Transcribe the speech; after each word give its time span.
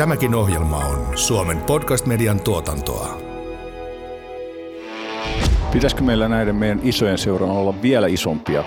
Tämäkin 0.00 0.34
ohjelma 0.34 0.76
on 0.76 1.18
Suomen 1.18 1.58
podcast-median 1.58 2.40
tuotantoa. 2.40 3.18
Pitäisikö 5.72 6.02
meillä 6.02 6.28
näiden 6.28 6.56
meidän 6.56 6.80
isojen 6.82 7.18
seuran 7.18 7.50
olla 7.50 7.82
vielä 7.82 8.06
isompia, 8.06 8.64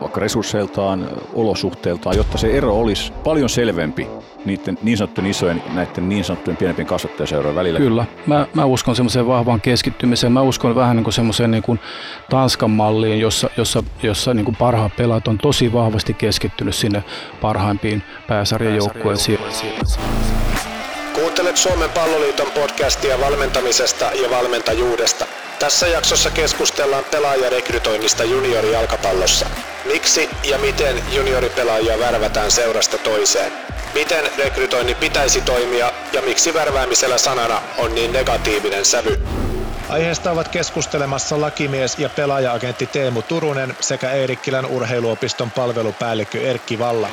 vaikka 0.00 0.20
resursseiltaan, 0.20 1.08
olosuhteiltaan, 1.34 2.16
jotta 2.16 2.38
se 2.38 2.56
ero 2.56 2.78
olisi 2.78 3.12
paljon 3.24 3.48
selvempi 3.48 4.06
niiden 4.44 4.78
niin 4.82 4.98
sanottujen 4.98 5.30
isojen, 5.30 5.62
näiden 5.74 6.08
niin 6.08 6.24
sanottujen 6.24 6.56
pienempien 6.56 6.86
kasvattajaseurojen 6.86 7.56
välillä? 7.56 7.78
Kyllä. 7.78 8.04
Mä, 8.26 8.46
mä 8.54 8.64
uskon 8.64 8.96
semmoiseen 8.96 9.26
vahvaan 9.26 9.60
keskittymiseen. 9.60 10.32
Mä 10.32 10.42
uskon 10.42 10.74
vähän 10.74 10.96
niin 10.96 11.04
kuin 11.04 11.14
semmoiseen 11.14 11.50
niin 11.50 11.62
kuin 11.62 11.80
Tanskan 12.30 12.70
malliin, 12.70 13.20
jossa, 13.20 13.50
jossa, 13.56 13.82
jossa 14.02 14.34
niin 14.34 14.44
kuin 14.44 14.56
parhaat 14.56 14.96
pelaajat 14.96 15.28
on 15.28 15.38
tosi 15.38 15.72
vahvasti 15.72 16.14
keskittynyt 16.14 16.74
sinne 16.74 17.04
parhaimpiin 17.40 18.02
pääsarjan 18.28 18.76
joukkueisiin. 18.76 19.38
Kuuntelet 21.14 21.56
Suomen 21.56 21.90
palloliiton 21.90 22.50
podcastia 22.54 23.20
valmentamisesta 23.20 24.04
ja 24.04 24.30
valmentajuudesta. 24.30 25.24
Tässä 25.58 25.86
jaksossa 25.86 26.30
keskustellaan 26.30 27.04
pelaajarekrytoinnista 27.10 28.24
juniorijalkapallossa. 28.24 29.46
Miksi 29.84 30.30
ja 30.50 30.58
miten 30.58 31.02
junioripelaajia 31.12 31.98
värvätään 31.98 32.50
seurasta 32.50 32.98
toiseen? 32.98 33.52
Miten 33.94 34.24
rekrytoinnin 34.38 34.96
pitäisi 34.96 35.40
toimia 35.40 35.92
ja 36.12 36.22
miksi 36.22 36.54
värväämisellä 36.54 37.18
sanana 37.18 37.62
on 37.78 37.94
niin 37.94 38.12
negatiivinen 38.12 38.84
sävy? 38.84 39.22
Aiheesta 39.88 40.30
ovat 40.30 40.48
keskustelemassa 40.48 41.40
lakimies 41.40 41.98
ja 41.98 42.08
pelaaja-agentti 42.08 42.86
Teemu 42.86 43.22
Turunen 43.22 43.76
sekä 43.80 44.10
Eerikkilän 44.10 44.66
urheiluopiston 44.66 45.50
palvelupäällikkö 45.50 46.40
Erkki 46.40 46.78
Valla. 46.78 47.08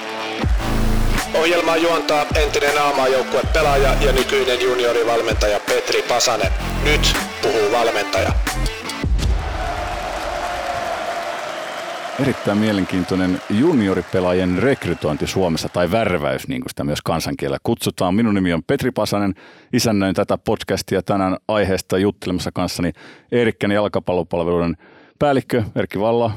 Ohjelmaa 1.33 1.77
juontaa 1.77 2.25
entinen 2.35 2.81
aamaajoukkue 2.81 3.41
pelaaja 3.53 3.93
ja 4.01 4.11
nykyinen 4.11 4.61
juniorivalmentaja 4.61 5.59
Petri 5.59 6.01
Pasanen. 6.01 6.51
Nyt 6.83 7.15
puhuu 7.41 7.71
valmentaja. 7.71 8.31
Erittäin 12.21 12.57
mielenkiintoinen 12.57 13.41
junioripelaajien 13.49 14.57
rekrytointi 14.57 15.27
Suomessa 15.27 15.69
tai 15.69 15.91
värväys, 15.91 16.47
niin 16.47 16.61
kuin 16.61 16.69
sitä 16.69 16.83
myös 16.83 17.01
kansankielellä 17.01 17.59
kutsutaan. 17.63 18.15
Minun 18.15 18.33
nimi 18.33 18.53
on 18.53 18.63
Petri 18.63 18.91
Pasanen, 18.91 19.33
isännöin 19.73 20.15
tätä 20.15 20.37
podcastia 20.37 21.01
tänään 21.01 21.37
aiheesta 21.47 21.97
juttelemassa 21.97 22.51
kanssani 22.53 22.91
Eerikkänen 23.31 23.75
jalkapallopalveluiden 23.75 24.77
päällikkö 25.19 25.63
Erkki 25.75 25.99
Valla. 25.99 26.31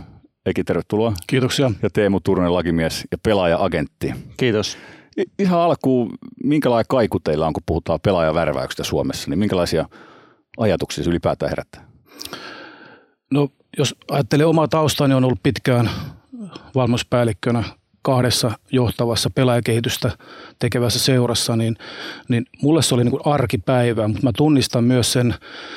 Eki, 0.46 0.64
tervetuloa. 0.64 1.12
Kiitoksia. 1.26 1.70
Ja 1.82 1.90
Teemu 1.90 2.20
Turunen, 2.20 2.54
lakimies 2.54 3.04
ja 3.10 3.18
pelaaja-agentti. 3.22 4.14
Kiitos. 4.36 4.78
Ihan 5.38 5.60
alkuun, 5.60 6.10
minkälainen 6.44 6.86
kaiku 6.88 7.20
teillä 7.20 7.46
on, 7.46 7.52
kun 7.52 7.62
puhutaan 7.66 8.00
pelaajavärväyksestä 8.00 8.84
Suomessa, 8.84 9.30
niin 9.30 9.38
minkälaisia 9.38 9.88
ajatuksia 10.58 11.04
se 11.04 11.10
ylipäätään 11.10 11.50
herättää? 11.50 11.88
No 13.32 13.48
jos 13.78 13.94
ajattelee 14.10 14.46
omaa 14.46 14.68
taustaa, 14.68 15.08
niin 15.08 15.16
on 15.16 15.24
ollut 15.24 15.42
pitkään 15.42 15.90
valmennuspäällikkönä 16.74 17.64
kahdessa 18.04 18.52
johtavassa 18.72 19.30
pelaajakehitystä 19.30 20.10
tekevässä 20.58 20.98
seurassa, 20.98 21.56
niin, 21.56 21.76
niin 22.28 22.46
mulle 22.62 22.82
se 22.82 22.94
oli 22.94 23.04
niin 23.04 23.10
kuin 23.10 23.26
arkipäivä, 23.26 24.08
mutta 24.08 24.22
mä 24.22 24.30
tunnistan 24.36 24.84
myös 24.84 25.12
sen, 25.12 25.34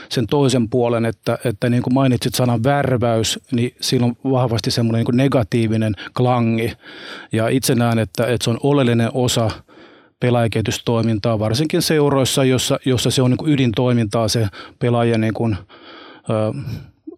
sen 0.09 0.27
toisen 0.27 0.69
puolen, 0.69 1.05
että, 1.05 1.37
että 1.45 1.69
niin 1.69 1.83
kuin 1.83 1.93
mainitsit 1.93 2.35
sanan 2.35 2.63
värväys, 2.63 3.39
niin 3.51 3.75
siinä 3.81 4.05
on 4.05 4.15
vahvasti 4.31 4.71
semmoinen 4.71 4.99
niin 4.99 5.05
kuin 5.05 5.17
negatiivinen 5.17 5.93
klangi. 6.17 6.73
Ja 7.31 7.47
itse 7.47 7.75
näen, 7.75 7.99
että, 7.99 8.25
että 8.25 8.43
se 8.43 8.49
on 8.49 8.59
oleellinen 8.63 9.09
osa 9.13 9.49
pelaajakehitystoimintaa, 10.19 11.39
varsinkin 11.39 11.81
seuroissa, 11.81 12.43
jossa, 12.43 12.79
jossa 12.85 13.11
se 13.11 13.21
on 13.21 13.31
niin 13.31 13.37
kuin 13.37 13.51
ydintoimintaa 13.51 14.27
se 14.27 14.47
pelaajien 14.79 15.21
niin 15.21 15.33
kuin, 15.33 15.57
ö, 16.29 16.53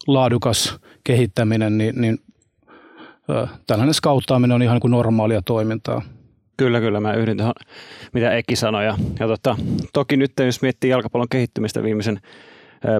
laadukas 0.07 0.79
kehittäminen, 1.03 1.77
niin, 1.77 2.01
niin 2.01 2.19
tällainen 3.67 3.93
skauttaaminen 3.93 4.55
on 4.55 4.61
ihan 4.61 4.75
niin 4.75 4.81
kuin 4.81 4.91
normaalia 4.91 5.41
toimintaa. 5.41 6.01
Kyllä, 6.57 6.79
kyllä. 6.79 6.99
Mä 6.99 7.13
yhdyn 7.13 7.37
tuohon, 7.37 7.53
mitä 8.13 8.35
Eki 8.35 8.55
sanoi. 8.55 8.85
Ja, 8.85 8.97
ja 9.19 9.27
tota, 9.27 9.55
toki 9.93 10.17
nyt 10.17 10.31
jos 10.45 10.61
miettii 10.61 10.89
jalkapallon 10.89 11.29
kehittymistä 11.29 11.83
viimeisen 11.83 12.19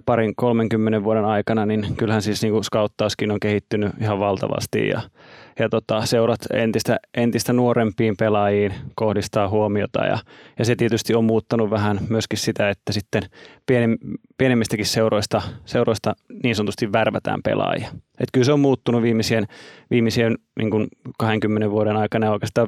parin 0.06 0.36
30 0.36 1.04
vuoden 1.04 1.26
aikana, 1.26 1.66
niin 1.66 1.96
kyllähän 1.98 2.22
siis 2.22 2.44
niin 2.44 2.64
skauttauskin 2.64 3.32
on 3.32 3.40
kehittynyt 3.40 3.92
ihan 4.02 4.20
valtavasti 4.20 4.88
ja, 4.88 5.02
ja 5.60 5.70
tota, 5.70 6.06
seurat 6.06 6.40
entistä, 6.54 6.98
entistä 7.18 7.54
nuorempiin 7.54 8.16
pelaajiin 8.20 8.74
kohdistaa 8.96 9.50
huomiota 9.50 10.06
ja, 10.06 10.18
ja 10.60 10.66
se 10.66 10.76
tietysti 10.76 11.16
on 11.16 11.24
muuttanut 11.24 11.70
vähän 11.70 12.00
myöskin 12.10 12.40
sitä, 12.40 12.70
että 12.70 12.94
sitten 12.94 13.24
pienem, 13.66 13.98
pienemmistäkin 14.38 14.86
seuroista, 14.86 15.42
seuroista 15.66 16.14
niin 16.44 16.56
sanotusti 16.56 16.92
värvätään 16.92 17.40
pelaajia. 17.44 17.90
Et 18.20 18.30
kyllä 18.34 18.46
se 18.46 18.54
on 18.54 18.60
muuttunut 18.60 19.02
viimeisien, 19.02 19.46
viimeisien 19.92 20.38
niin 20.60 20.72
kuin 20.72 20.88
20 21.20 21.72
vuoden 21.72 21.98
aikana 21.98 22.26
ja 22.26 22.32
oikeastaan 22.32 22.68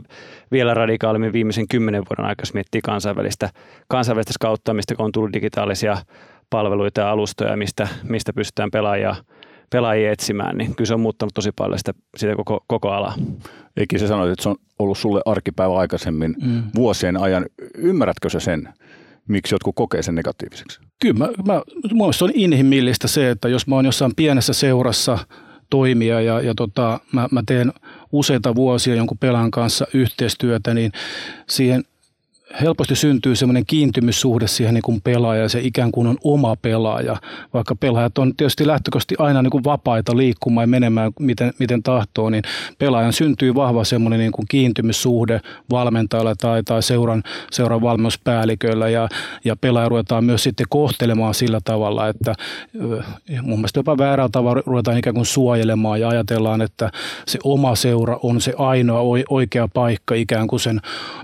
vielä 0.52 0.74
radikaalimmin 0.74 1.34
viimeisen 1.34 1.68
10 1.68 2.04
vuoden 2.10 2.26
aikana, 2.26 2.42
jos 2.42 2.54
miettii 2.54 2.82
kansainvälistä, 2.82 3.50
kansainvälistä 3.88 4.34
skauttamista, 4.34 4.96
kun 4.96 5.06
on 5.06 5.12
tullut 5.12 5.34
digitaalisia 5.34 5.98
palveluita 6.50 7.02
ja 7.02 7.12
alustoja, 7.12 7.58
mistä, 7.58 7.88
mistä 8.04 8.34
pystytään 8.34 8.72
pelaajia, 8.72 9.16
pelaajia 9.72 10.12
etsimään, 10.12 10.58
niin 10.58 10.76
kyllä 10.76 10.88
se 10.88 10.94
on 10.94 11.00
muuttanut 11.00 11.34
tosi 11.34 11.52
paljon 11.52 11.78
sitä, 11.78 11.94
sitä 12.18 12.36
koko, 12.36 12.64
koko 12.68 12.90
alaa. 12.90 13.16
Eikin 13.78 14.00
se 14.00 14.08
sanoit, 14.08 14.32
että 14.32 14.44
se 14.44 14.50
on 14.50 14.56
ollut 14.80 14.98
sulle 14.98 15.22
arkipäivä 15.26 15.76
aikaisemmin 15.76 16.36
mm. 16.46 16.64
vuosien 16.76 17.18
ajan. 17.18 17.46
Ymmärrätkö 17.78 18.30
sä 18.30 18.40
sen, 18.40 18.70
miksi 19.28 19.56
jotkut 19.56 19.76
kokee 19.76 20.02
sen 20.04 20.16
negatiiviseksi? 20.16 20.80
Kyllä, 21.02 21.18
mä, 21.18 21.30
mä, 21.46 21.62
mun 21.94 22.14
on 22.22 22.32
inhimillistä 22.34 23.08
se, 23.08 23.30
että 23.30 23.50
jos 23.50 23.68
mä 23.68 23.76
oon 23.76 23.86
jossain 23.86 24.16
pienessä 24.16 24.54
seurassa 24.54 25.18
toimia 25.70 26.22
ja, 26.22 26.42
ja 26.42 26.56
tota, 26.56 27.00
mä, 27.12 27.28
mä 27.32 27.44
teen 27.46 27.74
useita 28.12 28.56
vuosia 28.56 28.96
jonkun 28.96 29.18
pelan 29.18 29.52
kanssa 29.52 29.88
yhteistyötä, 29.94 30.74
niin 30.74 30.92
siihen 31.50 31.84
helposti 32.62 32.96
syntyy 32.96 33.36
semmoinen 33.36 33.66
kiintymyssuhde 33.66 34.48
siihen 34.48 34.74
niin 34.74 34.82
kuin 34.82 35.02
pelaaja, 35.02 35.50
se 35.50 35.60
ikään 35.60 35.92
kuin 35.92 36.08
on 36.08 36.18
oma 36.24 36.56
pelaaja, 36.56 37.18
vaikka 37.54 37.76
pelaajat 37.76 38.18
on 38.18 38.36
tietysti 38.36 38.68
lähtökohtaisesti 38.68 39.16
aina 39.20 39.42
niin 39.42 39.52
kuin 39.52 39.64
vapaita 39.64 40.18
liikkumaan 40.18 40.64
ja 40.64 40.68
menemään 40.68 41.12
miten, 41.20 41.54
miten 41.60 41.84
tahtoo, 41.84 42.30
niin 42.30 42.44
pelaajan 42.78 43.14
syntyy 43.14 43.56
vahva 43.56 43.84
semmoinen 43.84 44.20
niin 44.20 44.32
kuin 44.32 44.46
kiintymyssuhde 44.50 45.42
valmentajalla 45.72 46.36
tai, 46.36 46.64
tai 46.64 46.84
seuran, 46.84 47.24
seuran 47.52 47.82
valmennuspäälliköllä 47.82 48.90
ja, 48.90 49.10
ja 49.46 49.56
pelaaja 49.56 49.90
ruvetaan 49.90 50.26
myös 50.26 50.44
sitten 50.44 50.66
kohtelemaan 50.70 51.34
sillä 51.34 51.60
tavalla, 51.64 52.08
että 52.08 52.36
mun 53.42 53.60
mielestä 53.60 53.80
jopa 53.80 53.98
väärällä 53.98 54.30
tavalla 54.32 54.64
ruvetaan 54.66 54.98
ikään 54.98 55.16
kuin 55.16 55.26
suojelemaan 55.26 56.00
ja 56.00 56.10
ajatellaan, 56.10 56.62
että 56.62 56.92
se 57.28 57.40
oma 57.44 57.76
seura 57.76 58.20
on 58.24 58.42
se 58.42 58.54
ainoa 58.58 59.02
oikea 59.30 59.68
paikka 59.74 60.16
ikään 60.16 60.48
kuin 60.48 60.60
sen 60.60 60.82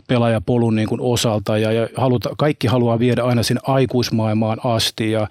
pelaajapolun 0.08 0.76
niin 0.76 0.88
kuin 0.88 1.02
osalta 1.18 1.58
ja, 1.58 1.72
ja 1.72 1.88
haluta, 1.96 2.30
kaikki 2.38 2.68
haluaa 2.68 3.00
viedä 3.00 3.24
aina 3.24 3.44
sinne 3.44 3.62
aikuismaailmaan 3.64 4.58
asti 4.64 5.12
ja 5.12 5.28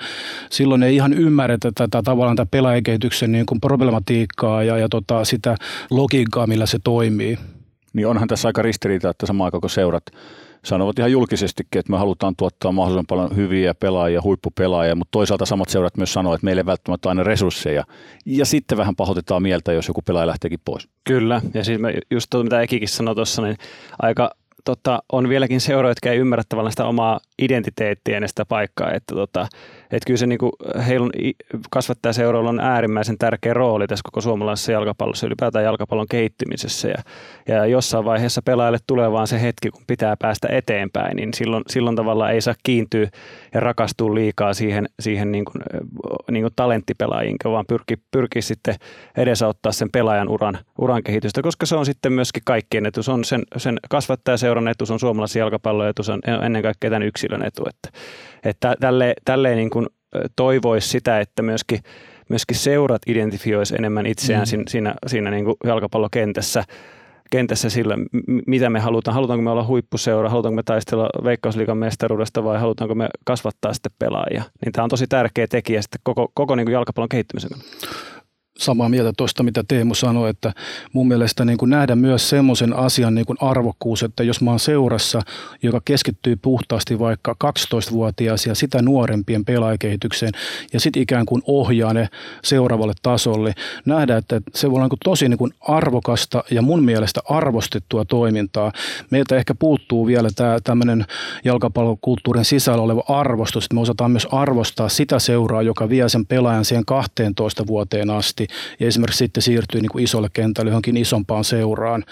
silloin 0.50 0.82
ei 0.82 0.94
ihan 0.94 1.12
ymmärretä 1.12 1.72
tätä 1.74 2.02
tavallaan 2.02 2.36
tätä 2.36 2.50
pelaajakehityksen 2.50 3.32
niin 3.32 3.46
kuin 3.46 3.60
problematiikkaa 3.60 4.62
ja, 4.62 4.78
ja 4.78 4.88
tota, 4.88 5.24
sitä 5.24 5.56
logiikkaa, 5.90 6.46
millä 6.46 6.66
se 6.66 6.78
toimii. 6.84 7.38
Niin 7.92 8.06
onhan 8.06 8.28
tässä 8.28 8.48
aika 8.48 8.62
ristiriita, 8.62 9.10
että 9.10 9.26
samaan 9.26 9.46
aikaan 9.46 9.70
seurat 9.70 10.04
sanovat 10.64 10.98
ihan 10.98 11.12
julkisestikin, 11.12 11.78
että 11.78 11.92
me 11.92 11.98
halutaan 11.98 12.34
tuottaa 12.36 12.72
mahdollisimman 12.72 13.06
paljon 13.06 13.36
hyviä 13.36 13.74
pelaajia, 13.74 14.22
huippupelaajia, 14.22 14.94
mutta 14.94 15.10
toisaalta 15.10 15.46
samat 15.46 15.68
seurat 15.68 15.96
myös 15.96 16.12
sanoo, 16.12 16.34
että 16.34 16.44
meillä 16.44 16.60
ei 16.60 16.66
välttämättä 16.66 17.08
aina 17.08 17.22
resursseja. 17.22 17.84
Ja 18.26 18.46
sitten 18.46 18.78
vähän 18.78 18.96
pahoitetaan 18.96 19.42
mieltä, 19.42 19.72
jos 19.72 19.88
joku 19.88 20.02
pelaaja 20.02 20.26
lähteekin 20.26 20.60
pois. 20.64 20.88
Kyllä, 21.04 21.40
ja 21.54 21.64
siis 21.64 21.80
me 21.80 21.94
just 22.10 22.26
tuo, 22.30 22.42
mitä 22.42 22.60
Ekikin 22.60 22.88
sanoi 22.88 23.14
tuossa, 23.14 23.42
niin 23.42 23.56
aika 24.02 24.30
tota, 24.66 25.02
on 25.12 25.28
vieläkin 25.28 25.60
seuroja, 25.60 25.90
jotka 25.90 26.10
ei 26.10 26.18
ymmärrä 26.18 26.42
tavallaan 26.48 26.72
sitä 26.72 26.86
omaa 26.86 27.20
identiteettiä 27.38 28.18
ja 28.18 28.28
sitä 28.28 28.44
paikkaa, 28.44 28.92
että 28.92 29.14
tota, 29.14 29.46
et 29.90 30.02
kyllä 30.06 30.18
se 30.18 30.26
niinku, 30.26 30.50
heillä 30.86 31.10
kasvattajaseuroilla 31.70 32.50
on 32.50 32.60
äärimmäisen 32.60 33.18
tärkeä 33.18 33.54
rooli 33.54 33.86
tässä 33.86 34.02
koko 34.04 34.20
suomalaisessa 34.20 34.72
jalkapallossa, 34.72 35.26
ylipäätään 35.26 35.64
jalkapallon 35.64 36.08
kehittymisessä 36.10 36.88
ja, 36.88 37.02
ja 37.48 37.66
jossain 37.66 38.04
vaiheessa 38.04 38.42
pelaajalle 38.42 38.78
tulee 38.86 39.12
vaan 39.12 39.26
se 39.26 39.42
hetki, 39.42 39.70
kun 39.70 39.82
pitää 39.86 40.16
päästä 40.16 40.48
eteenpäin, 40.50 41.16
niin 41.16 41.34
silloin, 41.34 41.64
silloin 41.68 41.96
tavallaan 41.96 42.32
ei 42.32 42.40
saa 42.40 42.54
kiintyä 42.62 43.08
ja 43.54 43.60
rakastua 43.60 44.14
liikaa 44.14 44.54
siihen, 44.54 44.86
siihen 45.00 45.32
niin 45.32 45.44
kuin, 45.44 45.62
niin 46.30 46.42
kuin 46.42 46.52
talenttipelaajiin, 46.56 47.36
vaan 47.44 47.66
pyrki, 47.68 47.96
pyrki 48.10 48.42
sitten 48.42 48.74
edesauttaa 49.16 49.72
sen 49.72 49.90
pelaajan 49.90 50.28
uran, 50.28 50.58
uran 50.78 51.02
kehitystä, 51.02 51.42
koska 51.42 51.66
se 51.66 51.76
on 51.76 51.86
sitten 51.86 52.12
myöskin 52.12 52.42
kaikkien 52.44 52.86
etu. 52.86 53.02
Se 53.02 53.12
on 53.12 53.24
sen, 53.24 53.42
sen 53.56 53.78
kasvattajaseuran 53.90 54.68
etu, 54.68 54.86
se 54.86 54.92
on 54.92 55.00
suomalaisen 55.00 55.40
jalkapallon 55.40 55.88
etu, 55.88 56.02
se 56.02 56.12
on 56.12 56.20
ennen 56.44 56.62
kaikkea 56.62 56.90
tämän 56.90 57.08
yksilön 57.08 57.42
etu. 57.42 57.64
Että, 57.68 57.98
että 58.48 58.74
tälle, 58.80 59.14
tälleen 59.24 59.56
niin 59.56 59.70
kuin 59.70 59.86
toivoisi 60.36 60.88
sitä, 60.88 61.20
että 61.20 61.42
myöskin, 61.42 61.80
myöskin 62.28 62.56
seurat 62.56 63.02
identifioisi 63.06 63.74
enemmän 63.78 64.06
itseään 64.06 64.42
mm. 64.42 64.46
siinä, 64.46 64.64
siinä, 64.68 64.94
siinä 65.06 65.30
niin 65.30 65.44
kuin 65.44 65.56
jalkapallokentässä 65.64 66.64
kentässä 67.30 67.70
sillä, 67.70 67.94
mitä 68.46 68.70
me 68.70 68.80
halutaan. 68.80 69.14
Halutaanko 69.14 69.42
me 69.42 69.50
olla 69.50 69.66
huippuseura, 69.66 70.30
halutaanko 70.30 70.56
me 70.56 70.62
taistella 70.62 71.10
Veikkausliikan 71.24 71.78
mestaruudesta 71.78 72.44
vai 72.44 72.60
halutaanko 72.60 72.94
me 72.94 73.08
kasvattaa 73.24 73.72
sitten 73.72 73.92
pelaajia. 73.98 74.42
Niin 74.64 74.72
tämä 74.72 74.84
on 74.84 74.90
tosi 74.90 75.06
tärkeä 75.06 75.46
tekijä 75.46 75.82
sitten 75.82 76.00
koko, 76.02 76.28
koko 76.34 76.54
niin 76.54 76.66
kuin 76.66 76.72
jalkapallon 76.72 77.08
kehittymisen 77.08 77.50
samaa 78.58 78.88
mieltä 78.88 79.12
tuosta, 79.16 79.42
mitä 79.42 79.64
Teemu 79.68 79.94
sanoi, 79.94 80.30
että 80.30 80.52
mun 80.92 81.08
mielestä 81.08 81.44
niin 81.44 81.58
kuin 81.58 81.70
nähdä 81.70 81.96
myös 81.96 82.28
semmoisen 82.28 82.72
asian 82.72 83.14
niin 83.14 83.26
kuin 83.26 83.36
arvokkuus, 83.40 84.02
että 84.02 84.22
jos 84.22 84.40
mä 84.40 84.50
oon 84.50 84.60
seurassa, 84.60 85.22
joka 85.62 85.80
keskittyy 85.84 86.36
puhtaasti 86.36 86.98
vaikka 86.98 87.36
12-vuotiaisia 87.44 88.54
sitä 88.54 88.82
nuorempien 88.82 89.44
pelaajakehitykseen 89.44 90.32
ja 90.72 90.80
sitten 90.80 91.02
ikään 91.02 91.26
kuin 91.26 91.42
ohjaa 91.46 91.94
ne 91.94 92.08
seuraavalle 92.44 92.92
tasolle, 93.02 93.54
nähdä, 93.84 94.16
että 94.16 94.40
se 94.54 94.70
voi 94.70 94.76
olla 94.76 94.88
niin 94.88 94.98
tosi 95.04 95.28
niin 95.28 95.38
kuin 95.38 95.52
arvokasta 95.60 96.44
ja 96.50 96.62
mun 96.62 96.84
mielestä 96.84 97.20
arvostettua 97.28 98.04
toimintaa. 98.04 98.72
Meiltä 99.10 99.36
ehkä 99.36 99.54
puuttuu 99.54 100.06
vielä 100.06 100.28
tämä 100.36 100.58
tämmöinen 100.64 101.04
jalkapallokulttuurin 101.44 102.44
sisällä 102.44 102.82
oleva 102.82 103.04
arvostus, 103.08 103.64
että 103.64 103.74
me 103.74 103.80
osataan 103.80 104.10
myös 104.10 104.26
arvostaa 104.32 104.88
sitä 104.88 105.18
seuraa, 105.18 105.62
joka 105.62 105.88
vie 105.88 106.08
sen 106.08 106.26
pelaajan 106.26 106.64
siihen 106.64 106.84
12 106.84 107.66
vuoteen 107.66 108.10
asti 108.10 108.45
ja 108.80 108.86
esimerkiksi 108.86 109.18
sitten 109.18 109.42
siirtyy 109.42 109.80
niin 109.80 109.90
kuin 109.92 110.04
isolle 110.04 110.28
kentälle 110.32 110.70
johonkin 110.70 110.96
isompaan 110.96 111.44
seuraan. 111.44 112.04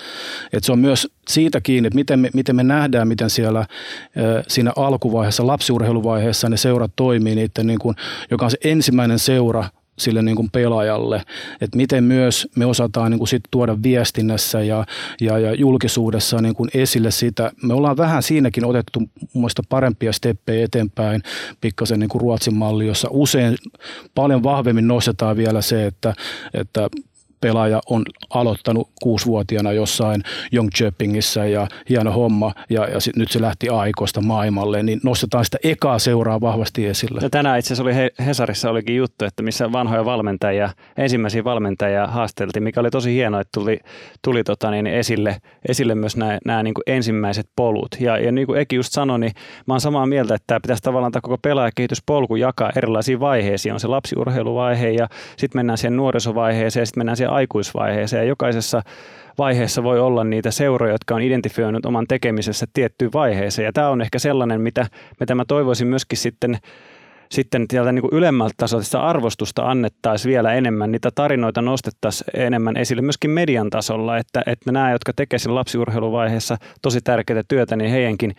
Et 0.52 0.64
se 0.64 0.72
on 0.72 0.78
myös 0.78 1.08
siitä 1.28 1.60
kiinni, 1.60 1.86
että 1.86 1.96
miten 1.96 2.18
me, 2.18 2.30
miten 2.34 2.56
me 2.56 2.64
nähdään, 2.64 3.08
miten 3.08 3.30
siellä 3.30 3.66
siinä 4.48 4.72
alkuvaiheessa, 4.76 5.46
lapsiurheiluvaiheessa 5.46 6.48
ne 6.48 6.56
seurat 6.56 6.92
toimii, 6.96 7.48
niin 7.62 7.78
kuin, 7.78 7.96
joka 8.30 8.44
on 8.44 8.50
se 8.50 8.58
ensimmäinen 8.64 9.18
seura, 9.18 9.64
sille 9.98 10.22
niin 10.22 10.36
kuin 10.36 10.50
pelaajalle, 10.50 11.22
että 11.60 11.76
miten 11.76 12.04
myös 12.04 12.48
me 12.56 12.66
osataan 12.66 13.10
niin 13.10 13.18
kuin 13.18 13.28
sit 13.28 13.42
tuoda 13.50 13.82
viestinnässä 13.82 14.62
ja, 14.62 14.84
ja, 15.20 15.38
ja 15.38 15.54
julkisuudessa 15.54 16.40
niin 16.40 16.54
kuin 16.54 16.70
esille 16.74 17.10
sitä. 17.10 17.52
Me 17.62 17.74
ollaan 17.74 17.96
vähän 17.96 18.22
siinäkin 18.22 18.64
otettu 18.64 19.02
muista 19.32 19.62
parempia 19.68 20.12
steppejä 20.12 20.64
eteenpäin, 20.64 21.22
pikkasen 21.60 22.00
niin 22.00 22.08
kuin 22.08 22.20
Ruotsin 22.20 22.54
malli, 22.54 22.86
jossa 22.86 23.08
usein 23.10 23.56
paljon 24.14 24.42
vahvemmin 24.42 24.88
nostetaan 24.88 25.36
vielä 25.36 25.62
se, 25.62 25.86
että, 25.86 26.14
että 26.54 26.88
pelaaja 27.44 27.80
on 27.90 28.02
aloittanut 28.30 28.90
kuusivuotiaana 29.02 29.72
jossain 29.72 30.22
Jongköpingissä 30.52 31.46
ja 31.46 31.66
hieno 31.88 32.12
homma 32.12 32.52
ja, 32.70 32.88
ja 32.88 33.00
sit, 33.00 33.16
nyt 33.16 33.30
se 33.30 33.40
lähti 33.40 33.68
aikoista 33.68 34.20
maailmalle, 34.20 34.82
niin 34.82 35.00
nostetaan 35.02 35.44
sitä 35.44 35.58
ekaa 35.64 35.98
seuraa 35.98 36.40
vahvasti 36.40 36.86
esille. 36.86 37.20
Ja 37.22 37.30
tänään 37.30 37.58
itse 37.58 37.74
asiassa 37.74 37.82
oli 37.82 38.26
Hesarissa 38.26 38.70
olikin 38.70 38.96
juttu, 38.96 39.24
että 39.24 39.42
missä 39.42 39.72
vanhoja 39.72 40.04
valmentajia, 40.04 40.70
ensimmäisiä 40.96 41.44
valmentajia 41.44 42.06
haasteltiin, 42.06 42.62
mikä 42.62 42.80
oli 42.80 42.90
tosi 42.90 43.14
hienoa, 43.14 43.40
että 43.40 43.60
tuli, 43.60 43.80
tuli 44.22 44.44
tota 44.44 44.70
niin 44.70 44.86
esille, 44.86 45.36
esille 45.68 45.94
myös 45.94 46.16
nämä, 46.16 46.38
nämä 46.44 46.62
niin 46.62 46.74
kuin 46.74 46.82
ensimmäiset 46.86 47.48
polut. 47.56 47.96
Ja, 48.00 48.18
ja 48.18 48.32
niin 48.32 48.46
kuin 48.46 48.60
Eki 48.60 48.76
just 48.76 48.92
sanoi, 48.92 49.18
niin 49.20 49.32
mä 49.66 49.74
oon 49.74 49.80
samaa 49.80 50.06
mieltä, 50.06 50.34
että 50.34 50.46
tämä 50.46 50.60
pitäisi 50.60 50.82
tavallaan 50.82 51.12
tämä 51.12 51.20
koko 51.20 51.38
pelaajakehityspolku 51.38 52.36
jakaa 52.36 52.72
erilaisiin 52.76 53.20
vaiheisiin. 53.20 53.72
On 53.72 53.80
se 53.80 53.88
lapsiurheiluvaihe 53.88 54.90
ja 54.90 55.08
sitten 55.36 55.58
mennään 55.58 55.78
siihen 55.78 55.96
nuorisovaiheeseen 55.96 56.82
ja 56.82 56.86
sitten 56.86 57.00
mennään 57.00 57.16
siihen 57.16 57.33
aikuisvaiheeseen 57.34 58.20
ja 58.20 58.28
jokaisessa 58.28 58.82
vaiheessa 59.38 59.82
voi 59.82 60.00
olla 60.00 60.24
niitä 60.24 60.50
seuroja, 60.50 60.92
jotka 60.92 61.14
on 61.14 61.22
identifioinut 61.22 61.86
oman 61.86 62.06
tekemisessä 62.08 62.66
tiettyyn 62.72 63.12
vaiheeseen. 63.14 63.66
Ja 63.66 63.72
tämä 63.72 63.88
on 63.88 64.02
ehkä 64.02 64.18
sellainen, 64.18 64.60
mitä, 64.60 64.86
mitä 65.20 65.34
mä 65.34 65.44
toivoisin 65.44 65.88
myöskin 65.88 66.18
sitten 66.18 66.58
sitten 67.30 67.66
sieltä 67.70 67.92
niin 67.92 68.04
ylemmältä 68.12 68.54
tasolta 68.56 69.00
arvostusta 69.00 69.70
annettaisiin 69.70 70.30
vielä 70.30 70.54
enemmän, 70.54 70.92
niitä 70.92 71.10
tarinoita 71.14 71.62
nostettaisiin 71.62 72.40
enemmän 72.40 72.76
esille 72.76 73.02
myöskin 73.02 73.30
median 73.30 73.70
tasolla, 73.70 74.18
että, 74.18 74.42
että 74.46 74.72
nämä, 74.72 74.92
jotka 74.92 75.12
tekevät 75.16 75.42
siinä 75.42 75.54
lapsiurheiluvaiheessa 75.54 76.56
tosi 76.82 77.00
tärkeää 77.00 77.42
työtä, 77.48 77.76
niin 77.76 77.90
heidänkin 77.90 78.34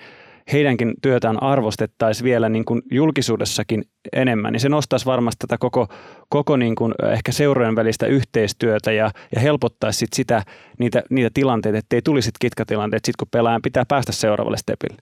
heidänkin 0.52 0.94
työtään 1.02 1.44
arvostettaisiin 1.44 2.26
vielä 2.26 2.50
niin 2.50 2.66
kuin 2.66 2.82
julkisuudessakin 2.92 3.84
enemmän, 4.14 4.54
niin 4.54 4.60
se 4.60 4.70
nostaisi 4.70 5.06
varmasti 5.06 5.40
tätä 5.40 5.58
koko, 5.58 5.88
koko 6.30 6.58
niin 6.58 6.76
kuin 6.76 6.94
ehkä 7.12 7.32
seurojen 7.32 7.76
välistä 7.76 8.06
yhteistyötä 8.06 8.92
ja, 8.92 9.12
ja 9.36 9.42
helpottaisi 9.42 10.00
sit 10.00 10.14
sitä, 10.14 10.44
niitä, 10.80 11.04
niitä 11.10 11.30
tilanteita, 11.34 11.78
ettei 11.78 12.02
tulisi 12.02 12.32
kitkatilanteet, 12.40 13.06
sit 13.06 13.16
kun 13.16 13.28
pelaajan 13.32 13.62
pitää 13.62 13.84
päästä 13.88 14.12
seuraavalle 14.12 14.58
stepille. 14.58 15.02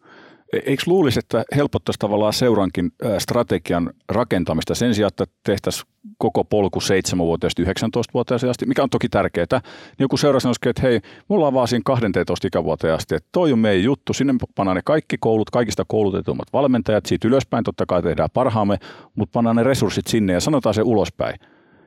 Eikö 0.66 0.84
luulisi, 0.86 1.20
että 1.20 1.44
helpottaisi 1.56 2.00
tavallaan 2.00 2.34
seurankin 2.34 2.92
strategian 3.20 3.90
rakentamista 4.10 4.76
sen 4.76 4.96
sijaan, 4.96 5.08
että 5.08 5.26
tehtäisiin 5.44 5.88
koko 6.18 6.44
polku 6.44 6.80
7-vuotiaasta 6.80 7.62
19-vuotiaasta 7.62 8.50
asti, 8.50 8.66
mikä 8.66 8.84
on 8.84 8.90
toki 8.90 9.10
tärkeää. 9.10 9.46
Niin 9.52 9.62
joku 10.00 10.18
seura 10.18 10.40
sanoisi, 10.40 10.60
että 10.66 10.82
hei, 10.82 11.00
mulla 11.28 11.48
on 11.48 11.54
vaan 11.54 11.68
siinä 11.68 11.84
12 11.86 12.48
ikävuoteen 12.48 12.94
asti, 12.94 13.16
että 13.16 13.30
toi 13.32 13.54
on 13.54 13.60
meidän 13.60 13.84
juttu, 13.84 14.14
sinne 14.14 14.34
pannaan 14.56 14.76
ne 14.76 14.82
kaikki 14.86 15.18
koulut, 15.20 15.50
kaikista 15.50 15.86
koulutetummat 15.88 16.48
valmentajat, 16.54 17.06
siitä 17.06 17.28
ylöspäin 17.28 17.64
totta 17.64 17.86
kai 17.86 18.04
tehdään 18.04 18.30
parhaamme, 18.34 18.78
mutta 19.16 19.34
pannaan 19.34 19.56
ne 19.56 19.64
resurssit 19.64 20.08
sinne 20.08 20.34
ja 20.34 20.40
sanotaan 20.40 20.74
se 20.74 20.82
ulospäin. 20.82 21.40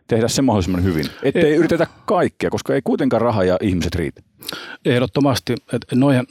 Tehdä 0.06 0.28
se 0.28 0.42
mahdollisimman 0.42 0.84
hyvin, 0.84 1.06
ettei 1.22 1.54
yritetä 1.54 1.86
kaikkea, 2.06 2.50
koska 2.50 2.74
ei 2.74 2.80
kuitenkaan 2.84 3.20
raha 3.20 3.44
ja 3.44 3.56
ihmiset 3.60 3.94
riitä. 3.94 4.22
Ehdottomasti. 4.84 5.54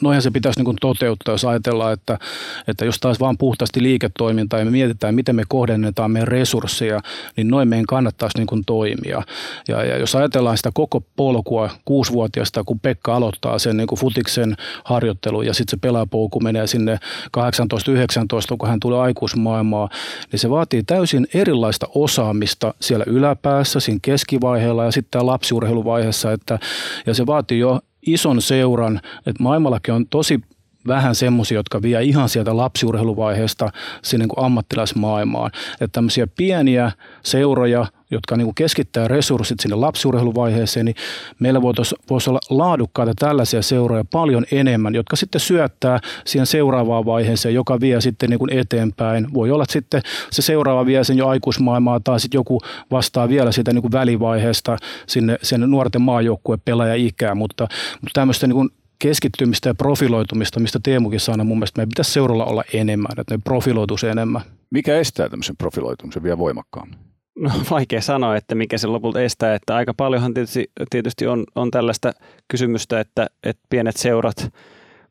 Noihan, 0.02 0.22
se 0.22 0.32
pitäisi 0.32 0.64
niin 0.64 0.76
toteuttaa, 0.82 1.34
jos 1.34 1.46
ajatellaan, 1.46 1.94
että, 1.94 2.20
että 2.68 2.86
jos 2.86 3.00
taas 3.00 3.20
vaan 3.20 3.38
puhtaasti 3.38 3.84
liiketoimintaa 3.84 4.60
ja 4.60 4.66
me 4.66 4.72
mietitään, 4.72 5.16
miten 5.16 5.36
me 5.36 5.44
kohdennetaan 5.48 6.12
meidän 6.12 6.28
resursseja, 6.28 7.02
niin 7.38 7.48
noin 7.48 7.68
meidän 7.68 7.86
kannattaisi 7.86 8.38
niin 8.38 8.66
toimia. 8.66 9.24
Ja, 9.68 9.84
ja 9.84 9.98
jos 9.98 10.16
ajatellaan 10.16 10.58
sitä 10.58 10.70
koko 10.74 11.04
polkua 11.16 11.70
kuusivuotiaasta, 11.86 12.64
kun 12.64 12.80
Pekka 12.80 13.16
aloittaa 13.16 13.60
sen 13.60 13.78
niin 13.78 13.88
futiksen 14.00 14.56
harjoittelu 14.84 15.42
ja 15.42 15.54
sitten 15.54 15.72
se 15.72 15.82
pelaapolku 15.82 16.40
menee 16.40 16.68
sinne 16.68 17.00
18-19, 17.38 18.58
kun 18.60 18.70
hän 18.70 18.80
tulee 18.80 19.00
aikuismaailmaan, 19.00 19.90
niin 20.32 20.40
se 20.40 20.50
vaatii 20.50 20.84
täysin 20.84 21.28
erilaista 21.34 21.88
osaamista 21.96 22.74
siellä 22.82 23.06
yläpäässä, 23.08 23.80
siinä 23.80 24.00
keskivaiheella 24.02 24.86
ja 24.86 24.92
sitten 24.92 25.26
lapsiurheiluvaiheessa, 25.26 26.32
että, 26.32 26.60
ja 27.06 27.14
se 27.14 27.26
vaatii 27.26 27.60
jo 27.60 27.80
ison 28.06 28.42
seuran, 28.42 29.02
että 29.26 29.44
maailmallakin 29.44 29.94
on 29.94 30.08
tosi 30.08 30.40
vähän 30.88 31.16
semmoisia, 31.16 31.56
jotka 31.56 31.82
vie 31.82 32.04
ihan 32.04 32.30
sieltä 32.30 32.58
lapsiurheiluvaiheesta 32.58 33.72
sinne 34.02 34.26
niin 34.26 34.46
ammattilaismaailmaan. 34.46 35.52
Että 35.74 35.88
tämmöisiä 35.88 36.28
pieniä 36.28 36.92
seuroja, 37.24 37.86
jotka 38.12 38.38
niin 38.38 38.46
kuin 38.46 38.56
keskittää 38.56 39.08
resurssit 39.08 39.60
sinne 39.60 39.76
lapsiurheiluvaiheeseen, 39.76 40.86
niin 40.86 40.96
meillä 41.40 41.62
voisi, 41.62 42.30
olla 42.30 42.40
laadukkaita 42.50 43.14
tällaisia 43.20 43.62
seuroja 43.62 44.06
paljon 44.12 44.46
enemmän, 44.52 44.96
jotka 44.96 45.16
sitten 45.16 45.42
syöttää 45.42 46.00
siihen 46.26 46.46
seuraavaan 46.46 47.06
vaiheeseen, 47.06 47.56
joka 47.56 47.80
vie 47.80 48.02
sitten 48.02 48.30
niin 48.30 48.40
kuin 48.40 48.54
eteenpäin. 48.54 49.28
Voi 49.34 49.52
olla, 49.52 49.64
että 49.64 49.74
sitten 49.74 50.02
se 50.32 50.42
seuraava 50.42 50.86
vie 50.86 51.04
sen 51.04 51.18
jo 51.18 51.28
aikuismaailmaa 51.28 52.00
tai 52.00 52.20
sitten 52.20 52.38
joku 52.38 52.60
vastaa 52.92 53.30
vielä 53.30 53.52
sitä 53.52 53.74
niin 53.74 53.82
kuin 53.82 53.92
välivaiheesta 53.92 54.78
sinne, 55.08 55.38
sinne 55.42 55.68
nuorten 55.68 56.02
maajoukkueen 56.02 56.62
pelaaja-ikään, 56.66 57.38
mutta, 57.38 57.68
mutta 58.02 58.20
tämmöistä 58.20 58.48
niin 58.48 58.56
kuin 58.56 58.70
keskittymistä 59.00 59.70
ja 59.70 59.76
profiloitumista, 59.76 60.60
mistä 60.60 60.80
Teemukin 60.84 61.20
sanoi, 61.20 61.46
mun 61.46 61.58
mielestä 61.58 61.80
meidän 61.80 61.90
pitäisi 61.90 62.12
seuralla 62.12 62.46
olla 62.46 62.64
enemmän, 62.74 63.12
että 63.18 63.36
ne 63.36 63.42
profiloituisi 63.44 64.08
enemmän. 64.08 64.42
Mikä 64.72 64.98
estää 64.98 65.30
tämmöisen 65.30 65.58
profiloitumisen 65.58 66.24
vielä 66.24 66.38
voimakkaammin? 66.38 67.00
No, 67.40 67.50
vaikea 67.72 68.02
sanoa, 68.02 68.36
että 68.36 68.56
mikä 68.56 68.78
se 68.78 68.88
lopulta 68.88 69.22
estää. 69.22 69.56
Että 69.56 69.76
aika 69.76 69.94
paljonhan 69.94 70.34
tietysti, 70.34 70.72
tietysti 70.90 71.28
on, 71.28 71.44
on 71.56 71.72
tällaista 71.72 72.12
kysymystä, 72.48 73.00
että, 73.00 73.28
että 73.44 73.64
pienet 73.70 73.98
seurat 73.98 74.54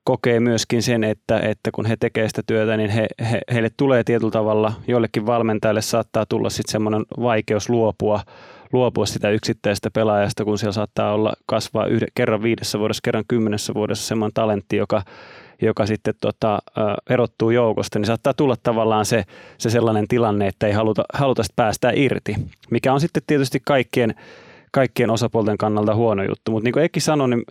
kokee 0.04 0.40
myöskin 0.40 0.82
sen, 0.82 1.04
että, 1.04 1.40
että 1.40 1.70
kun 1.70 1.86
he 1.86 1.96
tekevät 1.96 2.28
sitä 2.28 2.42
työtä, 2.46 2.76
niin 2.76 2.90
he, 2.90 3.06
he, 3.30 3.40
heille 3.52 3.70
tulee 3.76 4.04
tietyllä 4.04 4.30
tavalla, 4.30 4.72
joillekin 4.86 5.26
valmentajille 5.26 5.82
saattaa 5.82 6.26
tulla 6.26 6.50
sitten 6.50 6.72
semmoinen 6.72 7.04
vaikeus 7.20 7.68
luopua 7.68 8.20
luopua 8.72 9.06
sitä 9.06 9.30
yksittäisestä 9.30 9.90
pelaajasta, 9.90 10.44
kun 10.44 10.58
siellä 10.58 10.72
saattaa 10.72 11.14
olla 11.14 11.32
kasvaa 11.46 11.86
yhden, 11.86 12.08
kerran 12.14 12.42
viidessä 12.42 12.78
vuodessa, 12.78 13.00
kerran 13.04 13.24
kymmenessä 13.28 13.74
vuodessa 13.74 14.08
semmoinen 14.08 14.34
talentti, 14.34 14.76
joka, 14.76 15.02
joka 15.62 15.86
sitten 15.86 16.14
tota, 16.20 16.58
erottuu 17.10 17.50
joukosta, 17.50 17.98
niin 17.98 18.06
saattaa 18.06 18.34
tulla 18.34 18.56
tavallaan 18.62 19.04
se, 19.04 19.24
se 19.58 19.70
sellainen 19.70 20.08
tilanne, 20.08 20.46
että 20.46 20.66
ei 20.66 20.72
haluta, 20.72 21.04
haluta 21.14 21.42
päästä 21.56 21.92
irti, 21.94 22.34
mikä 22.70 22.92
on 22.92 23.00
sitten 23.00 23.22
tietysti 23.26 23.60
kaikkien, 23.66 24.14
kaikkien 24.72 25.10
osapuolten 25.10 25.58
kannalta 25.58 25.94
huono 25.94 26.22
juttu. 26.22 26.50
Mutta 26.50 26.64
niin 26.64 26.72
kuin 26.72 26.84
Eki 26.84 27.00
sanoi, 27.00 27.28
niin 27.28 27.42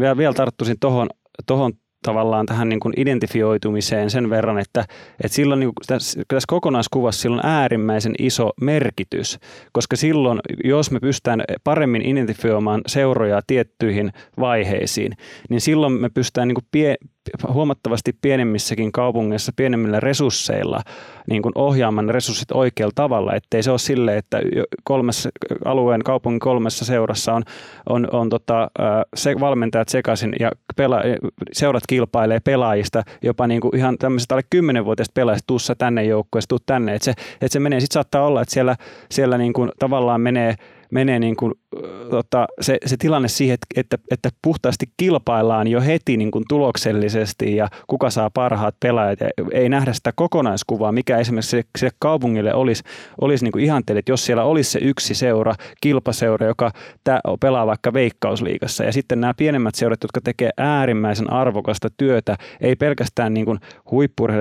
vielä, 0.00 0.16
vielä 0.16 0.34
tarttuisin 0.34 0.76
tuohon 0.80 1.08
tohon 1.46 1.72
tavallaan 2.02 2.46
tähän 2.46 2.68
niin 2.68 2.80
kuin 2.80 2.94
identifioitumiseen 2.96 4.10
sen 4.10 4.30
verran, 4.30 4.58
että, 4.58 4.84
että 5.24 5.36
silloin 5.36 5.60
niin 5.60 5.66
kuin 5.74 5.86
tässä, 5.86 6.22
tässä 6.28 6.46
kokonaiskuvassa 6.48 7.20
silloin 7.20 7.46
äärimmäisen 7.46 8.14
iso 8.18 8.50
merkitys, 8.60 9.38
koska 9.72 9.96
silloin, 9.96 10.40
jos 10.64 10.90
me 10.90 11.00
pystytään 11.00 11.44
paremmin 11.64 12.02
identifioimaan 12.02 12.80
seuroja 12.86 13.40
tiettyihin 13.46 14.12
vaiheisiin, 14.40 15.12
niin 15.50 15.60
silloin 15.60 15.92
me 15.92 16.08
pystytään 16.08 16.48
niin 16.48 16.54
kuin 16.54 16.68
pie, 16.70 16.96
huomattavasti 17.52 18.16
pienemmissäkin 18.20 18.92
kaupungeissa 18.92 19.52
pienemmillä 19.56 20.00
resursseilla 20.00 20.82
niin 21.30 21.42
kuin 21.42 21.52
ohjaamaan 21.54 22.10
resurssit 22.10 22.52
oikealla 22.52 22.92
tavalla, 22.94 23.34
ettei 23.34 23.62
se 23.62 23.70
ole 23.70 23.78
sille, 23.78 24.16
että 24.16 24.40
kolmessa, 24.84 25.30
alueen 25.64 26.02
kaupungin 26.02 26.40
kolmessa 26.40 26.84
seurassa 26.84 27.34
on, 27.34 27.42
on, 27.88 28.08
on 28.12 28.28
tota, 28.28 28.70
se, 29.14 29.34
valmentajat 29.40 29.88
sekaisin 29.88 30.32
ja 30.40 30.52
pela, 30.76 31.02
seurat 31.52 31.82
kilpailee 31.88 32.40
pelaajista, 32.40 33.02
jopa 33.22 33.46
niin 33.46 33.60
kuin 33.60 33.76
ihan 33.76 33.98
tämmöiset 33.98 34.32
alle 34.32 34.42
10-vuotiaista 34.56 35.14
pelaajista, 35.14 35.46
tuussa 35.46 35.74
tänne 35.74 36.04
joukkueessa, 36.04 36.48
tuu 36.48 36.58
tänne, 36.66 36.94
että 36.94 37.04
se, 37.04 37.10
että 37.10 37.48
se 37.48 37.60
menee, 37.60 37.80
sitten 37.80 37.94
saattaa 37.94 38.26
olla, 38.26 38.42
että 38.42 38.54
siellä, 38.54 38.76
siellä 39.10 39.38
niin 39.38 39.52
kuin 39.52 39.70
tavallaan 39.78 40.20
menee 40.20 40.54
menee 40.90 41.18
niin 41.18 41.36
kuin, 41.36 41.54
tota, 42.10 42.46
se, 42.60 42.78
se 42.86 42.96
tilanne 42.96 43.28
siihen, 43.28 43.54
että, 43.76 43.98
että, 44.10 44.28
puhtaasti 44.42 44.86
kilpaillaan 44.96 45.68
jo 45.68 45.80
heti 45.80 46.16
niin 46.16 46.30
kuin 46.30 46.44
tuloksellisesti 46.48 47.56
ja 47.56 47.68
kuka 47.86 48.10
saa 48.10 48.30
parhaat 48.34 48.74
pelaajat. 48.80 49.20
Ja 49.20 49.28
ei 49.52 49.68
nähdä 49.68 49.92
sitä 49.92 50.12
kokonaiskuvaa, 50.16 50.92
mikä 50.92 51.18
esimerkiksi 51.18 51.50
sille, 51.50 51.64
sille 51.78 51.92
kaupungille 51.98 52.54
olisi, 52.54 52.82
olisi 53.20 53.44
niin 53.44 53.52
kuin 53.52 53.64
ihanteelle, 53.64 53.98
että 53.98 54.12
jos 54.12 54.26
siellä 54.26 54.44
olisi 54.44 54.70
se 54.70 54.78
yksi 54.82 55.14
seura, 55.14 55.54
kilpaseura, 55.80 56.46
joka 56.46 56.70
tää, 57.04 57.20
pelaa 57.40 57.66
vaikka 57.66 57.92
veikkausliigassa 57.92 58.84
ja 58.84 58.92
sitten 58.92 59.20
nämä 59.20 59.34
pienemmät 59.34 59.74
seurat, 59.74 60.02
jotka 60.02 60.20
tekee 60.20 60.50
äärimmäisen 60.56 61.32
arvokasta 61.32 61.88
työtä, 61.96 62.36
ei 62.60 62.76
pelkästään 62.76 63.34
niin 63.34 63.46
kuin 63.46 63.58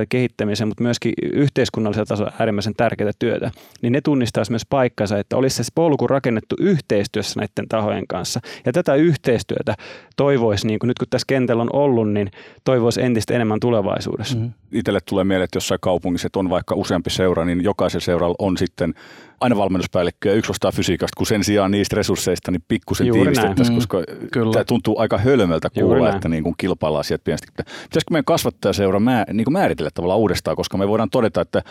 kehittämisen, 0.09 0.67
mutta 0.67 0.83
myöskin 0.83 1.13
yhteiskunnallisella 1.33 2.05
tasolla 2.05 2.31
äärimmäisen 2.39 2.73
tärkeää 2.77 3.11
työtä, 3.19 3.51
niin 3.81 3.93
ne 3.93 4.01
tunnistaisi 4.01 4.51
myös 4.51 4.65
paikkansa, 4.69 5.19
että 5.19 5.37
olisi 5.37 5.63
se 5.63 5.71
polku 5.75 6.07
rakennettu 6.07 6.55
yhteistyössä 6.59 7.26
näiden 7.35 7.67
tahojen 7.69 8.07
kanssa. 8.07 8.39
Ja 8.65 8.73
tätä 8.73 8.95
yhteistyötä 8.95 9.75
toivoisi, 10.15 10.67
niin 10.67 10.79
kuin 10.79 10.87
nyt 10.87 10.99
kun 10.99 11.07
tässä 11.09 11.25
kentällä 11.27 11.61
on 11.61 11.69
ollut, 11.73 12.11
niin 12.11 12.31
toivoisi 12.63 13.01
entistä 13.01 13.33
enemmän 13.33 13.59
tulevaisuudessa. 13.59 14.37
Mm-hmm. 14.37 14.53
Itselle 14.71 14.99
tulee 15.05 15.23
mieleen, 15.23 15.43
että 15.43 15.57
jossain 15.57 15.79
kaupungissa 15.81 16.29
on 16.35 16.49
vaikka 16.49 16.75
useampi 16.75 17.09
seura, 17.09 17.45
niin 17.45 17.63
jokaisella 17.63 18.05
seuralla 18.05 18.35
on 18.39 18.57
sitten 18.57 18.93
aina 19.41 19.57
valmennuspäällikkö 19.57 20.29
ja 20.29 20.35
yksi 20.35 20.51
fysiikasta, 20.73 21.17
kun 21.17 21.25
sen 21.25 21.43
sijaan 21.43 21.71
niistä 21.71 21.95
resursseista 21.95 22.51
niin 22.51 22.63
pikkusen 22.67 23.11
tiivistettäisiin, 23.11 23.73
mm, 23.73 23.75
koska 23.75 24.03
kyllä. 24.31 24.53
tämä 24.53 24.63
tuntuu 24.63 24.99
aika 24.99 25.17
hölmöltä 25.17 25.69
kuulla, 25.69 26.15
että 26.15 26.29
niin 26.29 26.43
kuin 26.43 26.55
kilpaillaan 26.57 27.03
sieltä 27.03 27.23
pienestä. 27.23 27.47
Pitäisikö 27.57 28.11
meidän 28.11 28.25
kasvattajaseura 28.25 28.99
mä, 28.99 29.25
niin 29.33 29.45
kuin 29.45 29.53
määritellä 29.53 29.89
tavallaan 29.93 30.19
uudestaan, 30.19 30.57
koska 30.57 30.77
me 30.77 30.87
voidaan 30.87 31.09
todeta, 31.09 31.41
että 31.41 31.61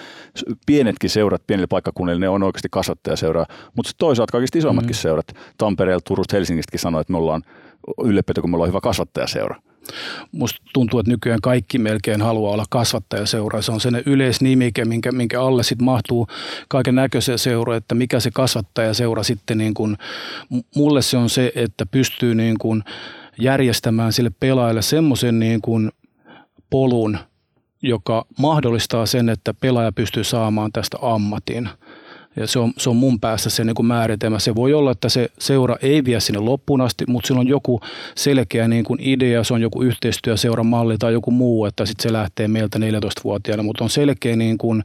pienetkin 0.67 1.11
seurat 1.11 1.43
pienillä 1.47 1.69
paikkakunnilla, 1.69 2.21
ne 2.21 2.29
on 2.29 2.43
oikeasti 2.43 2.69
kasvattajaseuraa, 2.71 3.47
mutta 3.77 3.91
toisaalta 3.99 4.33
kaikista 4.33 4.59
isommatkin 4.59 4.97
mm. 4.97 5.01
seurat, 5.01 5.27
Tampereelta, 5.59 6.05
Turusta, 6.05 6.37
Helsingistäkin 6.37 6.81
sanoo, 6.81 7.01
että 7.01 7.13
me 7.13 7.19
ollaan 7.19 7.43
ylläpitä, 8.05 8.41
kun 8.41 8.51
me 8.51 8.55
ollaan 8.55 8.69
hyvä 8.69 8.81
kasvattajaseura. 8.81 9.57
Musta 10.33 10.63
tuntuu, 10.73 11.01
että 11.01 11.13
nykyään 11.13 11.41
kaikki 11.41 11.79
melkein 11.79 12.23
haluaa 12.23 12.53
olla 12.53 12.65
kasvattajaseura. 12.71 13.63
Se 13.63 13.73
on 13.73 13.81
sen 13.81 14.03
yleisnimike, 14.07 14.85
minkä, 14.85 15.13
minkä 15.13 15.43
alle 15.43 15.63
sitten 15.63 15.85
mahtuu 15.85 16.27
kaiken 16.69 16.95
näköisiä 16.95 17.37
seuroja, 17.37 17.77
että 17.77 17.95
mikä 17.95 18.21
se 18.21 18.31
kasvattajaseura 18.31 19.23
sitten 19.23 19.59
niin 19.59 19.75
kuin, 19.75 19.97
mulle 20.77 21.03
se 21.03 21.17
on 21.17 21.31
se, 21.31 21.53
että 21.55 21.87
pystyy 21.87 22.35
niin 22.35 22.59
kuin 22.59 22.85
järjestämään 23.39 24.13
sille 24.13 24.31
pelaajalle 24.41 24.83
semmoisen 24.83 25.39
niin 25.39 25.61
kuin 25.61 25.93
polun, 26.71 27.19
joka 27.83 28.27
mahdollistaa 28.39 29.07
sen, 29.07 29.29
että 29.29 29.55
pelaaja 29.55 29.93
pystyy 29.93 30.25
saamaan 30.25 30.73
tästä 30.73 30.99
ammatin– 31.03 31.69
ja 32.37 32.47
se 32.47 32.59
on, 32.59 32.73
se 32.77 32.91
on 32.91 32.97
mun 32.97 33.21
päässä 33.21 33.51
se 33.51 33.65
niin 33.65 33.75
kuin 33.75 33.87
määritelmä. 33.87 34.39
Se 34.39 34.55
voi 34.55 34.75
olla, 34.75 34.91
että 34.91 35.09
se 35.09 35.29
seura 35.39 35.77
ei 35.83 36.05
vie 36.05 36.21
sinne 36.21 36.41
loppuun 36.41 36.81
asti, 36.81 37.05
mutta 37.09 37.27
sillä 37.27 37.41
on 37.41 37.49
joku 37.49 37.81
selkeä 38.15 38.69
niin 38.69 38.85
kuin 38.85 39.01
idea, 39.03 39.45
se 39.45 39.55
on 39.55 39.61
joku 39.61 39.81
malli 40.65 40.99
tai 40.99 41.13
joku 41.13 41.31
muu, 41.31 41.65
että 41.65 41.87
sitten 41.87 42.03
se 42.03 42.13
lähtee 42.13 42.49
meiltä 42.49 42.79
14-vuotiaana, 42.79 43.63
mutta 43.63 43.85
on 43.85 43.91
selkeä 43.91 44.37
niin 44.37 44.59
kuin 44.59 44.85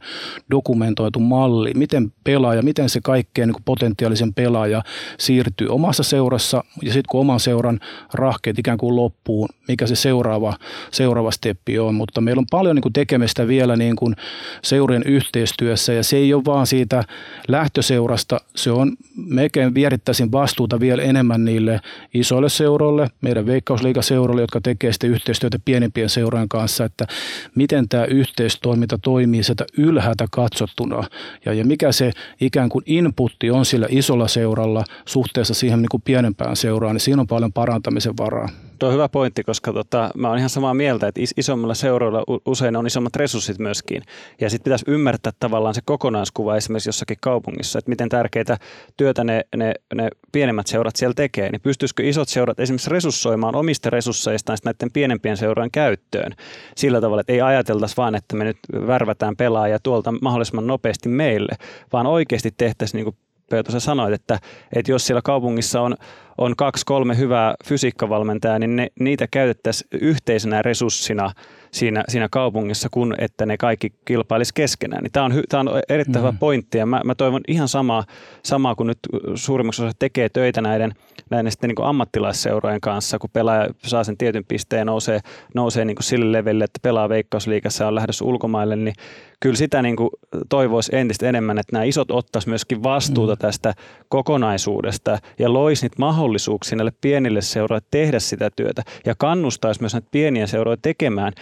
dokumentoitu 0.50 1.20
malli, 1.20 1.70
miten 1.74 2.12
pelaaja, 2.24 2.62
miten 2.62 2.88
se 2.88 3.00
kaikkein 3.00 3.46
niin 3.46 3.54
kuin 3.54 3.64
potentiaalisen 3.64 4.34
pelaaja 4.34 4.82
siirtyy 5.18 5.68
omassa 5.68 6.02
seurassa. 6.02 6.64
Ja 6.82 6.92
sitten 6.92 7.08
kun 7.10 7.20
oman 7.20 7.40
seuran 7.40 7.80
rahkeet 8.14 8.58
ikään 8.58 8.78
kuin 8.78 8.96
loppuun, 8.96 9.48
mikä 9.68 9.86
se 9.86 9.96
seuraava, 9.96 10.56
seuraava 10.90 11.30
steppi 11.30 11.78
on, 11.78 11.94
mutta 11.94 12.20
meillä 12.20 12.40
on 12.40 12.46
paljon 12.50 12.76
niin 12.76 12.82
kuin 12.82 12.92
tekemistä 12.92 13.48
vielä 13.48 13.76
niin 13.76 13.96
kuin 13.96 14.16
seurien 14.62 15.02
yhteistyössä. 15.06 15.92
Ja 15.92 16.04
se 16.04 16.16
ei 16.16 16.34
ole 16.34 16.44
vaan 16.44 16.66
siitä 16.66 17.04
lähtöseurasta, 17.48 18.40
se 18.56 18.70
on, 18.70 18.96
melkein 19.16 19.74
vierittäisin 19.74 20.32
vastuuta 20.32 20.80
vielä 20.80 21.02
enemmän 21.02 21.44
niille 21.44 21.80
isoille 22.14 22.48
seuroille, 22.48 23.08
meidän 23.20 23.46
veikkausliikaseuroille, 23.46 24.42
jotka 24.42 24.60
tekee 24.60 24.92
sitten 24.92 25.10
yhteistyötä 25.10 25.58
pienempien 25.64 26.08
seurojen 26.08 26.48
kanssa, 26.48 26.84
että 26.84 27.06
miten 27.54 27.88
tämä 27.88 28.04
yhteistoiminta 28.04 28.98
toimii 28.98 29.42
sieltä 29.42 29.64
ylhäältä 29.78 30.26
katsottuna 30.30 31.04
ja, 31.44 31.52
ja 31.52 31.64
mikä 31.64 31.92
se 31.92 32.12
ikään 32.40 32.68
kuin 32.68 32.82
inputti 32.86 33.50
on 33.50 33.64
sillä 33.64 33.86
isolla 33.90 34.28
seuralla 34.28 34.84
suhteessa 35.06 35.54
siihen 35.54 35.82
niin 35.82 35.88
kuin 35.90 36.02
pienempään 36.02 36.56
seuraan, 36.56 36.94
niin 36.94 37.00
siinä 37.00 37.20
on 37.20 37.26
paljon 37.26 37.52
parantamisen 37.52 38.16
varaa. 38.16 38.48
Tuo 38.82 38.88
on 38.88 38.94
hyvä 38.94 39.08
pointti, 39.08 39.42
koska 39.44 39.72
tota, 39.72 40.10
mä 40.16 40.28
oon 40.28 40.38
ihan 40.38 40.50
samaa 40.50 40.74
mieltä, 40.74 41.08
että 41.08 41.20
isommilla 41.36 41.74
seuroilla 41.74 42.24
usein 42.46 42.76
on 42.76 42.86
isommat 42.86 43.16
resurssit 43.16 43.58
myöskin. 43.58 44.02
Ja 44.40 44.50
sitten 44.50 44.64
pitäisi 44.64 44.84
ymmärtää 44.88 45.32
tavallaan 45.40 45.74
se 45.74 45.80
kokonaiskuva 45.84 46.56
esimerkiksi 46.56 46.88
jossakin 46.88 47.16
kaupungissa, 47.20 47.78
että 47.78 47.88
miten 47.88 48.08
tärkeitä 48.08 48.58
työtä 48.96 49.24
ne, 49.24 49.44
ne, 49.56 49.74
ne 49.94 50.08
pienemmät 50.32 50.66
seurat 50.66 50.96
siellä 50.96 51.14
tekee. 51.14 51.50
Niin 51.50 51.60
pystyisikö 51.60 52.02
isot 52.02 52.28
seurat 52.28 52.60
esimerkiksi 52.60 52.90
resurssoimaan 52.90 53.54
omista 53.54 53.90
resursseistaan 53.90 54.58
näiden 54.64 54.92
pienempien 54.92 55.36
seurojen 55.36 55.70
käyttöön 55.70 56.32
sillä 56.76 57.00
tavalla, 57.00 57.20
että 57.20 57.32
ei 57.32 57.40
ajateltaisi 57.40 57.96
vaan, 57.96 58.14
että 58.14 58.36
me 58.36 58.44
nyt 58.44 58.58
värvätään 58.86 59.36
pelaajia 59.36 59.78
tuolta 59.82 60.14
mahdollisimman 60.20 60.66
nopeasti 60.66 61.08
meille, 61.08 61.52
vaan 61.92 62.06
oikeasti 62.06 62.54
tehtäisiin 62.56 63.04
niin 63.04 63.16
kuin 63.52 63.58
Peeto, 63.58 63.72
sä 63.72 63.80
sanoit, 63.80 64.14
että, 64.14 64.38
että 64.72 64.92
jos 64.92 65.06
siellä 65.06 65.22
kaupungissa 65.24 65.80
on, 65.80 65.96
on 66.38 66.56
kaksi, 66.56 66.86
kolme 66.86 67.18
hyvää 67.18 67.54
fysiikkavalmentajaa, 67.64 68.58
niin 68.58 68.76
ne, 68.76 68.88
niitä 69.00 69.26
käytettäisiin 69.30 69.88
yhteisenä 70.00 70.62
resurssina 70.62 71.30
siinä, 71.72 72.04
siinä 72.08 72.28
kaupungissa, 72.30 72.88
kun 72.90 73.14
että 73.18 73.46
ne 73.46 73.56
kaikki 73.56 73.92
kilpailisi 74.04 74.54
keskenään. 74.54 75.02
Niin 75.02 75.12
tämä, 75.12 75.26
on, 75.26 75.32
tämä 75.48 75.60
on 75.60 75.82
erittäin 75.88 76.24
mm. 76.24 76.28
hyvä 76.28 76.38
pointti 76.40 76.78
ja 76.78 76.86
mä, 76.86 77.00
mä 77.04 77.14
toivon 77.14 77.40
ihan 77.48 77.68
samaa, 77.68 78.04
samaa 78.44 78.74
kuin 78.74 78.86
nyt 78.86 78.98
suurimmaksi 79.34 79.82
osa 79.82 79.92
tekee 79.98 80.28
töitä 80.28 80.60
näiden, 80.60 80.94
näiden 81.30 81.52
sitten 81.52 81.68
niin 81.68 81.86
ammattilaisseurojen 81.86 82.80
kanssa, 82.80 83.18
kun 83.18 83.30
pelaaja 83.32 83.68
saa 83.82 84.04
sen 84.04 84.16
tietyn 84.16 84.44
pisteen 84.48 84.78
ja 84.78 84.84
nousee, 84.84 85.20
nousee 85.54 85.84
niin 85.84 85.96
sille 86.00 86.32
levelle, 86.32 86.64
että 86.64 86.78
pelaa 86.82 87.08
veikkausliikassa 87.08 87.84
ja 87.84 87.88
on 87.88 87.94
lähdössä 87.94 88.24
ulkomaille, 88.24 88.76
niin 88.76 88.94
kyllä 89.40 89.56
sitä 89.56 89.82
niin 89.82 89.96
kuin 89.96 90.10
toivoisi 90.48 90.96
entistä 90.96 91.28
enemmän, 91.28 91.58
että 91.58 91.72
nämä 91.72 91.84
isot 91.84 92.10
ottaisi 92.10 92.48
myöskin 92.48 92.82
vastuuta 92.82 93.34
mm. 93.34 93.38
tästä 93.38 93.74
kokonaisuudesta 94.08 95.18
ja 95.38 95.52
loisi 95.52 95.84
niitä 95.84 95.96
mahdollisuuksia 95.98 96.76
näille 96.76 96.92
pienille 97.00 97.40
seuroille 97.40 97.86
tehdä 97.90 98.18
sitä 98.18 98.50
työtä 98.56 98.82
ja 99.06 99.14
kannustaisi 99.18 99.80
myös 99.80 99.92
näitä 99.92 100.08
pieniä 100.10 100.46
seuroja 100.46 100.76
tekemään 100.82 101.32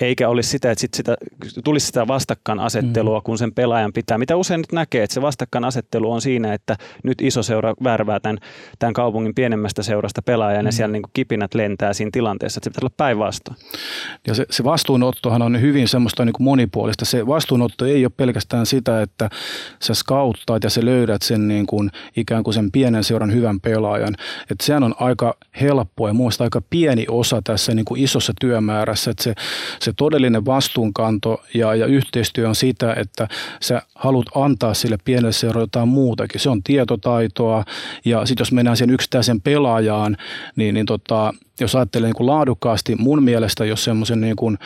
eikä 0.00 0.28
olisi 0.28 0.48
sitä, 0.48 0.70
että 0.70 0.80
sit 0.80 0.94
sitä, 0.94 1.16
tulisi 1.64 1.86
sitä 1.86 2.06
vastakkainasettelua, 2.06 3.18
mm. 3.18 3.22
kun 3.24 3.38
sen 3.38 3.52
pelaajan 3.52 3.92
pitää. 3.92 4.18
Mitä 4.18 4.36
usein 4.36 4.60
nyt 4.60 4.72
näkee, 4.72 5.02
että 5.02 5.14
se 5.14 5.22
vastakkainasettelu 5.22 6.12
on 6.12 6.20
siinä, 6.20 6.54
että 6.54 6.76
nyt 7.04 7.22
iso 7.22 7.42
seura 7.42 7.74
värvää 7.84 8.20
tämän, 8.20 8.38
tämän 8.78 8.92
kaupungin 8.92 9.34
pienemmästä 9.34 9.82
seurasta 9.82 10.22
pelaajan 10.22 10.64
mm. 10.64 10.66
ja 10.66 10.72
siellä 10.72 10.92
niin 10.92 11.02
kuin 11.02 11.10
kipinät 11.14 11.54
lentää 11.54 11.92
siinä 11.92 12.10
tilanteessa, 12.12 12.58
että 12.58 12.64
se 12.64 12.70
pitäisi 12.70 12.84
olla 12.84 12.94
päinvastoin. 12.96 13.56
Ja 14.26 14.34
se, 14.34 14.46
se 14.50 14.64
vastuunottohan 14.64 15.42
on 15.42 15.60
hyvin 15.60 15.88
semmoista 15.88 16.24
niin 16.24 16.32
kuin 16.32 16.44
monipuolista. 16.44 17.04
Se 17.04 17.26
vastuunotto 17.26 17.86
ei 17.86 18.04
ole 18.04 18.12
pelkästään 18.16 18.66
sitä, 18.66 19.02
että 19.02 19.30
sä 19.82 19.94
skauttaat 19.94 20.64
ja 20.64 20.70
sä 20.70 20.84
löydät 20.84 21.22
sen 21.22 21.48
niin 21.48 21.66
kuin, 21.66 21.90
ikään 22.16 22.44
kuin 22.44 22.54
sen 22.54 22.72
pienen 22.72 23.04
seuran 23.04 23.32
hyvän 23.32 23.60
pelaajan. 23.60 24.14
Että 24.50 24.64
sehän 24.64 24.82
on 24.82 24.94
aika 24.98 25.34
helppoa 25.60 26.08
ja 26.08 26.14
muista 26.14 26.44
aika 26.44 26.62
pieni 26.70 27.06
osa 27.08 27.40
tässä 27.44 27.74
niin 27.74 27.84
kuin 27.84 28.00
isossa 28.00 28.32
työmäärässä, 28.40 29.10
että 29.10 29.22
se, 29.22 29.34
se 29.84 29.92
todellinen 29.96 30.46
vastuunkanto 30.46 31.42
ja, 31.54 31.74
ja 31.74 31.86
yhteistyö 31.86 32.48
on 32.48 32.54
sitä, 32.54 32.94
että 32.94 33.28
sä 33.60 33.82
haluat 33.94 34.26
antaa 34.34 34.74
sille 34.74 34.98
pienelle 35.04 35.32
seuralle 35.32 35.62
jotain 35.62 35.88
muutakin. 35.88 36.40
Se 36.40 36.50
on 36.50 36.62
tietotaitoa 36.62 37.64
ja 38.04 38.26
sitten 38.26 38.42
jos 38.42 38.52
mennään 38.52 38.76
sen 38.76 38.90
yksittäisen 38.90 39.40
pelaajaan, 39.40 40.16
niin, 40.56 40.74
niin 40.74 40.86
tota, 40.86 41.34
jos 41.60 41.74
ajattelee 41.74 42.08
niin 42.08 42.16
kuin 42.16 42.26
laadukkaasti, 42.26 42.96
mun 42.96 43.22
mielestä 43.22 43.64
jos 43.64 43.84
semmoisen 43.84 44.20
niin 44.20 44.36
kuin 44.36 44.58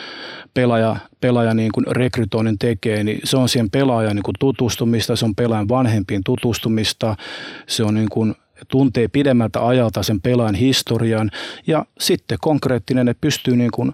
pelaaja, 0.53 0.95
pelaaja 1.21 1.53
niin 1.53 1.71
kuin 1.71 1.87
rekrytoinnin 1.87 2.59
tekee, 2.59 3.03
niin 3.03 3.19
se 3.23 3.37
on 3.37 3.49
siihen 3.49 3.69
pelaajan 3.69 4.15
niin 4.15 4.23
kuin 4.23 4.35
tutustumista, 4.39 5.15
se 5.15 5.25
on 5.25 5.35
pelaajan 5.35 5.69
vanhempiin 5.69 6.21
tutustumista, 6.25 7.15
se 7.67 7.83
on 7.83 7.93
niin 7.93 8.09
kuin 8.09 8.35
tuntee 8.67 9.07
pidemmältä 9.07 9.67
ajalta 9.67 10.03
sen 10.03 10.21
pelaajan 10.21 10.55
historian 10.55 11.31
ja 11.67 11.85
sitten 11.99 12.37
konkreettinen, 12.41 13.07
että 13.07 13.21
pystyy 13.21 13.55
niin 13.55 13.71
kuin, 13.71 13.91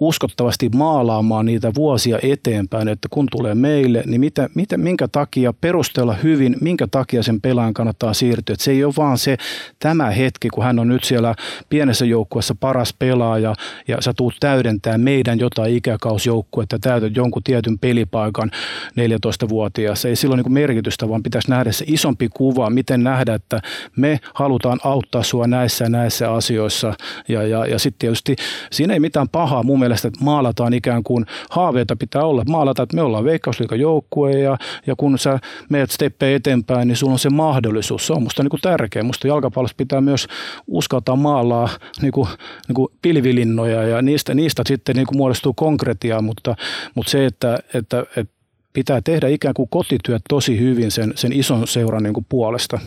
uskottavasti 0.00 0.68
maalaamaan 0.74 1.46
niitä 1.46 1.72
vuosia 1.74 2.18
eteenpäin, 2.22 2.88
että 2.88 3.08
kun 3.10 3.26
tulee 3.30 3.54
meille, 3.54 4.02
niin 4.06 4.20
mitä, 4.20 4.48
mitä, 4.54 4.78
minkä 4.78 5.08
takia 5.08 5.52
perustella 5.52 6.14
hyvin, 6.14 6.56
minkä 6.60 6.86
takia 6.90 7.22
sen 7.22 7.40
pelaajan 7.40 7.74
kannattaa 7.74 8.14
siirtyä. 8.14 8.52
Että 8.52 8.64
se 8.64 8.70
ei 8.70 8.84
ole 8.84 8.94
vaan 8.96 9.18
se 9.18 9.36
tämä 9.78 10.10
hetki, 10.10 10.48
kun 10.48 10.64
hän 10.64 10.78
on 10.78 10.88
nyt 10.88 11.04
siellä 11.04 11.34
pienessä 11.68 12.04
joukkueessa 12.04 12.54
paras 12.60 12.94
pelaaja 12.98 13.54
ja 13.88 13.96
sä 14.00 14.12
tuut 14.16 14.34
täydentää 14.40 14.98
meidän 14.98 15.38
jotain 15.38 15.76
ikäkausjoukkuetta, 15.76 16.78
täytät 16.78 17.16
jonkun 17.16 17.42
tietyn 17.42 17.78
pelipaikan 17.78 18.50
14-vuotiaassa. 18.90 20.08
Ei 20.08 20.16
silloin 20.16 20.42
niin 20.42 20.52
merkitystä, 20.52 21.08
vaan 21.08 21.22
pitäisi 21.22 21.50
nähdä 21.50 21.72
se 21.72 21.84
isompi 21.88 22.28
kuva, 22.28 22.70
miten 22.70 23.04
nähdä, 23.04 23.34
että 23.34 23.60
me 23.96 24.20
halutaan 24.34 24.78
auttaa 24.84 25.22
sua 25.22 25.46
näissä 25.46 25.84
ja 25.84 25.88
näissä 25.88 26.32
asioissa. 26.32 26.94
Ja, 27.28 27.46
ja, 27.46 27.66
ja 27.66 27.78
sitten 27.78 27.98
tietysti 27.98 28.36
siinä 28.72 28.94
ei 28.94 29.00
mitään 29.00 29.28
pahaa 29.28 29.62
mun 29.62 29.78
mielestä, 29.78 30.08
että 30.08 30.24
maalataan 30.24 30.74
ikään 30.74 31.02
kuin 31.02 31.26
haaveita 31.50 31.96
pitää 31.96 32.24
olla. 32.24 32.42
Maalataan, 32.48 32.84
että 32.84 32.96
me 32.96 33.02
ollaan 33.02 33.24
veikkausliikajoukkue 33.24 34.32
ja, 34.32 34.58
ja 34.86 34.94
kun 34.96 35.18
sä 35.18 35.38
meet 35.70 35.90
steppejä 35.90 36.36
eteenpäin, 36.36 36.88
niin 36.88 36.96
sulla 36.96 37.12
on 37.12 37.18
se 37.18 37.30
mahdollisuus. 37.30 38.06
Se 38.06 38.12
on 38.12 38.22
musta 38.22 38.42
niin 38.42 38.50
kuin 38.50 38.60
tärkeä. 38.60 39.02
Musta 39.02 39.28
jalkapallossa 39.28 39.74
pitää 39.76 40.00
myös 40.00 40.26
uskaltaa 40.66 41.16
maalaa 41.16 41.68
niin 42.02 42.12
kuin, 42.12 42.28
niin 42.68 42.74
kuin 42.74 42.88
pilvilinnoja 43.02 43.82
ja 43.82 44.02
niistä, 44.02 44.34
niistä 44.34 44.62
sitten 44.66 44.96
niin 44.96 45.06
kuin 45.06 45.16
muodostuu 45.16 45.54
konkretiaa, 45.54 46.22
mutta, 46.22 46.56
mutta 46.94 47.10
se, 47.10 47.26
että, 47.26 47.58
että, 47.74 48.06
että 48.16 48.36
pitää 48.72 49.00
tehdä 49.00 49.28
ikään 49.28 49.54
kuin 49.54 49.68
kotityöt 49.68 50.22
tosi 50.28 50.60
hyvin 50.60 50.90
sen, 50.90 51.12
sen 51.16 51.32
ison 51.32 51.66
seuran 51.66 52.02
niin 52.02 52.14
kuin 52.14 52.26
puolesta. 52.28 52.78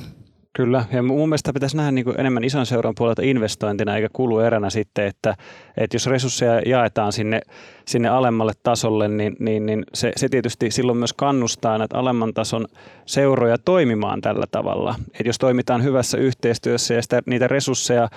Kyllä, 0.53 0.85
ja 0.91 1.03
mun 1.03 1.29
mielestä 1.29 1.53
pitäisi 1.53 1.77
nähdä 1.77 1.91
niin 1.91 2.05
kuin 2.05 2.19
enemmän 2.19 2.43
ison 2.43 2.65
seuran 2.65 2.93
puolelta 2.97 3.21
investointina 3.21 3.95
eikä 3.95 4.09
kulu 4.13 4.39
eränä 4.39 4.69
sitten, 4.69 5.05
että, 5.05 5.35
että 5.77 5.95
jos 5.95 6.07
resursseja 6.07 6.61
jaetaan 6.65 7.13
sinne, 7.13 7.41
sinne 7.87 8.09
alemmalle 8.09 8.53
tasolle, 8.63 9.07
niin, 9.07 9.35
niin, 9.39 9.65
niin 9.65 9.85
se, 9.93 10.11
se 10.15 10.29
tietysti 10.29 10.71
silloin 10.71 10.97
myös 10.97 11.13
kannustaa 11.13 11.77
näitä 11.77 11.97
alemman 11.97 12.33
tason 12.33 12.67
seuroja 13.05 13.57
toimimaan 13.57 14.21
tällä 14.21 14.45
tavalla. 14.51 14.95
Että 15.07 15.29
jos 15.29 15.37
toimitaan 15.37 15.83
hyvässä 15.83 16.17
yhteistyössä 16.17 16.93
ja 16.93 17.01
sitä, 17.01 17.21
niitä 17.25 17.47
resursseja 17.47 18.09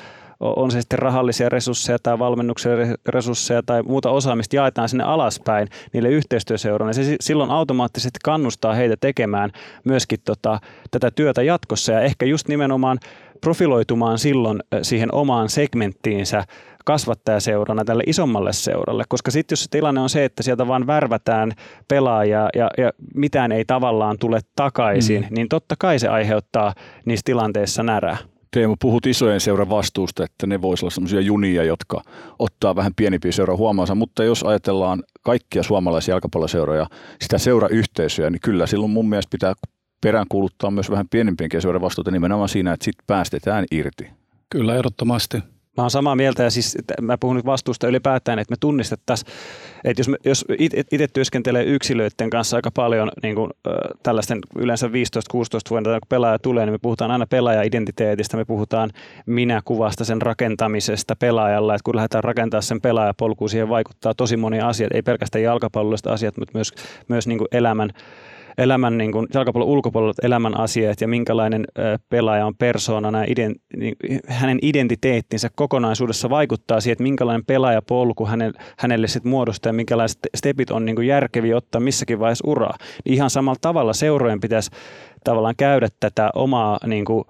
on 0.42 0.70
se 0.70 0.80
sitten 0.80 0.98
rahallisia 0.98 1.48
resursseja 1.48 1.98
tai 2.02 2.18
valmennuksen 2.18 2.96
resursseja 3.08 3.62
tai 3.62 3.82
muuta 3.82 4.10
osaamista 4.10 4.56
jaetaan 4.56 4.88
sinne 4.88 5.04
alaspäin 5.04 5.68
niille 5.92 6.08
yhteistyöseuroille. 6.08 6.92
Se 6.92 7.16
silloin 7.20 7.50
automaattisesti 7.50 8.18
kannustaa 8.24 8.74
heitä 8.74 8.96
tekemään 9.00 9.50
myöskin 9.84 10.18
tota, 10.24 10.60
tätä 10.90 11.10
työtä 11.10 11.42
jatkossa 11.42 11.92
ja 11.92 12.00
ehkä 12.00 12.26
just 12.26 12.48
nimenomaan 12.48 12.98
profiloitumaan 13.40 14.18
silloin 14.18 14.60
siihen 14.82 15.14
omaan 15.14 15.48
segmenttiinsä 15.48 16.44
kasvattajaseurana 16.84 17.84
tälle 17.84 18.02
isommalle 18.06 18.52
seuralle, 18.52 19.04
koska 19.08 19.30
sitten 19.30 19.52
jos 19.52 19.62
se 19.64 19.70
tilanne 19.70 20.00
on 20.00 20.10
se, 20.10 20.24
että 20.24 20.42
sieltä 20.42 20.68
vaan 20.68 20.86
värvätään 20.86 21.52
pelaajia 21.88 22.48
ja, 22.54 22.70
ja 22.78 22.92
mitään 23.14 23.52
ei 23.52 23.64
tavallaan 23.64 24.18
tule 24.18 24.40
takaisin, 24.56 25.22
mm. 25.22 25.34
niin 25.34 25.48
totta 25.48 25.74
kai 25.78 25.98
se 25.98 26.08
aiheuttaa 26.08 26.74
niissä 27.04 27.24
tilanteissa 27.24 27.82
närää. 27.82 28.31
Teemu, 28.54 28.76
puhut 28.80 29.06
isojen 29.06 29.40
seuran 29.40 29.68
vastuusta, 29.68 30.24
että 30.24 30.46
ne 30.46 30.62
voisivat 30.62 30.82
olla 30.82 30.94
sellaisia 30.94 31.20
junia, 31.20 31.64
jotka 31.64 32.02
ottaa 32.38 32.76
vähän 32.76 32.94
pienempiä 32.96 33.32
seuraa 33.32 33.56
huomaansa, 33.56 33.94
mutta 33.94 34.24
jos 34.24 34.42
ajatellaan 34.42 35.02
kaikkia 35.22 35.62
suomalaisia 35.62 36.12
jalkapalloseuroja, 36.12 36.86
sitä 37.20 37.38
seurayhteisöä, 37.38 38.30
niin 38.30 38.40
kyllä 38.40 38.66
silloin 38.66 38.90
mun 38.90 39.08
mielestä 39.08 39.30
pitää 39.30 39.54
peräänkuuluttaa 40.00 40.70
myös 40.70 40.90
vähän 40.90 41.08
pienempienkin 41.08 41.62
seuran 41.62 41.82
vastuuta 41.82 42.10
nimenomaan 42.10 42.48
siinä, 42.48 42.72
että 42.72 42.84
sitten 42.84 43.04
päästetään 43.06 43.64
irti. 43.70 44.10
Kyllä, 44.50 44.76
ehdottomasti. 44.76 45.38
Mä 45.76 45.82
oon 45.82 45.90
samaa 45.90 46.16
mieltä 46.16 46.42
ja 46.42 46.50
siis 46.50 46.78
mä 47.00 47.18
puhun 47.18 47.36
nyt 47.36 47.46
vastuusta 47.46 47.88
ylipäätään, 47.88 48.38
että 48.38 48.52
me 48.52 48.56
tunnistettaisiin, 48.60 49.32
että 49.84 50.00
jos, 50.00 50.08
me, 50.08 50.16
jos 50.24 50.44
itse 50.90 51.08
työskentelee 51.12 51.64
yksilöiden 51.64 52.30
kanssa 52.30 52.56
aika 52.56 52.70
paljon 52.70 53.10
niin 53.22 53.34
kuin, 53.34 53.50
äh, 53.66 53.74
tällaisten 54.02 54.38
yleensä 54.58 54.86
15-16 54.86 54.90
vuotta, 55.70 55.90
kun 55.90 56.08
pelaaja 56.08 56.38
tulee, 56.38 56.66
niin 56.66 56.74
me 56.74 56.78
puhutaan 56.78 57.10
aina 57.10 57.26
pelaaja-identiteetistä, 57.26 58.36
me 58.36 58.44
puhutaan 58.44 58.90
minä-kuvasta, 59.26 60.04
sen 60.04 60.22
rakentamisesta 60.22 61.16
pelaajalla, 61.16 61.74
että 61.74 61.84
kun 61.84 61.96
lähdetään 61.96 62.24
rakentamaan 62.24 62.62
sen 62.62 62.80
pelaajapolkuun, 62.80 63.50
siihen 63.50 63.68
vaikuttaa 63.68 64.14
tosi 64.14 64.36
monia 64.36 64.68
asioita, 64.68 64.96
ei 64.96 65.02
pelkästään 65.02 65.42
jalkapallolliset 65.42 66.06
asiat, 66.06 66.36
mutta 66.36 66.58
myös, 66.58 66.72
myös 67.08 67.26
niin 67.26 67.38
kuin 67.38 67.48
elämän 67.52 67.90
elämän, 68.58 68.98
niin 68.98 69.12
kuin, 69.12 69.26
jalkapallon 69.34 69.68
ulkopuolella 69.68 70.14
elämän 70.22 70.60
asiat 70.60 71.00
ja 71.00 71.08
minkälainen 71.08 71.64
ö, 71.78 71.98
pelaaja 72.08 72.46
on 72.46 72.54
persoonana, 72.56 73.24
ident, 73.24 73.58
niin, 73.76 73.94
hänen 74.26 74.58
identiteettinsä 74.62 75.50
kokonaisuudessa 75.54 76.30
vaikuttaa 76.30 76.80
siihen, 76.80 76.92
että 76.92 77.02
minkälainen 77.02 77.46
pelaajapolku 77.46 78.26
hänelle, 78.26 78.58
hänelle 78.78 79.08
sit 79.08 79.24
muodostaa 79.24 79.70
ja 79.70 79.74
minkälaiset 79.74 80.18
stepit 80.36 80.70
on 80.70 80.84
niin 80.84 80.96
kuin 80.96 81.08
järkeviä 81.08 81.56
ottaa 81.56 81.80
missäkin 81.80 82.18
vaiheessa 82.18 82.50
uraa. 82.50 82.76
Niin 83.04 83.14
ihan 83.14 83.30
samalla 83.30 83.58
tavalla 83.60 83.92
seurojen 83.92 84.40
pitäisi 84.40 84.70
tavallaan 85.24 85.56
käydä 85.56 85.88
tätä 86.00 86.30
omaa 86.34 86.78
niin 86.86 87.04
kuin, 87.04 87.24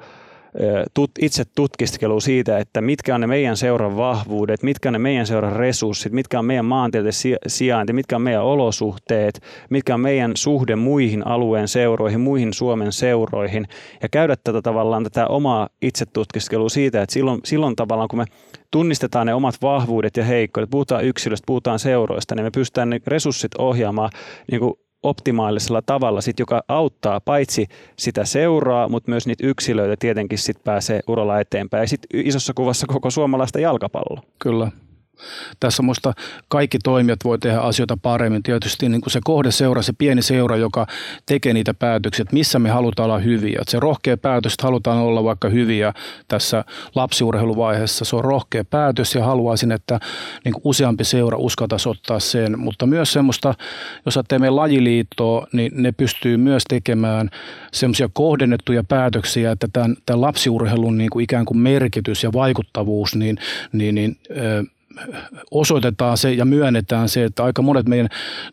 tut, 0.94 1.10
itse 1.20 1.44
tutkiskelu 1.54 2.20
siitä, 2.20 2.58
että 2.58 2.80
mitkä 2.80 3.14
on 3.14 3.20
ne 3.20 3.26
meidän 3.26 3.56
seuran 3.56 3.96
vahvuudet, 3.96 4.62
mitkä 4.62 4.88
on 4.88 4.92
ne 4.92 4.98
meidän 4.98 5.26
seuran 5.26 5.56
resurssit, 5.56 6.12
mitkä 6.12 6.38
on 6.38 6.44
meidän 6.44 6.64
maantieteellinen 6.64 7.38
sijainti, 7.46 7.92
mitkä 7.92 8.16
on 8.16 8.22
meidän 8.22 8.44
olosuhteet, 8.44 9.40
mitkä 9.70 9.94
on 9.94 10.00
meidän 10.00 10.32
suhde 10.34 10.76
muihin 10.76 11.26
alueen 11.26 11.68
seuroihin, 11.68 12.20
muihin 12.20 12.52
Suomen 12.52 12.92
seuroihin. 12.92 13.66
Ja 14.02 14.08
käydä 14.08 14.36
tätä 14.44 14.62
tavallaan 14.62 15.04
tätä 15.04 15.26
omaa 15.26 15.68
itsetutkiskelua 15.82 16.68
siitä, 16.68 17.02
että 17.02 17.12
silloin, 17.12 17.40
silloin 17.44 17.76
tavallaan 17.76 18.08
kun 18.08 18.18
me 18.18 18.24
tunnistetaan 18.70 19.26
ne 19.26 19.34
omat 19.34 19.54
vahvuudet 19.62 20.16
ja 20.16 20.24
heikkoudet, 20.24 20.70
puhutaan 20.70 21.04
yksilöstä, 21.04 21.46
puhutaan 21.46 21.78
seuroista, 21.78 22.34
niin 22.34 22.44
me 22.44 22.50
pystytään 22.50 22.90
ne 22.90 23.00
resurssit 23.06 23.54
ohjaamaan 23.58 24.10
niin 24.50 24.60
kuin 24.60 24.74
optimaalisella 25.02 25.82
tavalla, 25.82 26.20
sit, 26.20 26.38
joka 26.38 26.62
auttaa 26.68 27.20
paitsi 27.20 27.66
sitä 27.96 28.24
seuraa, 28.24 28.88
mutta 28.88 29.10
myös 29.10 29.26
niitä 29.26 29.46
yksilöitä 29.46 29.96
tietenkin 29.98 30.38
sit 30.38 30.64
pääsee 30.64 31.00
uralla 31.08 31.40
eteenpäin. 31.40 31.82
Ja 31.82 31.88
sitten 31.88 32.20
isossa 32.26 32.52
kuvassa 32.54 32.86
koko 32.86 33.10
suomalaista 33.10 33.60
jalkapalloa. 33.60 34.22
Kyllä. 34.38 34.70
Tässä 35.60 35.82
minusta 35.82 36.12
kaikki 36.48 36.78
toimijat 36.84 37.20
voi 37.24 37.38
tehdä 37.38 37.60
asioita 37.60 37.96
paremmin. 38.02 38.42
Tietysti 38.42 38.88
niin 38.88 39.00
kuin 39.00 39.12
se 39.12 39.20
kohdeseura, 39.24 39.82
se 39.82 39.92
pieni 39.98 40.22
seura, 40.22 40.56
joka 40.56 40.86
tekee 41.26 41.52
niitä 41.52 41.74
päätöksiä, 41.74 42.22
että 42.22 42.34
missä 42.34 42.58
me 42.58 42.70
halutaan 42.70 43.04
olla 43.04 43.18
hyviä. 43.18 43.58
Että 43.60 43.70
se 43.70 43.80
rohkea 43.80 44.16
päätös, 44.16 44.52
että 44.52 44.66
halutaan 44.66 44.98
olla 44.98 45.24
vaikka 45.24 45.48
hyviä 45.48 45.92
tässä 46.28 46.64
lapsiurheiluvaiheessa. 46.94 48.04
Se 48.04 48.16
on 48.16 48.24
rohkea 48.24 48.64
päätös 48.64 49.14
ja 49.14 49.24
haluaisin, 49.24 49.72
että 49.72 50.00
niin 50.44 50.52
kuin 50.52 50.62
useampi 50.64 51.04
seura 51.04 51.38
uskaltaisi 51.38 51.88
ottaa 51.88 52.20
sen. 52.20 52.58
Mutta 52.58 52.86
myös 52.86 53.12
semmoista, 53.12 53.54
jos 54.06 54.18
teemme 54.28 54.50
lajiliittoa, 54.50 55.46
niin 55.52 55.72
ne 55.74 55.92
pystyy 55.92 56.36
myös 56.36 56.62
tekemään 56.68 57.30
semmoisia 57.72 58.08
kohdennettuja 58.12 58.84
päätöksiä, 58.84 59.50
että 59.50 59.68
tämän, 59.72 59.96
tämän 60.06 60.20
lapsiurheilun 60.20 60.98
niin 60.98 61.10
kuin 61.10 61.24
ikään 61.24 61.44
kuin 61.44 61.58
merkitys 61.58 62.22
ja 62.22 62.32
vaikuttavuus, 62.32 63.16
niin, 63.16 63.38
niin, 63.72 63.94
niin 63.94 64.16
osoitetaan 65.50 66.18
se 66.18 66.32
ja 66.32 66.44
myönnetään 66.44 67.08
se, 67.08 67.24
että 67.24 67.44
aika 67.44 67.62
monet 67.62 67.88
meidän 67.88 68.08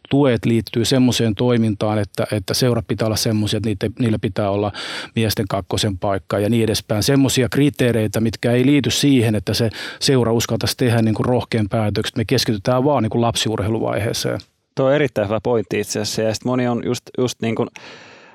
tuet 0.10 0.46
liittyy 0.46 0.86
semmoiseen 0.86 1.36
toimintaan, 1.36 2.00
että, 2.00 2.28
että 2.32 2.54
seurat 2.54 2.88
pitää 2.88 3.06
olla 3.06 3.16
semmoisia, 3.16 3.58
että 3.58 3.70
niitä, 3.70 3.90
niillä 4.00 4.20
pitää 4.20 4.50
olla 4.50 4.72
miesten 5.16 5.46
kakkosen 5.50 5.98
paikka 5.98 6.40
ja 6.40 6.50
niin 6.50 6.64
edespäin. 6.64 7.04
Semmoisia 7.04 7.50
kriteereitä, 7.50 8.20
mitkä 8.20 8.52
ei 8.52 8.66
liity 8.66 8.92
siihen, 8.92 9.36
että 9.36 9.54
se 9.54 9.70
seura 10.00 10.34
uskaltaisi 10.34 10.78
tehdä 10.78 11.02
niin 11.02 11.16
kuin 11.16 11.26
rohkean 11.26 11.70
päätökset. 11.70 12.16
Me 12.16 12.26
keskitytään 12.26 12.84
vaan 12.84 13.04
niin 13.04 13.10
kuin 13.10 13.22
lapsiurheiluvaiheeseen. 13.22 14.40
Tuo 14.76 14.86
on 14.86 14.94
erittäin 14.94 15.28
hyvä 15.28 15.40
pointti 15.42 15.80
itse 15.80 16.00
asiassa 16.00 16.22
ja 16.22 16.34
moni 16.46 16.68
on 16.68 16.82
just, 16.86 17.04
just 17.18 17.42
niin 17.42 17.56
kuin 17.56 17.70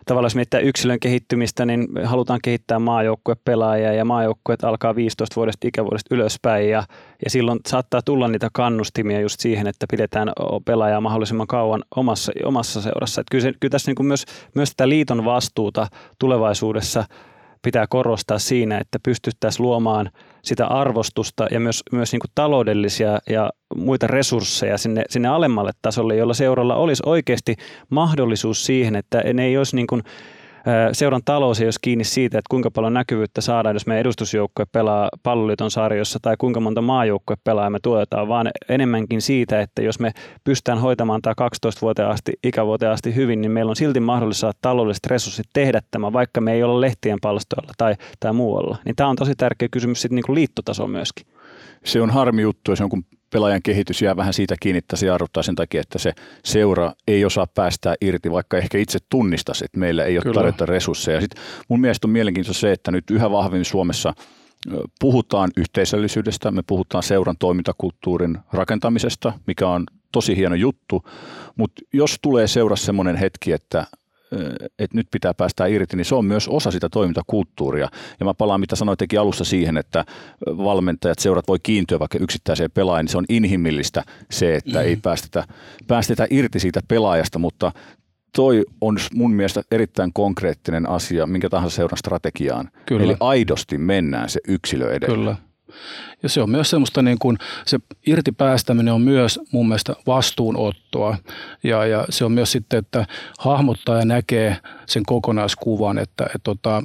tavallaan 0.04 0.30
jos 0.52 0.62
yksilön 0.62 1.00
kehittymistä, 1.00 1.66
niin 1.66 1.88
halutaan 2.04 2.40
kehittää 2.42 2.78
maajoukkuepelaajia 2.78 3.92
ja 3.92 4.04
maajoukkueet 4.04 4.64
alkaa 4.64 4.96
15 4.96 5.36
vuodesta 5.36 5.68
ikävuodesta 5.68 6.14
ylöspäin 6.14 6.70
ja, 6.70 6.84
ja 7.24 7.30
silloin 7.30 7.60
saattaa 7.66 8.02
tulla 8.02 8.28
niitä 8.28 8.48
kannustimia 8.52 9.20
just 9.20 9.40
siihen, 9.40 9.66
että 9.66 9.86
pidetään 9.90 10.32
pelaajaa 10.64 11.00
mahdollisimman 11.00 11.46
kauan 11.46 11.84
omassa, 11.96 12.32
omassa 12.44 12.82
seurassa. 12.82 13.20
Että 13.20 13.30
kyllä, 13.30 13.42
se, 13.42 13.52
kyllä 13.60 13.70
tässä 13.70 13.90
niin 13.90 13.96
kuin 13.96 14.06
myös, 14.06 14.24
myös 14.54 14.70
tätä 14.70 14.88
liiton 14.88 15.24
vastuuta 15.24 15.86
tulevaisuudessa 16.18 17.04
pitää 17.64 17.86
korostaa 17.86 18.38
siinä, 18.38 18.78
että 18.78 18.98
pystyttäisiin 19.02 19.66
luomaan 19.66 20.10
sitä 20.42 20.66
arvostusta 20.66 21.46
ja 21.50 21.60
myös, 21.60 21.82
myös 21.92 22.12
niin 22.12 22.20
kuin 22.20 22.30
taloudellisia 22.34 23.18
ja 23.30 23.50
muita 23.76 24.06
resursseja 24.06 24.78
sinne, 24.78 25.04
sinne 25.08 25.28
alemmalle 25.28 25.72
tasolle, 25.82 26.16
jolla 26.16 26.34
seuralla 26.34 26.76
olisi 26.76 27.02
oikeasti 27.06 27.56
mahdollisuus 27.90 28.66
siihen, 28.66 28.96
että 28.96 29.22
ne 29.34 29.44
ei 29.44 29.58
olisi 29.58 29.76
niin 29.76 29.86
kuin 29.86 30.02
seuran 30.92 31.20
talous 31.24 31.60
ei 31.60 31.66
olisi 31.66 31.78
kiinni 31.82 32.04
siitä, 32.04 32.38
että 32.38 32.48
kuinka 32.50 32.70
paljon 32.70 32.94
näkyvyyttä 32.94 33.40
saadaan, 33.40 33.74
jos 33.74 33.86
meidän 33.86 34.00
edustusjoukkue 34.00 34.66
pelaa 34.72 35.08
palloliiton 35.22 35.70
sarjossa 35.70 36.18
tai 36.22 36.36
kuinka 36.38 36.60
monta 36.60 36.82
maajoukkue 36.82 37.36
pelaa 37.44 37.70
me 37.70 37.78
tuotetaan, 37.82 38.28
vaan 38.28 38.50
enemmänkin 38.68 39.22
siitä, 39.22 39.60
että 39.60 39.82
jos 39.82 40.00
me 40.00 40.12
pystytään 40.44 40.78
hoitamaan 40.78 41.22
tämä 41.22 41.34
12-vuoteen 41.40 42.08
asti, 42.08 42.32
ikävuoteen 42.44 42.92
asti 42.92 43.14
hyvin, 43.14 43.40
niin 43.40 43.52
meillä 43.52 43.70
on 43.70 43.76
silti 43.76 44.00
mahdollista 44.00 44.52
taloudelliset 44.62 45.06
resurssit 45.06 45.46
tehdä 45.52 45.82
tämä, 45.90 46.12
vaikka 46.12 46.40
me 46.40 46.52
ei 46.52 46.62
olla 46.62 46.80
lehtien 46.80 47.18
palstoilla 47.22 47.72
tai, 47.78 47.94
tai 48.20 48.32
muualla. 48.32 48.78
Niin 48.84 48.96
tämä 48.96 49.08
on 49.08 49.16
tosi 49.16 49.34
tärkeä 49.34 49.68
kysymys 49.70 50.02
sitten 50.02 50.16
niin 50.16 50.34
liittotason 50.34 50.90
myöskin. 50.90 51.26
Se 51.84 52.00
on 52.00 52.10
harmi 52.10 52.42
juttu, 52.42 52.70
jos 52.70 52.80
jonkun 52.80 53.04
pelaajan 53.34 53.62
kehitys 53.62 54.02
jää 54.02 54.16
vähän 54.16 54.32
siitä 54.32 54.54
kiinni, 54.60 54.78
että 54.78 54.96
se 54.96 55.06
jarruttaa 55.06 55.42
sen 55.42 55.54
takia, 55.54 55.80
että 55.80 55.98
se 55.98 56.12
seura 56.44 56.92
ei 57.08 57.24
osaa 57.24 57.46
päästää 57.46 57.94
irti, 58.00 58.30
vaikka 58.32 58.58
ehkä 58.58 58.78
itse 58.78 58.98
tunnistaisi, 59.10 59.64
että 59.64 59.78
meillä 59.78 60.04
ei 60.04 60.16
ole 60.16 60.22
Kyllä. 60.22 60.34
tarjota 60.34 60.66
resursseja. 60.66 61.20
Sitten 61.20 61.42
mun 61.68 61.80
mielestä 61.80 62.06
on 62.06 62.10
mielenkiintoista 62.10 62.60
se, 62.60 62.72
että 62.72 62.90
nyt 62.90 63.10
yhä 63.10 63.30
vahvemmin 63.30 63.64
Suomessa 63.64 64.14
puhutaan 65.00 65.50
yhteisöllisyydestä, 65.56 66.50
me 66.50 66.62
puhutaan 66.66 67.02
seuran 67.02 67.36
toimintakulttuurin 67.38 68.38
rakentamisesta, 68.52 69.32
mikä 69.46 69.68
on 69.68 69.84
tosi 70.12 70.36
hieno 70.36 70.54
juttu, 70.54 71.04
mutta 71.56 71.82
jos 71.92 72.18
tulee 72.22 72.46
seurassa 72.46 72.86
semmoinen 72.86 73.16
hetki, 73.16 73.52
että 73.52 73.86
että 74.78 74.96
nyt 74.96 75.06
pitää 75.10 75.34
päästä 75.34 75.66
irti, 75.66 75.96
niin 75.96 76.04
se 76.04 76.14
on 76.14 76.24
myös 76.24 76.48
osa 76.48 76.70
sitä 76.70 76.88
toimintakulttuuria. 76.88 77.88
Ja 78.20 78.26
mä 78.26 78.34
palaan, 78.34 78.60
mitä 78.60 78.76
sanoit 78.76 78.98
teki 78.98 79.18
alussa 79.18 79.44
siihen, 79.44 79.76
että 79.76 80.04
valmentajat, 80.46 81.18
seurat 81.18 81.48
voi 81.48 81.58
kiintyä 81.62 81.98
vaikka 81.98 82.18
yksittäiseen 82.18 82.70
pelaajaan, 82.70 83.04
niin 83.04 83.12
se 83.12 83.18
on 83.18 83.24
inhimillistä 83.28 84.02
se, 84.30 84.54
että 84.54 84.78
mm. 84.78 84.84
ei 84.84 84.96
päästetä, 84.96 85.44
päästetä 85.86 86.26
irti 86.30 86.60
siitä 86.60 86.80
pelaajasta, 86.88 87.38
mutta 87.38 87.72
toi 88.36 88.64
on 88.80 88.98
mun 89.14 89.32
mielestä 89.32 89.62
erittäin 89.70 90.10
konkreettinen 90.12 90.88
asia 90.88 91.26
minkä 91.26 91.48
tahansa 91.48 91.76
seuran 91.76 91.98
strategiaan. 91.98 92.70
Kyllä. 92.86 93.04
Eli 93.04 93.16
aidosti 93.20 93.78
mennään 93.78 94.28
se 94.28 94.40
yksilö 94.48 94.92
edellä. 94.92 95.16
Kyllä. 95.16 95.36
Ja 96.22 96.28
se 96.28 96.42
on 96.42 96.50
myös 96.50 96.70
semmoista, 96.70 97.02
niin 97.02 97.18
kuin, 97.18 97.38
se 97.66 97.78
irtipäästäminen 98.06 98.94
on 98.94 99.00
myös 99.00 99.40
mun 99.52 99.68
mielestä 99.68 99.94
vastuunottoa. 100.06 101.16
Ja, 101.62 101.86
ja 101.86 102.06
se 102.10 102.24
on 102.24 102.32
myös 102.32 102.52
sitten, 102.52 102.78
että 102.78 103.06
hahmottaa 103.38 103.98
ja 103.98 104.04
näkee 104.04 104.56
sen 104.86 105.02
kokonaiskuvan, 105.06 105.98
että, 105.98 106.24
että 106.24 106.38
tota, 106.42 106.82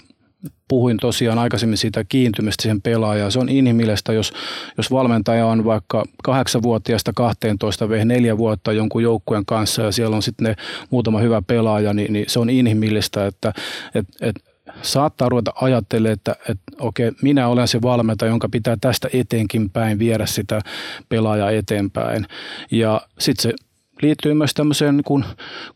puhuin 0.67 0.97
tosiaan 0.97 1.39
aikaisemmin 1.39 1.77
siitä 1.77 2.03
kiintymistä 2.09 2.61
siihen 2.61 2.81
pelaajaan. 2.81 3.31
Se 3.31 3.39
on 3.39 3.49
inhimillistä, 3.49 4.13
jos, 4.13 4.33
jos 4.77 4.91
valmentaja 4.91 5.45
on 5.45 5.65
vaikka 5.65 6.03
8-vuotiaasta 6.29 7.11
12 7.15 7.89
v 7.89 8.05
4 8.05 8.37
vuotta 8.37 8.71
jonkun 8.71 9.03
joukkueen 9.03 9.45
kanssa 9.45 9.81
ja 9.81 9.91
siellä 9.91 10.15
on 10.15 10.23
sitten 10.23 10.45
ne 10.45 10.55
muutama 10.89 11.19
hyvä 11.19 11.41
pelaaja, 11.41 11.93
niin, 11.93 12.13
niin 12.13 12.25
se 12.27 12.39
on 12.39 12.49
inhimillistä, 12.49 13.25
että 13.25 13.53
et, 13.95 14.07
et 14.21 14.35
saattaa 14.81 15.29
ruveta 15.29 15.53
ajattelemaan, 15.61 16.13
että, 16.13 16.35
että 16.49 16.63
okei, 16.79 17.11
minä 17.21 17.47
olen 17.47 17.67
se 17.67 17.81
valmentaja, 17.81 18.29
jonka 18.31 18.49
pitää 18.49 18.77
tästä 18.81 19.09
eteenkin 19.13 19.69
päin 19.69 19.99
viedä 19.99 20.25
sitä 20.25 20.61
pelaajaa 21.09 21.51
eteenpäin. 21.51 22.25
Ja 22.71 23.01
sitten 23.19 23.43
se 23.43 23.53
liittyy 24.01 24.33
myös 24.33 24.53
tämmöiseen 24.53 24.97
niin 24.97 25.03
kuin 25.03 25.25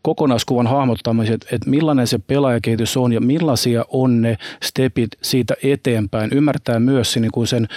kokonaiskuvan 0.01 0.67
hahmottamiseen, 0.67 1.35
että, 1.35 1.47
että 1.51 1.69
millainen 1.69 2.07
se 2.07 2.19
pelaajakehitys 2.19 2.97
on 2.97 3.13
ja 3.13 3.21
millaisia 3.21 3.85
on 3.87 4.21
ne 4.21 4.37
stepit 4.63 5.09
siitä 5.21 5.53
eteenpäin. 5.63 6.33
Ymmärtää 6.33 6.79
myös 6.79 7.17
niin 7.17 7.31
kuin 7.31 7.47
sen 7.47 7.67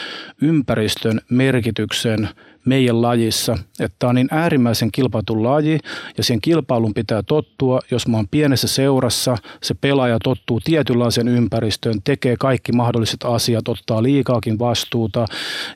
ympäristön 0.42 1.20
merkityksen 1.30 2.28
meidän 2.66 3.02
lajissa. 3.02 3.58
Että 3.80 3.96
tämä 3.98 4.08
on 4.08 4.14
niin 4.14 4.28
äärimmäisen 4.30 4.92
kilpailtu 4.92 5.42
laji 5.42 5.78
ja 6.16 6.24
sen 6.24 6.40
kilpailun 6.40 6.94
pitää 6.94 7.22
tottua. 7.22 7.80
Jos 7.90 8.08
mä 8.08 8.16
oon 8.16 8.28
pienessä 8.28 8.68
seurassa, 8.68 9.36
se 9.62 9.74
pelaaja 9.74 10.18
tottuu 10.24 10.60
tietynlaisen 10.64 11.28
ympäristöön, 11.28 12.02
tekee 12.04 12.36
kaikki 12.36 12.72
mahdolliset 12.72 13.24
asiat, 13.24 13.68
ottaa 13.68 14.02
liikaakin 14.02 14.58
vastuuta 14.58 15.26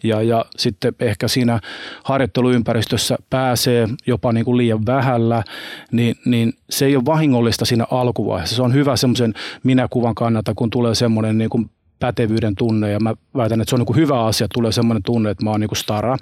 ja, 0.02 0.22
ja 0.22 0.44
sitten 0.56 0.94
ehkä 1.00 1.28
siinä 1.28 1.60
harjoitteluympäristössä 2.04 3.16
pääsee 3.30 3.88
jopa 4.06 4.32
niin 4.32 4.44
kuin 4.44 4.56
liian 4.56 4.86
vähällä, 4.86 5.44
niin, 5.92 6.16
niin 6.24 6.52
se 6.70 6.86
ei 6.86 6.96
ole 6.96 7.04
vahingollista 7.04 7.64
siinä 7.64 7.86
alkuvaiheessa. 7.90 8.56
Se 8.56 8.62
on 8.62 8.74
hyvä 8.74 8.96
semmoisen 8.96 9.34
minäkuvan 9.62 10.14
kannalta, 10.14 10.52
kun 10.56 10.70
tulee 10.70 10.94
semmoinen 10.94 11.38
niin 11.38 11.50
kuin 11.50 11.70
pätevyyden 12.00 12.54
tunne 12.54 12.90
ja 12.90 13.00
mä 13.00 13.14
väitän, 13.36 13.60
että 13.60 13.70
se 13.70 13.76
on 13.76 13.84
niin 13.88 13.96
hyvä 13.96 14.24
asia, 14.24 14.44
että 14.44 14.54
tulee 14.54 14.72
semmoinen 14.72 15.02
tunne, 15.02 15.30
että 15.30 15.44
mä 15.44 15.50
oon 15.50 15.60
niin 15.60 15.76
stara. 15.76 16.16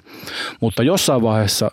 Mutta 0.61 0.83
jossain 0.83 1.21
vaiheessa 1.21 1.71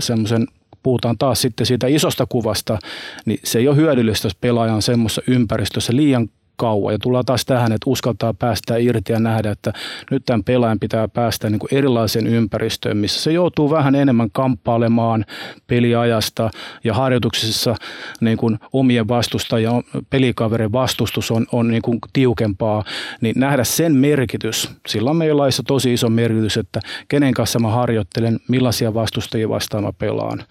semmoisen 0.00 0.46
puhutaan 0.82 1.18
taas 1.18 1.42
sitten 1.42 1.66
siitä 1.66 1.86
isosta 1.86 2.26
kuvasta, 2.26 2.78
niin 3.24 3.40
se 3.44 3.58
ei 3.58 3.68
ole 3.68 3.76
hyödyllistä, 3.76 4.26
jos 4.26 4.34
pelaaja 4.34 4.74
on 4.74 4.82
semmoisessa 4.82 5.22
ympäristössä 5.26 5.96
liian 5.96 6.28
kauan. 6.62 6.94
Ja 6.94 6.98
tullaan 6.98 7.24
taas 7.24 7.44
tähän, 7.44 7.72
että 7.72 7.90
uskaltaa 7.90 8.34
päästä 8.34 8.76
irti 8.76 9.12
ja 9.12 9.20
nähdä, 9.20 9.50
että 9.50 9.72
nyt 10.10 10.22
tämän 10.26 10.44
pelaajan 10.44 10.78
pitää 10.78 11.08
päästä 11.08 11.50
niin 11.50 11.58
kuin 11.58 11.74
erilaiseen 11.74 12.26
ympäristöön, 12.26 12.96
missä 12.96 13.20
se 13.22 13.32
joutuu 13.32 13.70
vähän 13.70 13.94
enemmän 13.94 14.30
kamppailemaan 14.32 15.24
peliajasta. 15.66 16.50
Ja 16.84 16.94
harjoituksissa 16.94 17.74
niin 18.20 18.38
kuin 18.38 18.58
omien 18.72 19.08
vastustajien, 19.08 19.72
pelikaverin 20.10 20.72
vastustus 20.72 21.30
on, 21.30 21.46
on 21.52 21.68
niin 21.68 21.82
kuin 21.82 21.98
tiukempaa, 22.12 22.84
niin 23.20 23.34
nähdä 23.38 23.64
sen 23.64 23.96
merkitys, 23.96 24.70
sillä 24.88 25.10
on 25.10 25.16
meillä 25.16 25.42
tosi 25.66 25.92
iso 25.92 26.08
merkitys, 26.08 26.56
että 26.56 26.80
kenen 27.08 27.34
kanssa 27.34 27.58
mä 27.58 27.68
harjoittelen, 27.68 28.38
millaisia 28.48 28.94
vastustajia 28.94 29.48
vastaan 29.48 29.84
mä 29.84 29.92
pelaan 29.92 30.44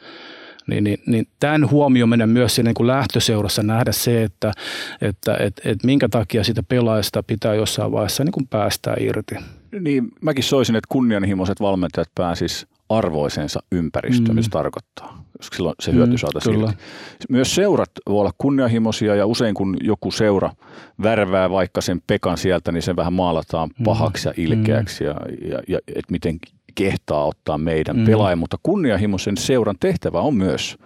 niin, 0.72 0.84
niin, 0.84 1.00
niin 1.06 1.28
tämän 1.40 1.70
huomioiminen 1.70 2.30
myös 2.30 2.56
siinä 2.56 2.74
niin 2.80 2.88
lähtöseurassa 2.88 3.64
nähdä 3.64 3.92
se, 3.92 4.24
että, 4.24 4.52
että 5.02 5.38
et, 5.40 5.62
et 5.66 5.84
minkä 5.84 6.10
takia 6.10 6.44
sitä 6.44 6.64
pelaajasta 6.64 7.24
pitää 7.24 7.54
jossain 7.54 7.92
vaiheessa 7.92 8.24
niin 8.24 8.32
kuin 8.32 8.48
päästää 8.48 8.96
irti. 9.00 9.36
Niin, 9.80 10.08
mäkin 10.22 10.44
soisin, 10.44 10.76
että 10.76 10.88
kunnianhimoiset 10.90 11.62
valmentajat 11.62 12.10
pääsis 12.16 12.68
arvoisensa 12.90 13.60
ympäristöön, 13.72 14.36
mm. 14.36 14.36
mitä 14.36 14.50
tarkoittaa, 14.52 15.26
silloin 15.42 15.76
se 15.80 15.94
hyöty 15.94 16.12
mm, 16.12 16.18
saataisiin 16.18 16.60
irti. 16.60 16.74
Myös 17.30 17.56
seurat 17.56 17.92
voi 18.10 18.20
olla 18.20 18.32
kunnianhimoisia 18.38 19.16
ja 19.16 19.26
usein 19.26 19.54
kun 19.56 19.78
joku 19.82 20.12
seura 20.12 20.52
värvää 21.04 21.50
vaikka 21.50 21.82
sen 21.82 22.02
Pekan 22.08 22.38
sieltä, 22.38 22.72
niin 22.72 22.82
sen 22.82 22.96
vähän 22.96 23.14
maalataan 23.14 23.70
mm. 23.80 23.84
pahaksi 23.84 24.28
ja 24.28 24.34
ilkeäksi 24.38 25.04
mm. 25.04 25.10
ja, 25.10 25.16
ja, 25.50 25.60
ja 25.68 25.80
että 25.88 26.12
miten 26.12 26.40
kehtaa 26.76 27.26
ottaa 27.26 27.58
meidän 27.58 27.98
mm. 27.98 28.06
pelaajia, 28.06 28.36
mutta 28.36 28.58
kunnianhimoisen 28.64 29.38
seuran 29.38 29.76
tehtävä 29.80 30.22
on 30.22 30.36
myös 30.36 30.78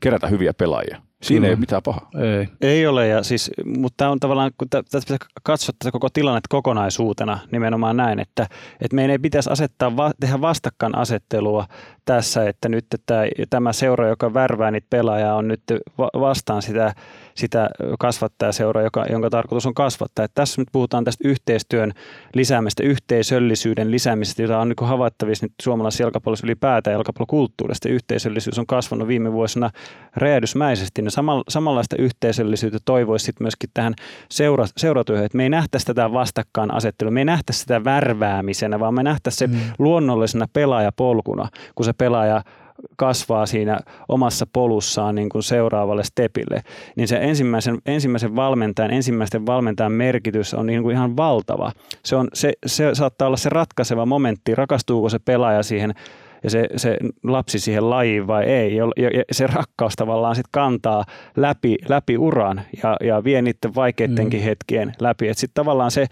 kerätä 0.00 0.26
hyviä 0.26 0.54
pelaajia. 0.54 1.02
Siinä 1.22 1.38
Kyllä. 1.38 1.48
ei 1.48 1.52
ole 1.52 1.60
mitään 1.60 1.82
pahaa. 1.82 2.10
Ei. 2.38 2.48
ei 2.60 2.86
ole, 2.86 3.08
ja 3.08 3.22
siis, 3.22 3.50
mutta 3.64 3.96
tämä 3.96 4.10
on 4.10 4.20
tavallaan, 4.20 4.50
kun 4.58 4.68
tässä 4.70 5.00
pitää 5.00 5.28
katsoa 5.42 5.74
tätä 5.78 5.92
koko 5.92 6.08
tilannetta 6.10 6.46
kokonaisuutena 6.50 7.38
nimenomaan 7.52 7.96
näin, 7.96 8.18
että, 8.18 8.46
että 8.80 8.94
meidän 8.94 9.10
ei 9.10 9.18
pitäisi 9.18 9.50
asettaa, 9.50 9.92
tehdä 10.20 10.40
vastakkainasettelua 10.40 11.66
tässä, 12.04 12.48
että 12.48 12.68
nyt 12.68 12.86
että 12.94 13.24
tämä 13.50 13.72
seura, 13.72 14.08
joka 14.08 14.34
värvää 14.34 14.70
niitä 14.70 14.86
pelaajia, 14.90 15.34
on 15.34 15.48
nyt 15.48 15.62
vastaan 15.98 16.62
sitä 16.62 16.94
sitä 17.36 17.70
kasvattajaseuraa, 17.98 18.82
joka, 18.82 19.06
jonka 19.10 19.30
tarkoitus 19.30 19.66
on 19.66 19.74
kasvattaa. 19.74 20.24
Että 20.24 20.34
tässä 20.34 20.60
nyt 20.60 20.68
puhutaan 20.72 21.04
tästä 21.04 21.28
yhteistyön 21.28 21.92
lisäämistä, 22.34 22.82
yhteisöllisyyden 22.82 23.90
lisäämisestä, 23.90 24.42
jota 24.42 24.58
on 24.58 24.68
niin 24.68 24.88
havaittavissa 24.88 25.46
nyt 25.46 25.52
suomalaisessa 25.62 26.02
jalkapallossa 26.02 26.46
ylipäätään 26.46 26.92
jalkapallokulttuurista. 26.92 27.88
Yhteisöllisyys 27.88 28.58
on 28.58 28.66
kasvanut 28.66 29.08
viime 29.08 29.32
vuosina 29.32 29.70
räjähdysmäisesti. 30.16 31.02
Niin 31.02 31.42
samanlaista 31.48 31.96
yhteisöllisyyttä 31.98 32.78
toivoisi 32.84 33.24
sitten 33.24 33.44
myöskin 33.44 33.70
tähän 33.74 33.94
seura, 34.30 34.66
seuratyöhön, 34.76 35.26
että 35.26 35.36
me 35.36 35.42
ei 35.42 35.50
nähtäisi 35.50 35.86
tätä 35.86 36.12
vastakkaan 36.12 36.74
asettelua, 36.74 37.10
me 37.10 37.20
ei 37.20 37.24
nähtäisi 37.24 37.60
sitä 37.60 37.84
värväämisenä, 37.84 38.80
vaan 38.80 38.94
me 38.94 39.02
nähtäisi 39.02 39.38
se 39.38 39.46
mm. 39.46 39.58
luonnollisena 39.78 40.46
pelaajapolkuna, 40.52 41.48
kun 41.74 41.84
se 41.84 41.92
pelaaja 41.92 42.42
kasvaa 42.96 43.46
siinä 43.46 43.80
omassa 44.08 44.46
polussaan 44.52 45.14
niin 45.14 45.28
kuin 45.28 45.42
seuraavalle 45.42 46.04
stepille, 46.04 46.62
niin 46.96 47.08
se 47.08 47.16
ensimmäisen, 47.16 47.78
ensimmäisen 47.86 48.36
valmentajan, 48.36 48.90
ensimmäisten 48.90 49.46
valmentajan 49.46 49.92
merkitys 49.92 50.54
on 50.54 50.66
niin 50.66 50.82
kuin 50.82 50.94
ihan 50.94 51.16
valtava. 51.16 51.72
Se, 52.04 52.16
on, 52.16 52.28
se, 52.34 52.52
se 52.66 52.94
saattaa 52.94 53.28
olla 53.28 53.36
se 53.36 53.48
ratkaiseva 53.48 54.06
momentti, 54.06 54.54
rakastuuko 54.54 55.08
se 55.08 55.18
pelaaja 55.18 55.62
siihen 55.62 55.94
ja 56.42 56.50
se, 56.50 56.68
se 56.76 56.98
lapsi 57.22 57.58
siihen 57.58 57.90
lajiin 57.90 58.26
vai 58.26 58.44
ei. 58.44 58.76
Ja, 58.76 58.84
ja 58.96 59.24
se 59.32 59.46
rakkaus 59.46 59.96
tavallaan 59.96 60.34
sitten 60.34 60.50
kantaa 60.52 61.04
läpi, 61.36 61.76
läpi 61.88 62.18
uran 62.18 62.60
ja, 62.82 62.96
ja 63.00 63.24
vie 63.24 63.42
niiden 63.42 63.74
vaikeittenkin 63.74 64.40
mm. 64.40 64.44
hetkien 64.44 64.92
läpi. 65.00 65.34
Sitten 65.34 65.54
tavallaan 65.54 65.90
se, 65.90 66.06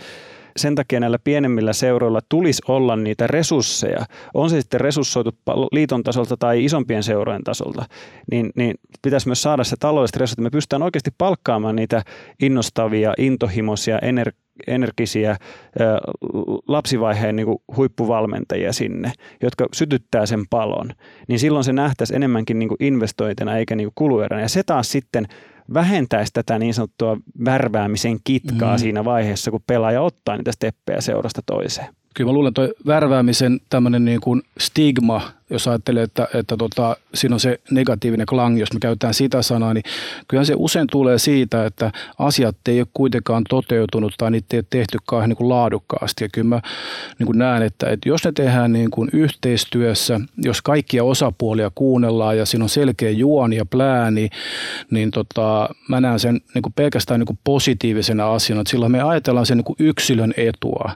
sen 0.56 0.74
takia 0.74 1.00
näillä 1.00 1.18
pienemmillä 1.24 1.72
seuroilla 1.72 2.20
tulisi 2.28 2.62
olla 2.68 2.96
niitä 2.96 3.26
resursseja, 3.26 4.06
on 4.34 4.50
se 4.50 4.60
sitten 4.60 4.80
resurssoitu 4.80 5.30
liiton 5.72 6.02
tasolta 6.02 6.36
tai 6.36 6.64
isompien 6.64 7.02
seurojen 7.02 7.44
tasolta, 7.44 7.84
niin, 8.30 8.50
niin 8.56 8.74
pitäisi 9.02 9.28
myös 9.28 9.42
saada 9.42 9.64
se 9.64 9.76
taloudelliset 9.80 10.16
resurssit, 10.16 10.40
me 10.40 10.50
pystytään 10.50 10.82
oikeasti 10.82 11.10
palkkaamaan 11.18 11.76
niitä 11.76 12.02
innostavia, 12.42 13.14
intohimoisia, 13.18 13.98
ener- 13.98 14.44
energisiä 14.66 15.36
lapsivaiheen 16.68 17.36
niin 17.36 17.46
huippuvalmentajia 17.76 18.72
sinne, 18.72 19.12
jotka 19.42 19.66
sytyttää 19.72 20.26
sen 20.26 20.44
palon, 20.50 20.90
niin 21.28 21.38
silloin 21.38 21.64
se 21.64 21.72
nähtäisi 21.72 22.16
enemmänkin 22.16 22.58
niin 22.58 22.70
investointina 22.80 23.56
eikä 23.56 23.76
niin 23.76 23.90
kulueränä. 23.94 24.42
Ja 24.42 24.48
se 24.48 24.62
taas 24.62 24.92
sitten 24.92 25.26
vähentäisi 25.74 26.32
tätä 26.32 26.58
niin 26.58 26.74
sanottua 26.74 27.16
värväämisen 27.44 28.18
kitkaa 28.24 28.76
mm. 28.76 28.78
siinä 28.78 29.04
vaiheessa, 29.04 29.50
kun 29.50 29.62
pelaaja 29.66 30.02
ottaa 30.02 30.36
niitä 30.36 30.52
steppejä 30.52 31.00
seurasta 31.00 31.42
toiseen? 31.46 31.94
Kyllä 32.14 32.28
mä 32.28 32.32
luulen, 32.32 32.48
että 32.48 32.68
värväämisen 32.86 33.60
tämmöinen 33.70 34.04
niin 34.04 34.20
kuin 34.20 34.42
stigma 34.58 35.22
jos 35.50 35.68
ajattelee, 35.68 36.02
että, 36.02 36.28
että 36.34 36.56
tota, 36.56 36.96
siinä 37.14 37.34
on 37.34 37.40
se 37.40 37.60
negatiivinen 37.70 38.26
klangi, 38.26 38.60
jos 38.60 38.72
me 38.72 38.80
käytetään 38.80 39.14
sitä 39.14 39.42
sanaa, 39.42 39.74
niin 39.74 39.84
kyllä 40.28 40.44
se 40.44 40.54
usein 40.56 40.86
tulee 40.90 41.18
siitä, 41.18 41.66
että 41.66 41.92
asiat 42.18 42.56
ei 42.68 42.80
ole 42.80 42.86
kuitenkaan 42.94 43.44
toteutunut 43.48 44.14
tai 44.18 44.30
niitä 44.30 44.56
ei 44.56 44.58
ole 44.58 44.66
tehty 44.70 44.98
kauhean 45.06 45.28
niin 45.28 45.36
kuin 45.36 45.48
laadukkaasti. 45.48 46.24
Ja 46.24 46.28
kyllä 46.28 46.48
mä 46.48 46.60
niin 47.18 47.26
kuin 47.26 47.38
näen, 47.38 47.62
että, 47.62 47.90
että 47.90 48.08
jos 48.08 48.24
ne 48.24 48.32
tehdään 48.32 48.72
niin 48.72 48.90
kuin 48.90 49.10
yhteistyössä, 49.12 50.20
jos 50.36 50.62
kaikkia 50.62 51.04
osapuolia 51.04 51.70
kuunnellaan 51.74 52.38
ja 52.38 52.46
siinä 52.46 52.64
on 52.64 52.68
selkeä 52.68 53.10
juoni 53.10 53.56
ja 53.56 53.64
plääni, 53.64 54.28
niin 54.90 55.10
tota, 55.10 55.68
mä 55.88 56.00
näen 56.00 56.20
sen 56.20 56.40
niin 56.54 56.62
kuin 56.62 56.72
pelkästään 56.72 57.20
niin 57.20 57.26
kuin 57.26 57.38
positiivisena 57.44 58.32
asiana, 58.32 58.60
että 58.60 58.70
silloin 58.70 58.92
me 58.92 59.02
ajatellaan 59.02 59.46
sen 59.46 59.56
niin 59.56 59.64
kuin 59.64 59.76
yksilön 59.78 60.34
etua. 60.36 60.92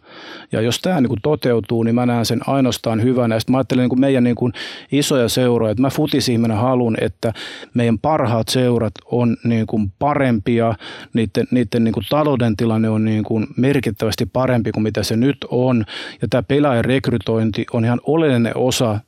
Ja 0.53 0.61
jos 0.61 0.81
tämä 0.81 1.01
niin 1.01 1.09
kuin 1.09 1.21
toteutuu, 1.23 1.83
niin 1.83 1.95
mä 1.95 2.07
näen 2.07 2.27
sen 2.27 2.41
ainoastaan 2.49 3.03
hyvänä. 3.03 3.35
Ja 3.35 3.41
sitten 3.41 3.53
mä 3.53 3.59
ajattelen 3.59 3.83
niin 3.83 3.89
kuin 3.89 4.01
meidän 4.01 4.25
niin 4.25 4.37
kuin 4.37 4.48
isoja 4.93 5.29
seuroja. 5.29 5.75
Mä 5.79 5.91
futisihminen 5.91 6.57
haluan, 6.57 6.97
että 7.01 7.33
meidän 7.75 7.99
parhaat 7.99 8.49
seurat 8.49 8.95
on 9.05 9.37
niin 9.45 9.67
kuin 9.67 9.93
parempia, 9.99 10.75
niiden, 11.13 11.47
niiden 11.51 11.85
niin 11.85 11.95
kuin 11.95 12.07
talouden 12.11 12.57
tilanne 12.57 12.89
on 12.89 13.05
niin 13.05 13.25
kuin 13.25 13.47
merkittävästi 13.57 14.27
parempi 14.27 14.73
kuin 14.73 14.83
mitä 14.83 15.03
se 15.03 15.17
nyt 15.17 15.37
on. 15.51 15.85
Ja 16.23 16.29
tämä 16.29 16.43
pelaajan 16.43 16.85
rekrytointi 16.85 17.67
on 17.73 17.85
ihan 17.85 18.01
oleellinen 18.07 18.57
osa 18.57 19.01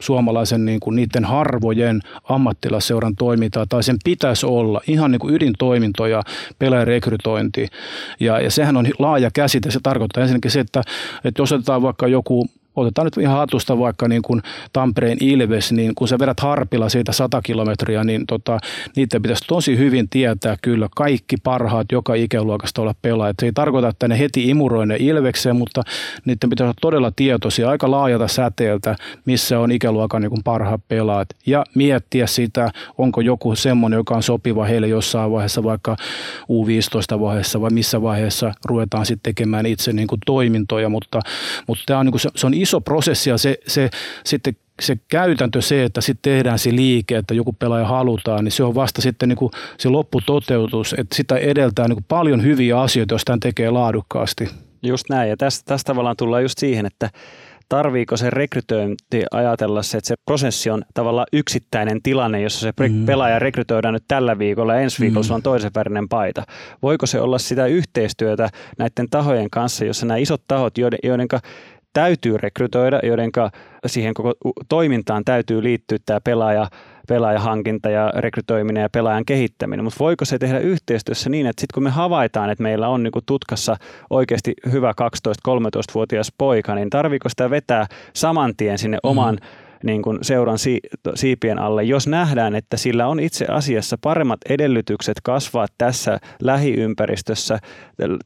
suomalaisen 0.00 0.64
niin 0.64 0.80
kuin 0.80 0.96
niiden 0.96 1.24
harvojen 1.24 2.00
ammattilasseuran 2.24 3.16
toimintaa, 3.16 3.66
tai 3.68 3.82
sen 3.82 3.96
pitäisi 4.04 4.46
olla 4.46 4.80
ihan 4.86 5.10
niin 5.10 5.20
kuin 5.20 5.34
ydintoiminto 5.34 6.06
ja 6.06 6.22
pelaajarekrytointi. 6.58 7.68
Ja, 8.20 8.40
ja 8.40 8.50
sehän 8.50 8.76
on 8.76 8.86
laaja 8.98 9.30
käsite. 9.34 9.70
Se 9.70 9.80
tarkoittaa 9.82 10.22
ensinnäkin 10.22 10.50
se, 10.50 10.60
että, 10.60 10.82
että 11.24 11.42
jos 11.42 11.52
otetaan 11.52 11.82
vaikka 11.82 12.08
joku 12.08 12.46
otetaan 12.76 13.06
nyt 13.06 13.16
ihan 13.16 13.36
hatusta 13.36 13.78
vaikka 13.78 14.08
niin 14.08 14.22
kuin 14.22 14.42
Tampereen 14.72 15.18
Ilves, 15.20 15.72
niin 15.72 15.94
kun 15.94 16.08
sä 16.08 16.18
vedät 16.18 16.40
harpilla 16.40 16.88
siitä 16.88 17.12
100 17.12 17.42
kilometriä, 17.42 18.04
niin 18.04 18.26
tota, 18.26 18.58
niitä 18.96 19.20
pitäisi 19.20 19.44
tosi 19.46 19.78
hyvin 19.78 20.08
tietää 20.08 20.56
kyllä 20.62 20.88
kaikki 20.96 21.36
parhaat 21.42 21.86
joka 21.92 22.14
ikäluokasta 22.14 22.82
olla 22.82 22.94
pelaajat. 23.02 23.36
Se 23.40 23.46
ei 23.46 23.52
tarkoita, 23.52 23.88
että 23.88 24.08
ne 24.08 24.18
heti 24.18 24.48
imuroi 24.48 24.86
ne 24.86 24.96
Ilvekseen, 24.98 25.56
mutta 25.56 25.82
niiden 26.24 26.50
pitäisi 26.50 26.66
olla 26.66 26.74
todella 26.80 27.12
tietoisia, 27.16 27.70
aika 27.70 27.90
laajalta 27.90 28.28
säteeltä, 28.28 28.96
missä 29.24 29.58
on 29.58 29.72
ikäluokan 29.72 30.22
niin 30.22 30.44
parhaat 30.44 30.80
pelaajat. 30.88 31.28
Ja 31.46 31.64
miettiä 31.74 32.26
sitä, 32.26 32.70
onko 32.98 33.20
joku 33.20 33.56
semmoinen, 33.56 33.96
joka 33.96 34.14
on 34.14 34.22
sopiva 34.22 34.64
heille 34.64 34.88
jossain 34.88 35.30
vaiheessa, 35.30 35.62
vaikka 35.62 35.96
U15 36.42 37.20
vaiheessa 37.20 37.60
vai 37.60 37.70
missä 37.70 38.02
vaiheessa 38.02 38.52
ruvetaan 38.64 39.06
sitten 39.06 39.34
tekemään 39.34 39.66
itse 39.66 39.92
niin 39.92 40.08
kuin 40.08 40.18
toimintoja, 40.26 40.88
mutta, 40.88 41.20
mutta 41.66 41.84
tämä 41.86 41.98
on, 41.98 42.06
niin 42.06 42.12
kuin, 42.12 42.20
se, 42.20 42.28
se 42.36 42.46
on 42.46 42.54
iso 42.60 42.80
prosessi 42.80 43.30
ja 43.30 43.38
se, 43.38 43.58
se 43.66 43.90
sitten 44.24 44.56
se 44.80 44.96
käytäntö, 45.08 45.62
se, 45.62 45.84
että 45.84 46.00
sitten 46.00 46.32
tehdään 46.32 46.58
se 46.58 46.72
liike, 46.72 47.16
että 47.16 47.34
joku 47.34 47.52
pelaaja 47.52 47.86
halutaan, 47.86 48.44
niin 48.44 48.52
se 48.52 48.64
on 48.64 48.74
vasta 48.74 49.02
sitten 49.02 49.28
niin 49.28 49.36
kuin 49.36 49.52
se 49.78 49.88
lopputoteutus, 49.88 50.94
että 50.98 51.16
sitä 51.16 51.36
edeltää 51.36 51.88
niin 51.88 51.96
kuin 51.96 52.04
paljon 52.08 52.42
hyviä 52.42 52.80
asioita, 52.80 53.14
jos 53.14 53.24
tämän 53.24 53.40
tekee 53.40 53.70
laadukkaasti. 53.70 54.48
Just 54.82 55.04
näin, 55.10 55.30
ja 55.30 55.36
tästä, 55.36 55.64
tästä 55.64 55.86
tavallaan 55.86 56.16
tullaan 56.16 56.42
just 56.42 56.58
siihen, 56.58 56.86
että 56.86 57.10
tarviiko 57.70 58.16
se 58.16 58.30
rekrytointi 58.30 59.24
ajatella 59.30 59.82
se, 59.82 59.98
että 59.98 60.08
se 60.08 60.14
prosessi 60.24 60.70
on 60.70 60.82
tavallaan 60.94 61.26
yksittäinen 61.32 62.02
tilanne, 62.02 62.40
jossa 62.40 62.60
se 62.60 62.72
mm. 62.88 63.06
pelaaja 63.06 63.38
rekrytoidaan 63.38 63.94
nyt 63.94 64.04
tällä 64.08 64.38
viikolla 64.38 64.74
ja 64.74 64.80
ensi 64.80 65.00
viikolla 65.00 65.26
mm. 65.28 65.34
on 65.34 65.42
toisen 65.42 65.70
värinen 65.74 66.08
paita. 66.08 66.42
Voiko 66.82 67.06
se 67.06 67.20
olla 67.20 67.38
sitä 67.38 67.66
yhteistyötä 67.66 68.48
näiden 68.78 69.10
tahojen 69.10 69.50
kanssa, 69.50 69.84
jossa 69.84 70.06
nämä 70.06 70.18
isot 70.18 70.42
tahot, 70.48 70.78
joiden, 70.78 70.98
joiden 71.02 71.28
täytyy 71.92 72.36
rekrytoida, 72.36 73.00
joiden 73.02 73.30
siihen 73.86 74.14
koko 74.14 74.32
toimintaan 74.68 75.24
täytyy 75.24 75.62
liittyä 75.62 75.98
tämä 76.06 76.20
pelaaja, 76.20 76.66
pelaajahankinta 77.08 77.90
ja 77.90 78.12
rekrytoiminen 78.16 78.80
ja 78.80 78.88
pelaajan 78.90 79.24
kehittäminen. 79.24 79.84
Mutta 79.84 79.98
voiko 80.00 80.24
se 80.24 80.38
tehdä 80.38 80.58
yhteistyössä 80.58 81.30
niin, 81.30 81.46
että 81.46 81.60
sitten 81.60 81.74
kun 81.74 81.82
me 81.82 81.90
havaitaan, 81.90 82.50
että 82.50 82.62
meillä 82.62 82.88
on 82.88 83.02
niinku 83.02 83.20
tutkassa 83.26 83.76
oikeasti 84.10 84.54
hyvä 84.72 84.94
12-13-vuotias 85.48 86.32
poika, 86.38 86.74
niin 86.74 86.90
tarviiko 86.90 87.28
sitä 87.28 87.50
vetää 87.50 87.86
saman 88.12 88.56
tien 88.56 88.78
sinne 88.78 88.98
oman 89.02 89.34
mm 89.34 89.69
niin 89.84 90.02
kuin 90.02 90.18
seuran 90.22 90.58
si- 90.58 90.80
siipien 91.14 91.58
alle, 91.58 91.84
jos 91.84 92.06
nähdään, 92.06 92.54
että 92.54 92.76
sillä 92.76 93.06
on 93.06 93.20
itse 93.20 93.46
asiassa 93.48 93.98
paremmat 94.00 94.40
edellytykset 94.48 95.16
kasvaa 95.22 95.66
tässä 95.78 96.18
lähiympäristössä, 96.42 97.58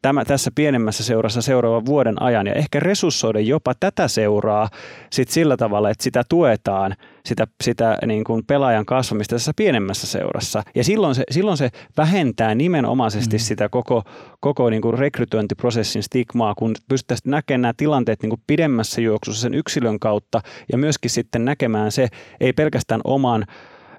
tämä, 0.02 0.24
tässä 0.24 0.50
pienemmässä 0.54 1.04
seurassa 1.04 1.42
seuraavan 1.42 1.86
vuoden 1.86 2.22
ajan 2.22 2.46
ja 2.46 2.54
ehkä 2.54 2.80
resurssoida 2.80 3.40
jopa 3.40 3.74
tätä 3.80 4.08
seuraa 4.08 4.68
sit 5.10 5.28
sillä 5.28 5.56
tavalla, 5.56 5.90
että 5.90 6.04
sitä 6.04 6.22
tuetaan– 6.28 6.94
sitä, 7.26 7.46
sitä 7.62 7.98
niin 8.06 8.24
kuin 8.24 8.46
pelaajan 8.46 8.86
kasvamista 8.86 9.34
tässä 9.34 9.52
pienemmässä 9.56 10.06
seurassa. 10.06 10.62
Ja 10.74 10.84
silloin 10.84 11.14
se, 11.14 11.24
silloin 11.30 11.56
se 11.56 11.70
vähentää 11.96 12.54
nimenomaisesti 12.54 13.36
mm. 13.36 13.40
sitä 13.40 13.68
koko, 13.68 14.02
koko 14.40 14.70
niin 14.70 14.82
kuin 14.82 14.98
rekrytointiprosessin 14.98 16.02
stigmaa, 16.02 16.54
kun 16.54 16.74
pystyttäisiin 16.88 17.30
näkemään 17.30 17.62
nämä 17.62 17.74
tilanteet 17.76 18.22
niin 18.22 18.30
kuin 18.30 18.42
pidemmässä 18.46 19.00
juoksussa 19.00 19.42
sen 19.42 19.54
yksilön 19.54 20.00
kautta 20.00 20.40
ja 20.72 20.78
myöskin 20.78 21.10
sitten 21.10 21.44
näkemään 21.44 21.92
se 21.92 22.08
ei 22.40 22.52
pelkästään 22.52 23.00
oman 23.04 23.46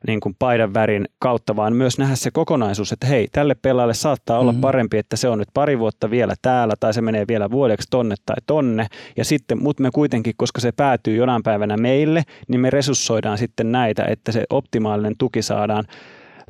niin 0.07 0.19
kuin 0.19 0.35
paidan 0.39 0.73
värin 0.73 1.05
kautta, 1.19 1.55
vaan 1.55 1.73
myös 1.73 1.97
nähdä 1.97 2.15
se 2.15 2.31
kokonaisuus, 2.31 2.91
että 2.91 3.07
hei, 3.07 3.27
tälle 3.31 3.55
pelaajalle 3.55 3.93
saattaa 3.93 4.39
olla 4.39 4.51
mm-hmm. 4.51 4.61
parempi, 4.61 4.97
että 4.97 5.15
se 5.15 5.29
on 5.29 5.37
nyt 5.37 5.47
pari 5.53 5.79
vuotta 5.79 6.09
vielä 6.09 6.35
täällä 6.41 6.73
tai 6.79 6.93
se 6.93 7.01
menee 7.01 7.25
vielä 7.27 7.51
vuodeksi 7.51 7.87
tonne 7.91 8.15
tai 8.25 8.35
tonne. 8.45 8.87
Ja 9.17 9.25
sitten, 9.25 9.63
mutta 9.63 9.83
me 9.83 9.89
kuitenkin, 9.93 10.33
koska 10.37 10.61
se 10.61 10.71
päätyy 10.71 11.15
jonain 11.15 11.43
päivänä 11.43 11.77
meille, 11.77 12.23
niin 12.47 12.61
me 12.61 12.69
resurssoidaan 12.69 13.37
sitten 13.37 13.71
näitä, 13.71 14.05
että 14.05 14.31
se 14.31 14.43
optimaalinen 14.49 15.13
tuki 15.17 15.41
saadaan 15.41 15.83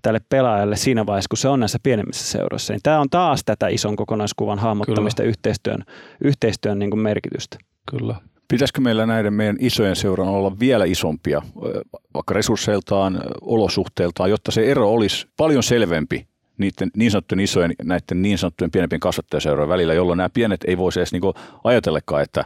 tälle 0.01 0.21
pelaajalle 0.29 0.75
siinä 0.75 1.05
vaiheessa, 1.05 1.29
kun 1.29 1.37
se 1.37 1.47
on 1.47 1.59
näissä 1.59 1.79
pienemmissä 1.83 2.31
seuroissa. 2.31 2.73
Niin 2.73 2.81
tämä 2.83 2.99
on 2.99 3.09
taas 3.09 3.41
tätä 3.45 3.67
ison 3.67 3.95
kokonaiskuvan 3.95 4.59
hahmottamista 4.59 5.23
Kyllä. 5.23 5.29
yhteistyön, 5.29 5.83
yhteistyön 6.23 6.79
niin 6.79 6.89
kuin 6.89 6.99
merkitystä. 6.99 7.57
Kyllä. 7.91 8.15
Pitäisikö 8.47 8.81
meillä 8.81 9.05
näiden 9.05 9.33
meidän 9.33 9.57
isojen 9.59 9.95
seuran 9.95 10.27
olla 10.27 10.59
vielä 10.59 10.85
isompia, 10.85 11.41
vaikka 12.13 12.33
resursseiltaan, 12.33 13.21
olosuhteiltaan, 13.41 14.29
jotta 14.29 14.51
se 14.51 14.65
ero 14.71 14.93
olisi 14.93 15.27
paljon 15.37 15.63
selvempi 15.63 16.27
niiden 16.57 16.91
niin 16.97 17.11
sanottujen 17.11 17.39
isojen 17.39 17.73
näiden 17.83 18.21
niin 18.21 18.37
sanottujen 18.37 18.71
pienempien 18.71 18.99
kasvattajaseurojen 18.99 19.69
välillä, 19.69 19.93
jolloin 19.93 20.17
nämä 20.17 20.29
pienet 20.29 20.63
ei 20.67 20.77
voisi 20.77 20.99
edes 20.99 21.11
niinku 21.11 21.33
ajatellekaan, 21.63 22.23
että 22.23 22.45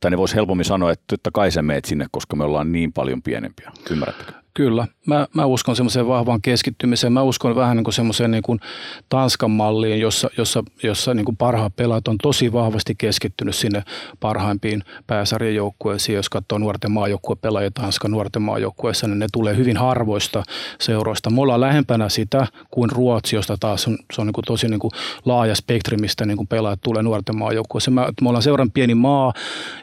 tai 0.00 0.10
ne 0.10 0.18
voisi 0.18 0.34
helpommin 0.34 0.64
sanoa, 0.64 0.92
että 0.92 1.04
totta 1.08 1.30
kai 1.32 1.50
sä 1.50 1.62
meet 1.62 1.84
sinne, 1.84 2.06
koska 2.10 2.36
me 2.36 2.44
ollaan 2.44 2.72
niin 2.72 2.92
paljon 2.92 3.22
pienempiä. 3.22 3.72
Ymmärrättekö? 3.90 4.45
Kyllä, 4.56 4.86
mä, 5.06 5.26
mä 5.34 5.44
uskon 5.46 5.76
semmoiseen 5.76 6.08
vahvaan 6.08 6.42
keskittymiseen. 6.42 7.12
Mä 7.12 7.22
uskon 7.22 7.54
vähän 7.54 7.76
niin 7.76 7.84
kuin 7.84 7.94
semmoiseen 7.94 8.30
niin 8.30 8.42
kuin 8.42 8.60
Tanskan 9.08 9.50
malliin, 9.50 10.00
jossa, 10.00 10.30
jossa, 10.38 10.64
jossa 10.82 11.14
niin 11.14 11.24
kuin 11.24 11.36
parhaat 11.36 11.76
pelaat 11.76 12.08
on 12.08 12.18
tosi 12.18 12.52
vahvasti 12.52 12.94
keskittynyt 12.98 13.54
sinne 13.54 13.82
parhaimpiin 14.20 14.82
pääsarjajoukkueisiin. 15.06 16.16
Jos 16.16 16.28
katsoo 16.28 16.58
nuorten 16.58 16.92
maajoukkuepelaajia 16.92 17.70
Tanskan 17.70 18.10
nuorten 18.10 18.42
maajoukkueessa, 18.42 19.06
niin 19.06 19.18
ne 19.18 19.26
tulee 19.32 19.56
hyvin 19.56 19.76
harvoista 19.76 20.42
seuroista. 20.80 21.30
Me 21.30 21.40
ollaan 21.40 21.60
lähempänä 21.60 22.08
sitä 22.08 22.46
kuin 22.70 22.90
Ruotsi, 22.90 23.36
josta 23.36 23.56
taas 23.60 23.88
on, 23.88 23.98
se 24.12 24.20
on 24.20 24.26
niin 24.26 24.34
kuin 24.34 24.44
tosi 24.44 24.68
niin 24.68 24.80
kuin 24.80 24.90
laaja 25.24 25.54
spektri, 25.54 25.96
mistä 25.96 26.26
niin 26.26 26.36
kuin 26.36 26.48
pelaajat 26.48 26.80
tulee 26.82 27.02
nuorten 27.02 27.38
maajoukkueessa. 27.38 27.90
Me, 27.90 28.02
me 28.22 28.28
ollaan 28.28 28.42
seuran 28.42 28.70
pieni 28.70 28.94
maa 28.94 29.32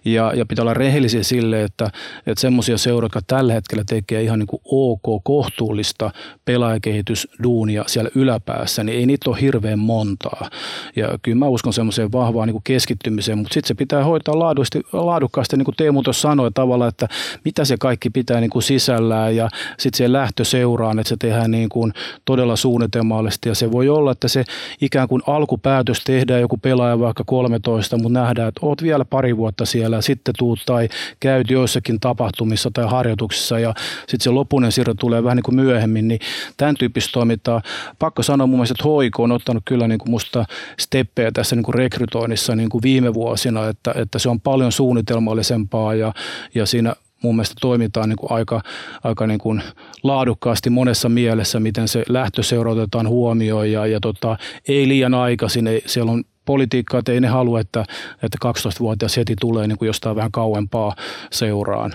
ja, 0.05 0.31
ja 0.35 0.45
pitää 0.45 0.63
olla 0.63 0.73
rehellisiä 0.73 1.23
sille, 1.23 1.63
että, 1.63 1.89
että 2.25 2.41
semmoisia 2.41 2.77
seuroja, 2.77 3.05
jotka 3.05 3.21
tällä 3.27 3.53
hetkellä 3.53 3.83
tekee 3.87 4.21
ihan 4.21 4.39
niin 4.39 4.47
kuin 4.47 4.62
ok, 4.65 5.23
kohtuullista 5.23 6.11
pelaajakehitysduunia 6.45 7.83
siellä 7.87 8.09
yläpäässä, 8.15 8.83
niin 8.83 8.97
ei 8.97 9.05
niitä 9.05 9.29
ole 9.29 9.41
hirveän 9.41 9.79
montaa. 9.79 10.49
Ja 10.95 11.09
kyllä 11.21 11.37
mä 11.37 11.47
uskon 11.47 11.73
semmoiseen 11.73 12.11
vahvaan 12.11 12.47
niin 12.47 12.53
kuin 12.53 12.63
keskittymiseen, 12.63 13.37
mutta 13.37 13.53
sitten 13.53 13.67
se 13.67 13.73
pitää 13.73 14.03
hoitaa 14.03 14.39
laadusti, 14.39 14.81
laadukkaasti, 14.93 15.57
niin 15.57 15.65
kuin 15.65 15.75
Teemu 15.75 16.03
tuossa 16.03 16.21
sanoi 16.21 16.51
tavallaan, 16.53 16.89
että 16.89 17.07
mitä 17.45 17.65
se 17.65 17.77
kaikki 17.79 18.09
pitää 18.09 18.39
niin 18.39 18.49
kuin 18.49 18.63
sisällään 18.63 19.35
ja 19.35 19.49
sitten 19.79 19.97
se 19.97 20.11
lähtö 20.11 20.45
seuraan, 20.45 20.99
että 20.99 21.09
se 21.09 21.15
tehdään 21.19 21.51
niin 21.51 21.69
kuin 21.69 21.93
todella 22.25 22.55
suunnitelmallisesti 22.55 23.49
ja 23.49 23.55
se 23.55 23.71
voi 23.71 23.89
olla, 23.89 24.11
että 24.11 24.27
se 24.27 24.43
ikään 24.81 25.07
kuin 25.07 25.21
alkupäätös 25.27 26.03
tehdään 26.03 26.41
joku 26.41 26.57
pelaaja 26.57 26.99
vaikka 26.99 27.23
13, 27.23 27.97
mutta 27.97 28.19
nähdään, 28.19 28.47
että 28.47 28.59
oot 28.65 28.83
vielä 28.83 29.05
pari 29.05 29.37
vuotta 29.37 29.65
siellä 29.65 30.01
sitten 30.01 30.33
tuut 30.37 30.59
tai 30.65 30.89
käyt 31.19 31.49
joissakin 31.49 31.99
tapahtumissa 31.99 32.71
tai 32.73 32.85
harjoituksissa 32.87 33.59
ja 33.59 33.73
sitten 33.99 34.23
se 34.23 34.29
loppu 34.29 34.52
lopunen 34.53 34.71
siirto 34.71 34.93
tulee 34.93 35.23
vähän 35.23 35.35
niin 35.35 35.43
kuin 35.43 35.55
myöhemmin, 35.55 36.07
niin 36.07 36.19
tämän 36.57 36.75
tyyppistä 36.75 37.11
toimintaa. 37.11 37.61
Pakko 37.99 38.23
sanoa 38.23 38.47
mun 38.47 38.57
mielestä, 38.57 38.73
että 38.73 38.83
Hoiko 38.83 39.23
on 39.23 39.31
ottanut 39.31 39.63
kyllä 39.65 39.87
niin 39.87 39.99
kuin 39.99 40.11
musta 40.11 40.45
steppejä 40.79 41.31
tässä 41.31 41.55
niin 41.55 41.63
kuin 41.63 41.75
rekrytoinnissa 41.75 42.55
niin 42.55 42.69
kuin 42.69 42.81
viime 42.81 43.13
vuosina, 43.13 43.67
että, 43.67 43.93
että 43.95 44.19
se 44.19 44.29
on 44.29 44.41
paljon 44.41 44.71
suunnitelmallisempaa 44.71 45.95
ja, 45.95 46.13
ja 46.55 46.65
siinä 46.65 46.93
mun 47.23 47.35
mielestä 47.35 47.55
toimitaan 47.61 48.09
niin 48.09 48.17
kuin 48.17 48.31
aika, 48.31 48.61
aika 49.03 49.27
niin 49.27 49.39
kuin 49.39 49.61
laadukkaasti 50.03 50.69
monessa 50.69 51.09
mielessä, 51.09 51.59
miten 51.59 51.87
se 51.87 52.03
lähtöseura 52.09 52.71
otetaan 52.71 53.07
huomioon 53.07 53.71
ja, 53.71 53.85
ja 53.85 53.99
tota, 53.99 54.37
ei 54.67 54.87
liian 54.87 55.13
aikaisin. 55.13 55.67
Ei, 55.67 55.81
siellä 55.85 56.11
on 56.11 56.23
politiikkaa, 56.45 56.99
että 56.99 57.11
ei 57.11 57.21
ne 57.21 57.27
halua, 57.27 57.59
että, 57.59 57.85
että 58.23 58.37
12-vuotias 58.45 59.17
heti 59.17 59.35
tulee 59.39 59.67
niin 59.67 59.77
kuin 59.77 59.87
jostain 59.87 60.15
vähän 60.15 60.31
kauempaa 60.31 60.95
seuraan. 61.31 61.93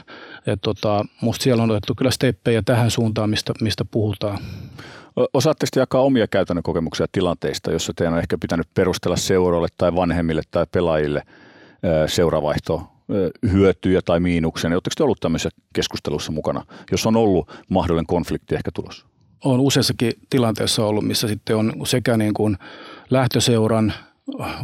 Et 0.53 0.61
tota, 0.63 1.05
musta 1.21 1.43
siellä 1.43 1.63
on 1.63 1.71
otettu 1.71 1.95
kyllä 1.95 2.11
steppejä 2.11 2.63
tähän 2.63 2.91
suuntaan, 2.91 3.31
mistä, 3.31 3.53
mistä 3.61 3.85
puhutaan. 3.85 4.39
Osaatteko 5.35 5.81
jakaa 5.81 6.01
omia 6.01 6.27
käytännön 6.27 6.63
kokemuksia 6.63 7.07
tilanteista, 7.13 7.73
jossa 7.73 7.93
teidän 7.97 8.15
on 8.15 8.21
ehkä 8.21 8.39
pitänyt 8.39 8.69
perustella 8.75 9.17
seuroille 9.17 9.69
tai 9.77 9.95
vanhemmille 9.95 10.43
tai 10.51 10.67
pelaajille 10.73 11.23
seuravaihto 12.07 12.83
hyötyjä 13.53 14.01
tai 14.05 14.21
miinuksia. 14.21 14.71
Oletteko 14.71 14.95
te 14.97 15.03
ollut 15.03 15.21
tämmöisessä 15.21 15.51
keskustelussa 15.73 16.33
mukana, 16.33 16.65
jos 16.91 17.07
on 17.07 17.17
ollut 17.17 17.51
mahdollinen 17.69 18.07
konflikti 18.07 18.55
ehkä 18.55 18.71
tulossa? 18.75 19.07
On 19.45 19.61
useassakin 19.61 20.13
tilanteessa 20.31 20.87
ollut, 20.87 21.05
missä 21.05 21.29
sitten 21.29 21.57
on 21.57 21.73
sekä 21.85 22.17
niin 22.17 22.35
kuin 22.35 22.57
lähtöseuran 23.11 23.93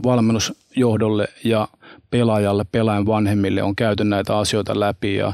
valmennusjohdolle 0.05 1.29
ja 1.45 1.69
pelaajalle, 2.15 2.65
pelaajan 2.73 3.07
vanhemmille 3.07 3.63
on 3.63 3.77
käyty 3.77 4.05
näitä 4.05 4.39
asioita 4.39 4.81
läpi 4.81 5.15
ja, 5.15 5.33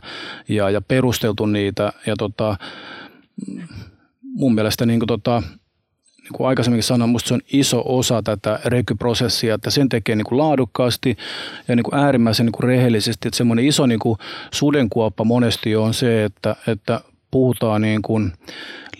ja, 0.48 0.70
ja 0.70 0.80
perusteltu 0.80 1.46
niitä. 1.46 1.92
Ja 2.06 2.16
tota, 2.18 2.56
mun 4.22 4.54
mielestä 4.54 4.86
niin 4.86 5.00
kuin 5.00 5.06
tota, 5.06 5.42
niin 6.16 6.32
kuin 6.32 6.48
aikaisemminkin 6.48 6.82
sanoin, 6.82 7.10
minusta 7.10 7.28
se 7.28 7.34
on 7.34 7.40
iso 7.52 7.82
osa 7.86 8.22
tätä 8.22 8.60
rekyprosessia, 8.64 9.54
että 9.54 9.70
sen 9.70 9.88
tekee 9.88 10.16
niin 10.16 10.24
kuin 10.24 10.38
laadukkaasti 10.38 11.16
ja 11.68 11.76
niin 11.76 11.84
kuin 11.84 12.00
äärimmäisen 12.00 12.46
niin 12.46 12.52
kuin 12.52 12.64
rehellisesti. 12.64 13.28
Että 13.28 13.36
semmoinen 13.36 13.66
iso 13.66 13.86
niin 13.86 13.98
kuin 14.00 14.18
sudenkuoppa 14.50 15.24
monesti 15.24 15.76
on 15.76 15.94
se, 15.94 16.24
että, 16.24 16.56
että 16.66 17.00
puhutaan 17.30 17.82
niin 17.82 18.02
kuin 18.02 18.32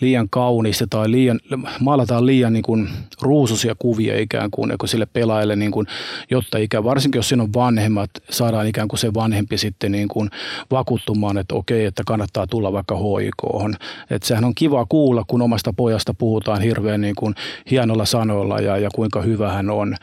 liian 0.01 0.27
kauniista 0.31 0.87
tai 0.91 1.11
liian, 1.11 1.41
maalataan 1.81 2.27
liian 2.27 2.53
niin 2.53 2.63
kuin 2.63 2.89
ruususia 3.23 3.75
kuvia 3.79 4.19
ikään 4.19 4.51
kuin, 4.51 4.73
sille 4.85 5.07
pelaajalle, 5.07 5.57
niin 5.57 5.71
kuin, 5.71 5.87
jotta 6.31 6.59
ikään, 6.59 6.85
varsinkin 6.85 7.19
jos 7.19 7.29
siinä 7.29 7.43
on 7.43 7.53
vanhemmat, 7.55 8.11
saadaan 8.31 8.67
ikään 8.67 8.89
kuin 8.89 8.99
se 8.99 9.15
vanhempi 9.15 9.59
sitten 9.59 9.93
niin 9.93 10.09
kuin 10.09 10.31
vakuuttumaan, 10.71 11.39
että 11.39 11.55
okei, 11.55 11.85
että 11.85 12.03
kannattaa 12.07 12.47
tulla 12.47 12.73
vaikka 12.73 12.97
hoikoon. 12.97 13.75
Että 14.11 14.29
sehän 14.29 14.45
on 14.45 14.55
kiva 14.55 14.87
kuulla, 14.89 15.25
kun 15.27 15.43
omasta 15.43 15.73
pojasta 15.73 16.15
puhutaan 16.15 16.63
hirveän 16.63 17.01
niin 17.01 17.15
kuin 17.15 17.35
hienolla 17.71 18.05
sanoilla 18.05 18.59
ja, 18.59 18.79
ja 18.79 18.89
kuinka 18.95 19.23
hyvä 19.23 19.53
hän 19.53 19.71
on. 19.71 19.97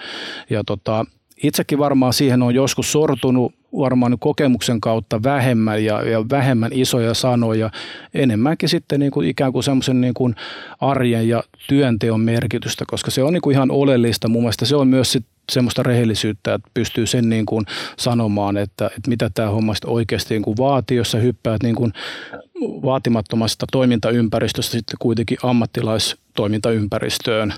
Ja 0.50 0.64
tota, 0.64 1.06
itsekin 1.44 1.80
varmaan 1.80 2.14
siihen 2.14 2.44
on 2.44 2.56
joskus 2.56 2.92
sortunut 2.92 3.57
varmaan 3.78 4.18
kokemuksen 4.20 4.82
kautta 4.82 5.24
vähemmän 5.24 5.86
ja, 5.86 6.10
ja 6.10 6.30
vähemmän 6.30 6.72
isoja 6.74 7.14
sanoja, 7.14 7.70
enemmänkin 8.14 8.70
sitten 8.70 9.00
niin 9.00 9.12
kuin 9.12 9.28
ikään 9.28 9.54
kuin 9.54 9.64
semmoisen 9.64 10.02
niin 10.02 10.36
arjen 10.80 11.30
ja 11.30 11.44
työnteon 11.68 12.22
merkitystä, 12.22 12.86
koska 12.88 13.12
se 13.12 13.24
on 13.24 13.34
niin 13.34 13.42
kuin 13.42 13.54
ihan 13.54 13.72
oleellista. 13.72 14.28
Mun 14.28 14.42
mielestä 14.42 14.66
se 14.66 14.76
on 14.76 14.88
myös 14.88 15.12
sit 15.12 15.26
semmoista 15.52 15.84
rehellisyyttä, 15.84 16.54
että 16.54 16.70
pystyy 16.74 17.06
sen 17.08 17.30
niin 17.30 17.46
kuin 17.46 17.66
sanomaan, 17.98 18.58
että, 18.58 18.86
että 18.86 19.10
mitä 19.10 19.30
tämä 19.30 19.50
homma 19.50 19.74
oikeasti 19.86 20.34
niin 20.34 20.42
kuin 20.42 20.58
vaatii, 20.58 20.98
jos 20.98 21.12
sä 21.12 21.18
hyppäät 21.18 21.64
niin 21.64 21.76
kuin 21.76 21.94
vaatimattomasta 22.62 23.66
toimintaympäristöstä 23.72 24.72
sitten 24.72 24.96
kuitenkin 25.00 25.38
ammattilaistoimintaympäristöön 26.46 27.54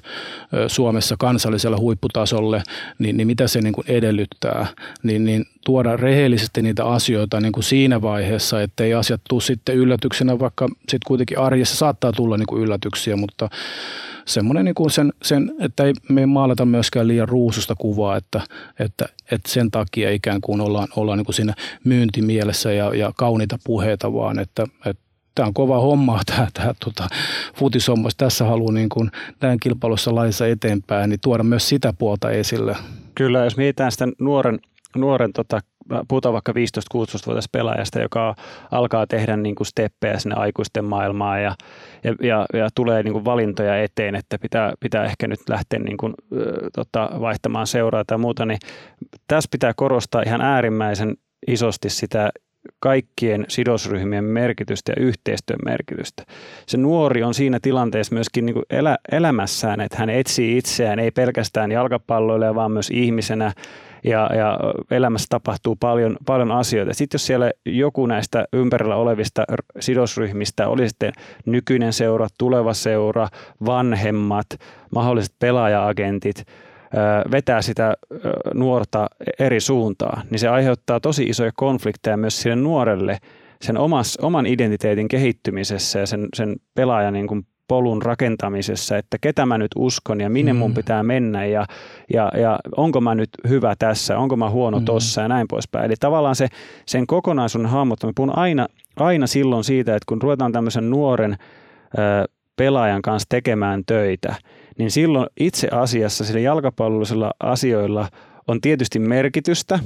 Suomessa 0.68 1.16
kansallisella 1.20 1.78
huipputasolle, 1.78 2.64
niin, 3.00 3.18
niin 3.18 3.28
mitä 3.28 3.48
se 3.48 3.62
niin 3.62 3.74
kuin 3.74 3.86
edellyttää, 3.88 4.68
niin, 5.04 5.26
niin 5.26 5.46
tuoda 5.66 5.98
rehellisesti 5.98 6.62
niitä 6.62 6.86
asioita 6.86 7.40
niin 7.40 7.52
kuin 7.52 7.64
siinä 7.64 8.02
vaiheessa, 8.02 8.62
ettei 8.62 8.94
asiat 8.94 9.22
tule 9.30 9.42
sitten 9.42 9.76
yllätyksenä, 9.76 10.40
vaikka 10.40 10.68
sitten 10.80 11.08
kuitenkin 11.08 11.40
arjessa 11.40 11.76
saattaa 11.76 12.12
tulla 12.12 12.38
niin 12.38 12.48
kuin 12.48 12.64
yllätyksiä, 12.64 13.16
mutta 13.16 13.50
semmoinen 14.26 14.66
niin 14.66 14.76
kuin 14.76 14.92
sen, 14.92 15.14
sen, 15.24 15.52
että 15.60 15.84
ei 15.84 15.94
me 16.10 16.26
maalata 16.26 16.66
myöskään 16.66 17.08
liian 17.08 17.30
ruususta 17.30 17.76
kuvaa, 17.76 18.18
että, 18.18 18.42
että, 18.80 19.06
että 19.32 19.52
sen 19.52 19.72
takia 19.72 20.12
ikään 20.12 20.42
kuin 20.42 20.62
ollaan, 20.62 20.88
ollaan 20.96 21.18
niin 21.18 21.26
kuin 21.26 21.36
siinä 21.36 21.54
myyntimielessä 21.84 22.72
ja, 22.74 22.96
ja 22.96 23.12
kauniita 23.18 23.60
puheita, 23.64 24.14
vaan 24.14 24.40
että, 24.40 24.68
että 24.86 25.09
tämä 25.40 25.48
on 25.48 25.54
kova 25.54 25.80
homma, 25.80 26.22
tämä, 26.36 26.48
tämä 26.54 26.74
tota, 26.86 27.08
futishomma. 27.56 28.10
Tässä 28.18 28.46
haluaa 28.46 28.74
niin 28.74 28.90
kuin 28.90 29.12
tämän 29.40 29.58
kilpailussa 29.60 30.16
laissa 30.16 30.48
eteenpäin, 30.48 31.10
niin 31.10 31.20
tuoda 31.24 31.44
myös 31.44 31.70
sitä 31.70 31.94
puolta 32.00 32.32
esille. 32.32 32.76
Kyllä, 33.16 33.44
jos 33.44 33.58
mietitään 33.58 33.92
sitä 33.92 34.08
nuoren, 34.20 34.60
nuoren 34.96 35.34
tota, 35.34 35.60
puhutaan 36.08 36.34
vaikka 36.34 36.52
15-16-vuotias 36.52 37.50
pelaajasta, 37.52 38.00
joka 38.00 38.36
alkaa 38.72 39.08
tehdä 39.08 39.38
niin 39.38 39.56
kuin 39.56 39.68
steppejä 39.68 40.20
sinne 40.20 40.36
aikuisten 40.36 40.86
maailmaan 40.86 41.44
ja, 41.44 41.56
ja, 42.04 42.16
ja, 42.22 42.46
ja 42.54 42.70
tulee 42.76 43.04
niin 43.04 43.14
kuin 43.14 43.26
valintoja 43.26 43.84
eteen, 43.84 44.16
että 44.16 44.40
pitää, 44.40 44.74
pitää 44.80 45.06
ehkä 45.06 45.28
nyt 45.28 45.40
lähteä 45.50 45.80
niin 45.80 45.98
kuin, 45.98 46.14
tota, 46.76 47.10
vaihtamaan 47.20 47.68
seuraa 47.68 48.04
tai 48.08 48.18
muuta, 48.18 48.46
niin 48.46 48.60
tässä 49.28 49.48
pitää 49.52 49.74
korostaa 49.76 50.22
ihan 50.22 50.42
äärimmäisen 50.42 51.16
isosti 51.48 51.90
sitä 51.90 52.30
kaikkien 52.80 53.46
sidosryhmien 53.48 54.24
merkitystä 54.24 54.92
ja 54.92 55.04
yhteistyön 55.06 55.60
merkitystä. 55.66 56.24
Se 56.68 56.78
nuori 56.78 57.24
on 57.24 57.34
siinä 57.34 57.60
tilanteessa 57.62 58.16
myöskin 58.16 58.46
niin 58.46 58.54
kuin 58.54 58.66
elä, 58.70 58.98
elämässään, 59.12 59.82
että 59.82 59.98
hän 59.98 60.10
etsii 60.10 60.58
itseään 60.58 61.00
ei 61.00 61.12
pelkästään 61.12 61.72
jalkapalloille, 61.72 62.56
vaan 62.56 62.72
myös 62.72 62.90
ihmisenä 62.90 63.52
ja, 64.04 64.30
ja 64.36 64.60
elämässä 64.92 65.28
tapahtuu 65.30 65.76
paljon, 65.76 66.18
paljon 66.26 66.52
asioita. 66.52 66.94
Sitten 66.94 67.16
jos 67.16 67.26
siellä 67.26 67.52
joku 67.66 68.06
näistä 68.06 68.46
ympärillä 68.54 68.96
olevista 68.96 69.44
sidosryhmistä, 69.80 70.68
oli 70.68 70.90
sitten 70.90 71.14
nykyinen 71.46 71.94
seura, 71.94 72.28
tuleva 72.38 72.74
seura, 72.74 73.28
vanhemmat, 73.66 74.48
mahdolliset 74.92 75.36
pelaaja-agentit, 75.40 76.46
vetää 77.32 77.62
sitä 77.62 77.94
nuorta 78.54 79.08
eri 79.40 79.60
suuntaan, 79.60 80.28
niin 80.30 80.40
se 80.40 80.48
aiheuttaa 80.48 81.00
tosi 81.00 81.24
isoja 81.24 81.52
konflikteja 81.56 82.18
myös 82.18 82.42
sille 82.42 82.56
nuorelle 82.56 83.18
sen 83.62 83.78
omas, 83.78 84.18
oman 84.22 84.46
identiteetin 84.46 85.08
kehittymisessä 85.08 86.00
ja 86.00 86.06
sen, 86.06 86.28
sen 86.34 86.56
pelaajan 86.76 87.14
niin 87.14 87.28
kuin 87.28 87.46
polun 87.68 88.02
rakentamisessa, 88.02 88.98
että 88.98 89.18
ketä 89.22 89.46
mä 89.46 89.58
nyt 89.58 89.72
uskon 89.76 90.22
ja 90.22 90.30
minne 90.30 90.54
mun 90.54 90.72
mm. 90.72 90.76
pitää 90.76 91.04
mennä 91.04 91.46
ja, 91.46 91.66
ja, 92.14 92.32
ja 92.38 92.60
onko 92.78 93.02
mä 93.02 93.16
nyt 93.16 93.30
hyvä 93.48 93.76
tässä, 93.80 94.18
onko 94.18 94.36
mä 94.36 94.50
huono 94.50 94.80
mm. 94.80 94.86
tossa 94.86 95.22
ja 95.22 95.28
näin 95.28 95.48
poispäin. 95.48 95.86
Eli 95.86 95.94
tavallaan 96.00 96.36
se, 96.36 96.48
sen 96.86 97.08
kokonaisuuden 97.08 97.70
hahmottaminen, 97.70 98.16
puhun 98.16 98.38
aina, 98.38 98.68
aina 98.96 99.28
silloin 99.28 99.64
siitä, 99.64 99.96
että 99.96 100.06
kun 100.08 100.22
ruvetaan 100.22 100.52
tämmöisen 100.52 100.90
nuoren 100.90 101.32
ö, 101.34 102.30
pelaajan 102.56 103.02
kanssa 103.02 103.30
tekemään 103.30 103.84
töitä, 103.86 104.36
niin 104.80 104.92
silloin 104.92 105.28
itse 105.40 105.68
asiassa 105.72 106.24
sillä 106.26 106.40
jalkapallollisilla 106.40 107.32
asioilla 107.40 108.08
on 108.48 108.62
tietysti 108.62 109.00
merkitystä, 109.00 109.80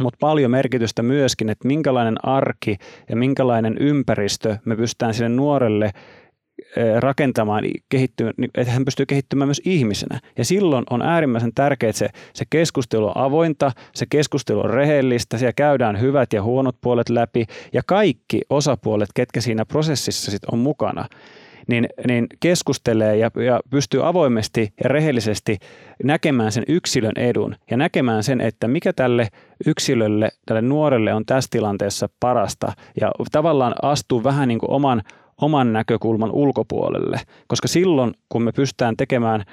mutta 0.00 0.18
paljon 0.20 0.50
merkitystä 0.50 1.02
myöskin, 1.02 1.48
että 1.48 1.68
minkälainen 1.68 2.16
arki 2.22 2.76
ja 3.08 3.16
minkälainen 3.16 3.78
ympäristö 3.78 4.56
me 4.64 4.76
pystytään 4.76 5.14
sille 5.14 5.28
nuorelle 5.28 5.90
rakentamaan, 7.00 7.62
niin 7.62 7.82
että 8.54 8.72
hän 8.72 8.84
pystyy 8.84 9.06
kehittymään 9.06 9.48
myös 9.48 9.60
ihmisenä. 9.64 10.20
Ja 10.38 10.44
silloin 10.44 10.84
on 10.90 11.02
äärimmäisen 11.02 11.54
tärkeää, 11.54 11.90
että 11.90 11.98
se, 11.98 12.08
se 12.34 12.44
keskustelu 12.50 13.06
on 13.06 13.16
avointa, 13.16 13.72
se 13.94 14.06
keskustelu 14.10 14.60
on 14.60 14.70
rehellistä, 14.70 15.38
siellä 15.38 15.52
käydään 15.52 16.00
hyvät 16.00 16.32
ja 16.32 16.42
huonot 16.42 16.76
puolet 16.80 17.08
läpi 17.08 17.46
ja 17.72 17.82
kaikki 17.86 18.40
osapuolet, 18.50 19.08
ketkä 19.14 19.40
siinä 19.40 19.64
prosessissa 19.64 20.30
sit 20.30 20.44
on 20.52 20.58
mukana, 20.58 21.06
niin, 21.68 21.88
niin 22.06 22.26
keskustelee 22.40 23.16
ja, 23.16 23.30
ja 23.46 23.60
pystyy 23.70 24.08
avoimesti 24.08 24.72
ja 24.84 24.88
rehellisesti 24.88 25.58
näkemään 26.04 26.52
sen 26.52 26.64
yksilön 26.68 27.12
edun 27.16 27.56
ja 27.70 27.76
näkemään 27.76 28.22
sen, 28.22 28.40
että 28.40 28.68
mikä 28.68 28.92
tälle 28.92 29.28
yksilölle, 29.66 30.28
tälle 30.46 30.62
nuorelle 30.62 31.14
on 31.14 31.26
tässä 31.26 31.48
tilanteessa 31.50 32.08
parasta. 32.20 32.72
Ja 33.00 33.12
tavallaan 33.32 33.74
astuu 33.82 34.24
vähän 34.24 34.48
niin 34.48 34.58
kuin 34.58 34.70
oman 34.70 35.02
oman 35.40 35.72
näkökulman 35.72 36.30
ulkopuolelle, 36.30 37.20
koska 37.46 37.68
silloin 37.68 38.14
kun 38.28 38.42
me 38.42 38.52
pystytään 38.52 38.96
tekemään 38.96 39.44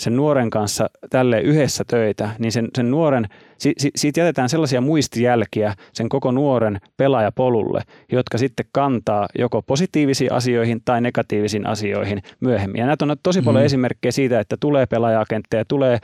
sen 0.00 0.16
nuoren 0.16 0.50
kanssa 0.50 0.90
tälle 1.10 1.40
yhdessä 1.40 1.84
töitä, 1.86 2.30
niin 2.38 2.52
sen, 2.52 2.68
sen 2.74 2.90
nuoren, 2.90 3.26
si, 3.58 3.72
si, 3.78 3.90
siitä 3.96 4.20
jätetään 4.20 4.48
sellaisia 4.48 4.80
muistijälkiä 4.80 5.74
sen 5.92 6.08
koko 6.08 6.30
nuoren 6.30 6.80
pelaajapolulle, 6.96 7.82
jotka 8.12 8.38
sitten 8.38 8.66
kantaa 8.72 9.28
joko 9.38 9.62
positiivisiin 9.62 10.32
asioihin 10.32 10.80
tai 10.84 11.00
negatiivisiin 11.00 11.66
asioihin 11.66 12.22
myöhemmin. 12.40 12.78
Ja 12.80 12.86
näitä 12.86 13.04
on 13.04 13.16
tosi 13.22 13.42
paljon 13.42 13.62
mm. 13.62 13.66
esimerkkejä 13.66 14.12
siitä, 14.12 14.40
että 14.40 14.56
tulee 14.60 14.86
pelaajakentteja, 14.86 15.64
tulee 15.64 15.98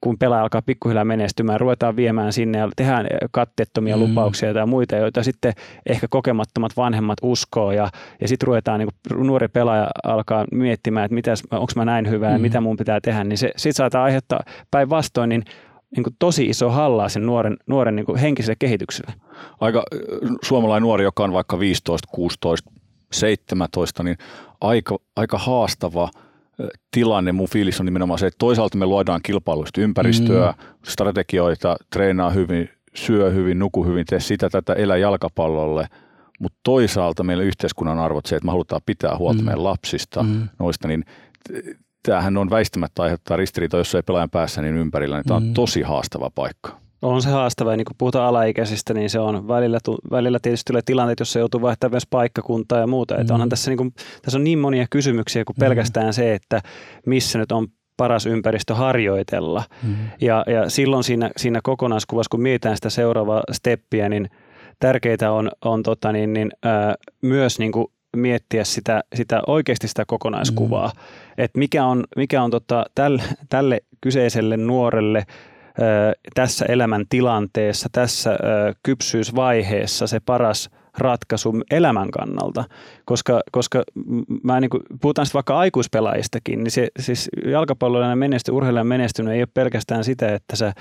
kun 0.00 0.18
pelaaja 0.18 0.42
alkaa 0.42 0.62
pikkuhiljaa 0.62 1.04
menestymään, 1.04 1.60
ruvetaan 1.60 1.96
viemään 1.96 2.32
sinne 2.32 2.58
ja 2.58 2.68
tehdään 2.76 3.06
katteettomia 3.30 3.96
mm. 3.96 4.02
lupauksia 4.02 4.54
tai 4.54 4.66
muita, 4.66 4.96
joita 4.96 5.22
sitten 5.22 5.52
ehkä 5.86 6.06
kokemattomat 6.10 6.76
vanhemmat 6.76 7.18
uskoo 7.22 7.72
ja, 7.72 7.90
ja 8.20 8.28
sitten 8.28 8.46
ruvetaan, 8.46 8.80
niin 8.80 8.88
nuori 9.14 9.48
pelaaja 9.48 9.88
alkaa 10.04 10.44
miettimään, 10.52 11.10
että 11.18 11.32
onko 11.50 11.72
mä 11.76 11.84
näin 11.84 12.10
hyvää 12.10 12.30
mm. 12.30 12.34
ja 12.34 12.38
mitä 12.38 12.60
mun 12.60 12.76
pitää 12.76 13.00
tehdä, 13.00 13.24
niin 13.24 13.38
se 13.38 13.50
sitten 13.56 13.74
saattaa 13.74 14.04
aiheuttaa 14.04 14.40
päinvastoin, 14.70 15.28
niin 15.28 15.44
niin 15.96 16.04
kuin 16.04 16.16
tosi 16.18 16.46
iso 16.46 16.70
hallaa 16.70 17.08
sen 17.08 17.26
nuoren, 17.26 17.56
nuoren 17.66 17.96
niin 17.96 18.06
kuin 18.06 18.18
henkiselle 18.18 18.56
kehitykselle. 18.58 19.12
Aika 19.60 19.82
suomalainen 20.42 20.82
nuori, 20.82 21.04
joka 21.04 21.24
on 21.24 21.32
vaikka 21.32 21.58
15, 21.58 22.08
16, 22.12 22.70
17, 23.12 24.02
niin 24.02 24.16
aika, 24.60 24.98
aika 25.16 25.38
haastava 25.38 26.08
tilanne. 26.90 27.32
Mun 27.32 27.48
fiilis 27.48 27.80
on 27.80 27.86
nimenomaan 27.86 28.18
se, 28.18 28.26
että 28.26 28.38
toisaalta 28.38 28.78
me 28.78 28.86
luodaan 28.86 29.20
kilpailuista 29.22 29.80
ympäristöä, 29.80 30.50
mm. 30.50 30.64
strategioita, 30.84 31.76
treenaa 31.92 32.30
hyvin, 32.30 32.70
syö 32.94 33.30
hyvin, 33.30 33.58
nuku 33.58 33.84
hyvin, 33.84 34.06
tee 34.06 34.20
sitä 34.20 34.50
tätä, 34.50 34.72
elä 34.72 34.96
jalkapallolle– 34.96 35.86
mutta 36.38 36.58
toisaalta 36.62 37.24
meillä 37.24 37.44
yhteiskunnan 37.44 37.98
arvot 37.98 38.26
se, 38.26 38.36
että 38.36 38.46
me 38.46 38.50
halutaan 38.50 38.80
pitää 38.86 39.18
huolta 39.18 39.38
mm. 39.40 39.44
meidän 39.44 39.64
lapsista, 39.64 40.22
mm. 40.22 40.48
noista, 40.58 40.88
niin 40.88 41.04
tämähän 42.02 42.36
on 42.36 42.50
väistämättä 42.50 43.02
aiheuttaa 43.02 43.36
ristiriita, 43.36 43.76
jos 43.76 43.94
ei 43.94 44.02
pelaajan 44.02 44.30
päässä 44.30 44.62
niin 44.62 44.76
ympärillä, 44.76 45.16
niin 45.16 45.24
tämä 45.24 45.36
on 45.36 45.46
mm. 45.46 45.54
tosi 45.54 45.82
haastava 45.82 46.30
paikka. 46.34 46.80
On 47.02 47.22
se 47.22 47.30
haastava, 47.30 47.70
ja 47.70 47.76
niin 47.76 47.84
kun 47.84 47.96
puhutaan 47.98 48.28
alaikäisistä, 48.28 48.94
niin 48.94 49.10
se 49.10 49.18
on 49.18 49.48
välillä, 49.48 49.78
välillä 50.10 50.38
tietysti 50.42 50.72
tulee 50.72 50.82
tilanteet, 50.84 51.20
jossa 51.20 51.38
joutuu 51.38 51.62
vaihtamaan 51.62 51.92
myös 51.92 52.06
paikkakuntaa 52.10 52.78
ja 52.78 52.86
muuta. 52.86 53.14
Mm. 53.14 53.20
Että 53.20 53.34
onhan 53.34 53.48
tässä, 53.48 53.70
niin 53.70 53.78
kuin, 53.78 53.94
tässä 54.22 54.38
on 54.38 54.44
niin 54.44 54.58
monia 54.58 54.86
kysymyksiä 54.90 55.44
kuin 55.44 55.56
mm. 55.56 55.60
pelkästään 55.60 56.14
se, 56.14 56.34
että 56.34 56.60
missä 57.06 57.38
nyt 57.38 57.52
on 57.52 57.66
paras 57.96 58.26
ympäristö 58.26 58.74
harjoitella. 58.74 59.64
Mm. 59.82 59.94
Ja, 60.20 60.44
ja 60.46 60.70
silloin 60.70 61.04
siinä, 61.04 61.30
siinä 61.36 61.60
kokonaiskuvassa, 61.62 62.30
kun 62.30 62.42
mietitään 62.42 62.76
sitä 62.76 62.90
seuraavaa 62.90 63.42
steppiä, 63.52 64.08
niin 64.08 64.30
tärkeää 64.80 65.32
on, 65.32 65.50
on 65.64 65.82
tota 65.82 66.12
niin, 66.12 66.32
niin, 66.32 66.50
ää, 66.62 66.94
myös 67.22 67.58
niin 67.58 67.72
kuin 67.72 67.86
miettiä 68.16 68.64
sitä, 68.64 69.02
sitä 69.14 69.42
oikeasti 69.46 69.88
sitä 69.88 70.04
kokonaiskuvaa, 70.06 70.88
mm. 70.88 71.34
että 71.38 71.58
mikä 71.58 71.84
on, 71.84 72.04
mikä 72.16 72.42
on 72.42 72.50
tota, 72.50 72.84
tälle, 72.94 73.22
tälle 73.48 73.80
kyseiselle 74.00 74.56
nuorelle 74.56 75.26
tässä 76.34 76.64
elämän 76.68 77.04
tilanteessa, 77.08 77.88
tässä 77.92 78.38
kypsyysvaiheessa 78.82 80.06
se 80.06 80.20
paras 80.20 80.70
ratkaisu 80.98 81.54
elämän 81.70 82.10
kannalta, 82.10 82.64
koska, 83.04 83.40
koska 83.52 83.82
mä 84.42 84.60
niin 84.60 84.70
kuin, 84.70 84.82
puhutaan 85.00 85.26
sitten 85.26 85.38
vaikka 85.38 85.58
aikuispelaajistakin, 85.58 86.64
niin 86.64 86.70
se, 86.70 86.88
siis 86.98 87.28
jalkapalloilijan 87.46 88.18
menesty, 88.18 88.52
urheilijan 88.52 88.86
menestynyt 88.86 89.32
ei 89.32 89.40
ole 89.40 89.48
pelkästään 89.54 90.04
sitä, 90.04 90.34
että 90.34 90.56
sä 90.56 90.72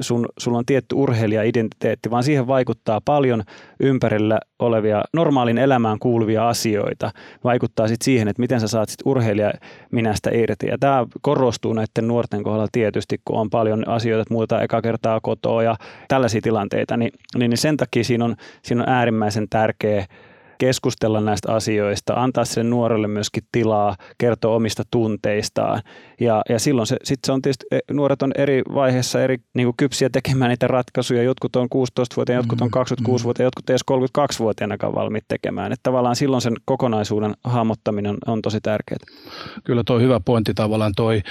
sun, 0.00 0.26
sulla 0.38 0.58
on 0.58 0.66
tietty 0.66 0.94
urheilija-identiteetti, 0.94 2.10
vaan 2.10 2.22
siihen 2.22 2.46
vaikuttaa 2.46 3.00
paljon 3.04 3.42
ympärillä 3.80 4.38
olevia 4.58 5.02
normaalin 5.12 5.58
elämään 5.58 5.98
kuuluvia 5.98 6.48
asioita. 6.48 7.10
Vaikuttaa 7.44 7.88
sitten 7.88 8.04
siihen, 8.04 8.28
että 8.28 8.40
miten 8.40 8.60
sä 8.60 8.68
saat 8.68 8.88
sit 8.88 9.00
urheilija 9.04 9.52
minästä 9.92 10.30
irti. 10.32 10.66
Ja 10.66 10.78
tämä 10.78 11.06
korostuu 11.20 11.72
näiden 11.72 12.08
nuorten 12.08 12.42
kohdalla 12.42 12.68
tietysti, 12.72 13.20
kun 13.24 13.40
on 13.40 13.50
paljon 13.50 13.88
asioita, 13.88 14.22
että 14.22 14.34
muuta 14.34 14.62
eka 14.62 14.82
kertaa 14.82 15.20
kotoa 15.20 15.62
ja 15.62 15.76
tällaisia 16.08 16.40
tilanteita, 16.40 16.96
niin, 16.96 17.12
niin, 17.38 17.50
niin 17.50 17.58
sen 17.58 17.76
takia 17.76 18.04
siinä 18.04 18.24
on, 18.24 18.36
siinä 18.62 18.82
on 18.82 18.88
äärimmäisen 18.88 19.46
tärkeä 19.50 20.06
keskustella 20.62 21.20
näistä 21.20 21.52
asioista, 21.52 22.14
antaa 22.14 22.44
sille 22.44 22.70
nuorelle 22.70 23.08
myöskin 23.08 23.42
tilaa, 23.52 23.96
kertoa 24.18 24.54
omista 24.54 24.82
tunteistaan. 24.90 25.82
Ja, 26.20 26.42
ja 26.48 26.58
silloin 26.58 26.86
se, 26.86 26.96
sit 27.04 27.20
se 27.26 27.32
on 27.32 27.42
tietysti, 27.42 27.66
e, 27.70 27.78
nuoret 27.90 28.22
on 28.22 28.32
eri 28.38 28.62
vaiheessa 28.74 29.22
eri 29.22 29.38
niin 29.54 29.66
kuin 29.66 29.76
kypsiä 29.76 30.10
tekemään 30.10 30.48
niitä 30.48 30.66
ratkaisuja. 30.66 31.22
Jotkut 31.22 31.56
on 31.56 31.68
16-vuotiaana, 31.74 32.38
jotkut 32.38 32.60
on 32.60 32.68
26-vuotiaana, 32.68 33.44
mm. 33.44 33.46
jotkut 33.46 33.70
edes 33.70 33.80
32-vuotiaana 33.90 34.76
valmiit 34.94 35.24
tekemään. 35.28 35.72
Että 35.72 35.82
tavallaan 35.82 36.16
silloin 36.16 36.42
sen 36.42 36.56
kokonaisuuden 36.64 37.34
hahmottaminen 37.44 38.16
on 38.26 38.42
tosi 38.42 38.60
tärkeää. 38.60 38.98
Kyllä 39.64 39.82
tuo 39.86 39.98
hyvä 39.98 40.20
pointti 40.20 40.54
tavallaan 40.54 40.92
toi 40.96 41.22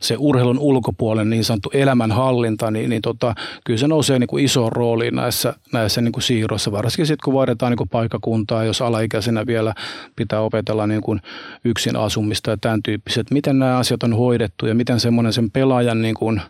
se 0.00 0.16
urheilun 0.18 0.58
ulkopuolen 0.58 1.30
niin 1.30 1.44
sanottu 1.44 1.70
elämänhallinta, 1.74 2.70
niin, 2.70 2.90
niin 2.90 3.02
tota, 3.02 3.34
kyllä 3.64 3.78
se 3.78 3.88
nousee 3.88 4.18
niin 4.18 4.28
kuin 4.28 4.44
isoon 4.44 4.72
rooliin 4.72 5.14
näissä, 5.14 5.54
näissä 5.72 6.00
niin 6.00 6.12
kuin 6.12 6.22
siirroissa, 6.22 6.72
varsinkin 6.72 7.06
sitten 7.06 7.24
kun 7.24 7.34
vaihdetaan 7.34 7.72
niin 7.72 7.78
kuin 7.78 7.88
paikkakuntaa, 7.88 8.64
jos 8.64 8.75
alaikäisenä 8.84 9.46
vielä 9.46 9.74
pitää 10.16 10.40
opetella 10.40 10.86
niin 10.86 11.02
kuin 11.02 11.20
yksin 11.64 11.96
asumista 11.96 12.50
ja 12.50 12.56
tämän 12.56 12.82
tyyppiset. 12.82 13.30
Miten 13.30 13.58
nämä 13.58 13.78
asiat 13.78 14.02
on 14.02 14.16
hoidettu 14.16 14.66
ja 14.66 14.74
miten 14.74 15.00
semmoinen 15.00 15.32
sen 15.32 15.50
pelaajan, 15.50 16.02
niin 16.02 16.14
kuin 16.14 16.40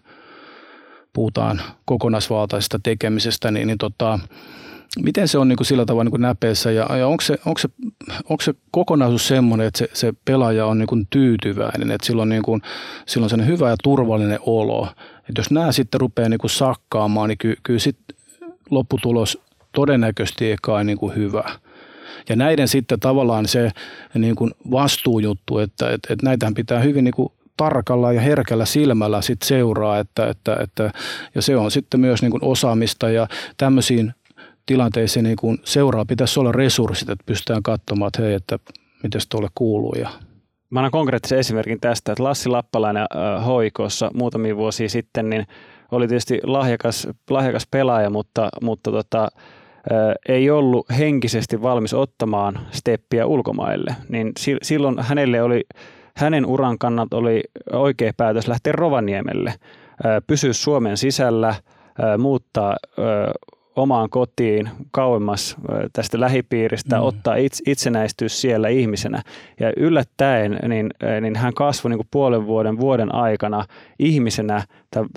puhutaan 1.13 1.61
kokonaisvaltaisesta 1.85 2.81
tekemisestä, 2.83 3.51
niin, 3.51 3.67
niin 3.67 3.79
tota, 3.79 4.19
miten 5.03 5.29
se 5.29 5.39
on 5.39 5.49
niin 5.49 5.57
kuin 5.57 5.67
sillä 5.67 5.85
tavalla 5.85 6.05
niin 6.05 6.11
kuin 6.11 6.23
näpeessä 6.23 6.71
ja, 6.71 6.97
ja 6.97 7.09
onko, 7.09 7.21
se, 7.21 7.39
onko, 7.47 7.59
se, 7.59 7.69
onko 8.29 8.43
se 8.43 8.55
kokonaisuus 8.71 9.29
semmoinen, 9.29 9.67
että 9.67 9.79
se, 9.79 9.89
se 9.93 10.13
pelaaja 10.25 10.67
on 10.67 10.79
niin 10.79 10.87
kuin 10.87 11.07
tyytyväinen, 11.11 11.91
että 11.91 12.07
sillä 12.07 12.23
on, 12.23 12.29
niin 12.29 12.43
kuin, 12.43 12.63
sillä 13.07 13.25
on 13.25 13.31
sellainen 13.31 13.53
hyvä 13.53 13.71
ja 13.71 13.77
turvallinen 13.83 14.39
olo. 14.43 14.89
Että 15.19 15.41
jos 15.41 15.51
nämä 15.51 15.73
sitten 15.73 16.01
rupeaa 16.01 16.29
niin 16.29 16.39
kuin 16.39 16.51
sakkaamaan, 16.51 17.29
niin 17.29 17.39
kyllä, 17.39 17.57
kyllä 17.63 17.81
sitten 17.81 18.17
lopputulos 18.71 19.39
todennäköisesti 19.75 20.47
ei 20.51 20.57
kai 20.63 20.85
niin 20.85 20.99
kuin 20.99 21.15
hyvä. 21.15 21.45
Ja 22.29 22.37
näiden 22.37 22.69
sitten 22.69 23.01
tavallaan 23.01 23.49
se 23.49 23.71
niin 24.15 24.37
kuin 24.37 24.51
vastuujuttu, 24.71 25.59
että, 25.59 25.91
että, 25.91 26.13
että 26.13 26.27
näitähän 26.27 26.55
pitää 26.55 26.81
hyvin 26.81 27.05
niin 27.05 27.15
kuin 27.15 27.33
tarkalla 27.57 28.13
ja 28.13 28.21
herkällä 28.21 28.65
silmällä 28.65 29.23
sit 29.23 29.43
seuraa, 29.43 29.99
että, 29.99 30.27
että, 30.27 30.57
että, 30.61 30.91
ja 31.35 31.43
se 31.43 31.57
on 31.57 31.71
sitten 31.71 32.01
myös 32.01 32.23
niin 32.23 32.31
kuin 32.31 32.45
osaamista 32.45 33.11
ja 33.11 33.29
tämmöisiin 33.57 34.15
tilanteisiin 34.67 35.23
niin 35.23 35.37
kuin 35.37 35.59
seuraa 35.65 36.05
pitäisi 36.05 36.41
olla 36.41 36.53
resurssit, 36.53 37.11
että 37.11 37.25
pystytään 37.27 37.63
katsomaan, 37.63 38.09
että 38.09 38.23
hei, 38.23 38.35
että 38.35 38.59
miten 39.03 39.21
se 39.21 39.29
tuolle 39.29 39.49
kuuluu 39.55 39.95
ja 39.99 40.09
Mä 40.71 40.81
annan 40.81 40.91
konkreettisen 40.91 41.39
esimerkin 41.39 41.81
tästä, 41.81 42.13
että 42.13 42.25
Lassi 42.25 42.49
Lappalainen 42.49 43.07
hoikossa 43.47 44.11
muutamia 44.15 44.57
vuosia 44.57 44.89
sitten, 44.89 45.31
niin 45.31 45.47
oli 45.91 46.09
tietysti 46.09 46.41
lahjakas, 46.43 47.09
lahjakas 47.31 47.67
pelaaja, 47.71 48.11
mutta, 48.11 48.49
mutta 48.63 48.91
tota, 48.91 49.29
ei 50.29 50.51
ollut 50.51 50.87
henkisesti 50.99 51.63
valmis 51.63 51.95
ottamaan 51.95 52.59
steppiä 52.71 53.27
ulkomaille, 53.27 53.97
niin 54.09 54.33
silloin 54.63 54.97
hänelle 55.01 55.43
oli, 55.43 55.65
hänen 56.17 56.47
uran 56.47 56.79
kannat 56.79 57.15
oli 57.15 57.41
oikea 57.73 58.13
päätös 58.17 58.49
lähteä 58.49 58.73
Rovaniemelle, 58.73 59.55
pysyä 60.27 60.53
Suomen 60.53 60.97
sisällä, 60.97 61.55
muuttaa 62.19 62.77
omaan 63.77 64.11
kotiin 64.11 64.69
kauemmas 64.91 65.57
tästä 65.93 66.21
lähipiiristä, 66.21 66.97
mm. 66.97 67.03
ottaa 67.03 67.37
itse, 67.37 67.63
itsenäistyä 67.67 68.29
siellä 68.29 68.69
ihmisenä. 68.69 69.23
Ja 69.61 69.73
yllättäen 69.77 70.59
niin, 70.69 70.91
niin 71.21 71.37
hän 71.37 71.55
kasvoi 71.55 71.91
niin 71.91 71.99
kuin 71.99 72.09
puolen 72.11 72.47
vuoden, 72.47 72.79
vuoden 72.79 73.15
aikana 73.15 73.65
ihmisenä 73.99 74.63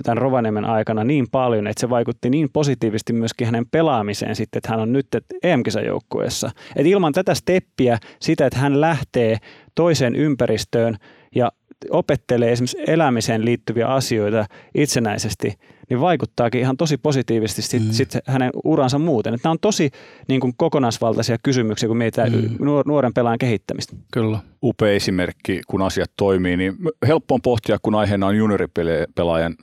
tämän 0.03 0.17
Rovaniemen 0.17 0.65
aikana 0.65 1.03
niin 1.03 1.27
paljon, 1.31 1.67
että 1.67 1.81
se 1.81 1.89
vaikutti 1.89 2.29
niin 2.29 2.49
positiivisesti 2.53 3.13
myöskin 3.13 3.47
hänen 3.47 3.65
pelaamiseen 3.71 4.35
sitten, 4.35 4.57
että 4.57 4.69
hän 4.69 4.79
on 4.79 4.93
nyt 4.93 5.07
EM-kisajoukkueessa. 5.43 6.51
Et 6.75 6.85
ilman 6.85 7.13
tätä 7.13 7.33
steppiä, 7.33 7.97
sitä, 8.19 8.45
että 8.45 8.59
hän 8.59 8.81
lähtee 8.81 9.37
toiseen 9.75 10.15
ympäristöön 10.15 10.97
ja 11.35 11.51
opettelee 11.89 12.51
esimerkiksi 12.51 12.83
elämiseen 12.87 13.45
liittyviä 13.45 13.87
asioita 13.87 14.45
itsenäisesti, 14.75 15.53
niin 15.89 16.01
vaikuttaakin 16.01 16.61
ihan 16.61 16.77
tosi 16.77 16.97
positiivisesti 16.97 17.61
sit, 17.61 17.83
mm. 17.83 17.91
sit 17.91 18.09
hänen 18.25 18.51
uransa 18.63 18.99
muuten. 18.99 19.33
Että 19.33 19.47
nämä 19.47 19.51
on 19.51 19.59
tosi 19.59 19.91
niin 20.27 20.41
kuin 20.41 20.53
kokonaisvaltaisia 20.57 21.37
kysymyksiä, 21.43 21.87
kun 21.87 21.97
mietitään 21.97 22.31
mm. 22.31 22.57
nuoren 22.85 23.13
pelaajan 23.13 23.39
kehittämistä. 23.39 23.95
Kyllä. 24.13 24.39
Upea 24.63 24.91
esimerkki, 24.91 25.61
kun 25.67 25.81
asiat 25.81 26.11
toimii, 26.17 26.57
niin 26.57 26.75
helppo 27.07 27.35
on 27.35 27.41
pohtia, 27.41 27.77
kun 27.81 27.95
aiheena 27.95 28.27
on 28.27 28.37
junioripelaajan 28.37 29.55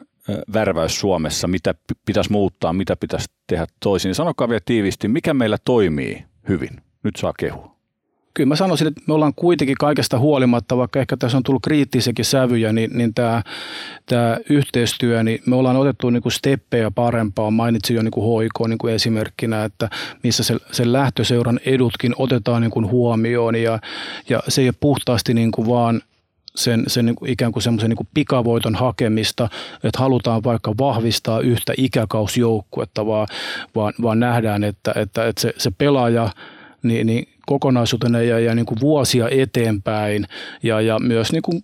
värväys 0.53 1.01
Suomessa, 1.01 1.49
mitä 1.49 1.75
pitäisi 2.05 2.33
muuttaa, 2.33 2.73
mitä 2.73 2.97
pitäisi 2.97 3.27
tehdä 3.47 3.67
toisin. 3.81 4.15
Sanokaa 4.15 4.49
vielä 4.49 4.61
tiiviisti, 4.65 5.09
mikä 5.09 5.35
meillä 5.35 5.57
toimii 5.65 6.25
hyvin. 6.49 6.71
Nyt 7.03 7.17
saa 7.17 7.33
kehua 7.39 7.76
kyllä 8.37 8.49
mä 8.49 8.57
sanoisin, 8.57 8.87
että 8.87 9.01
me 9.07 9.15
ollaan 9.15 9.35
kuitenkin 9.37 9.77
kaikesta 9.81 10.19
huolimatta, 10.19 10.77
vaikka 10.77 11.01
ehkä 11.01 11.17
tässä 11.17 11.37
on 11.37 11.43
tullut 11.43 11.63
kriittisiäkin 11.63 12.25
sävyjä, 12.25 12.73
niin, 12.73 12.91
niin 12.95 13.15
tämä, 13.15 13.43
tämä 14.07 14.37
yhteistyö, 14.51 15.23
niin 15.23 15.43
me 15.47 15.57
ollaan 15.57 15.77
otettu 15.77 16.11
niin 16.11 16.23
kuin 16.23 16.33
steppejä 16.33 16.91
parempaa. 16.91 17.51
Mainitsin 17.51 17.97
jo 17.97 18.03
niin 18.03 18.11
kuin 18.11 18.27
hoikoa 18.27 18.69
niin 18.69 18.79
kuin 18.79 18.95
esimerkkinä, 18.95 19.65
että 19.65 19.91
missä 20.23 20.43
se, 20.43 20.57
sen 20.73 20.93
lähtöseuran 20.93 21.61
edutkin 21.67 22.15
otetaan 22.19 22.63
niin 22.63 22.71
kuin 22.71 22.91
huomioon 22.91 23.57
ja, 23.57 23.79
ja 24.29 24.43
se 24.49 24.63
ei 24.63 24.69
ole 24.69 24.75
puhtaasti 24.81 25.35
niin 25.35 25.53
kuin 25.53 25.69
vaan 25.69 26.03
sen, 26.57 26.85
sen 26.87 27.07
niin 27.07 27.17
kuin 27.17 27.31
ikään 27.31 27.53
kuin 27.53 27.63
semmoisen 27.63 27.91
niin 27.91 27.97
kuin 27.97 28.09
pikavoiton 28.15 28.75
hakemista, 28.75 29.49
että 29.85 29.99
halutaan 29.99 30.45
vaikka 30.45 30.75
vahvistaa 30.79 31.41
yhtä 31.41 31.73
ikäkausjoukkuetta, 31.77 33.07
vaan, 33.07 33.27
vaan, 33.75 33.93
vaan 34.03 34.21
nähdään, 34.21 34.65
että, 34.65 34.93
että, 34.97 35.27
että 35.27 35.41
se, 35.41 35.53
se 35.59 35.71
pelaaja– 35.71 36.31
niin, 36.87 37.07
niin 37.07 37.29
kokonaisuutena 37.47 38.23
ja, 38.23 38.39
ja 38.39 38.55
niin 38.55 38.67
kuin 38.67 38.81
vuosia 38.81 39.29
eteenpäin 39.31 40.27
ja, 40.63 40.81
ja 40.81 40.99
myös 40.99 41.33
niin 41.33 41.43
kuin 41.43 41.63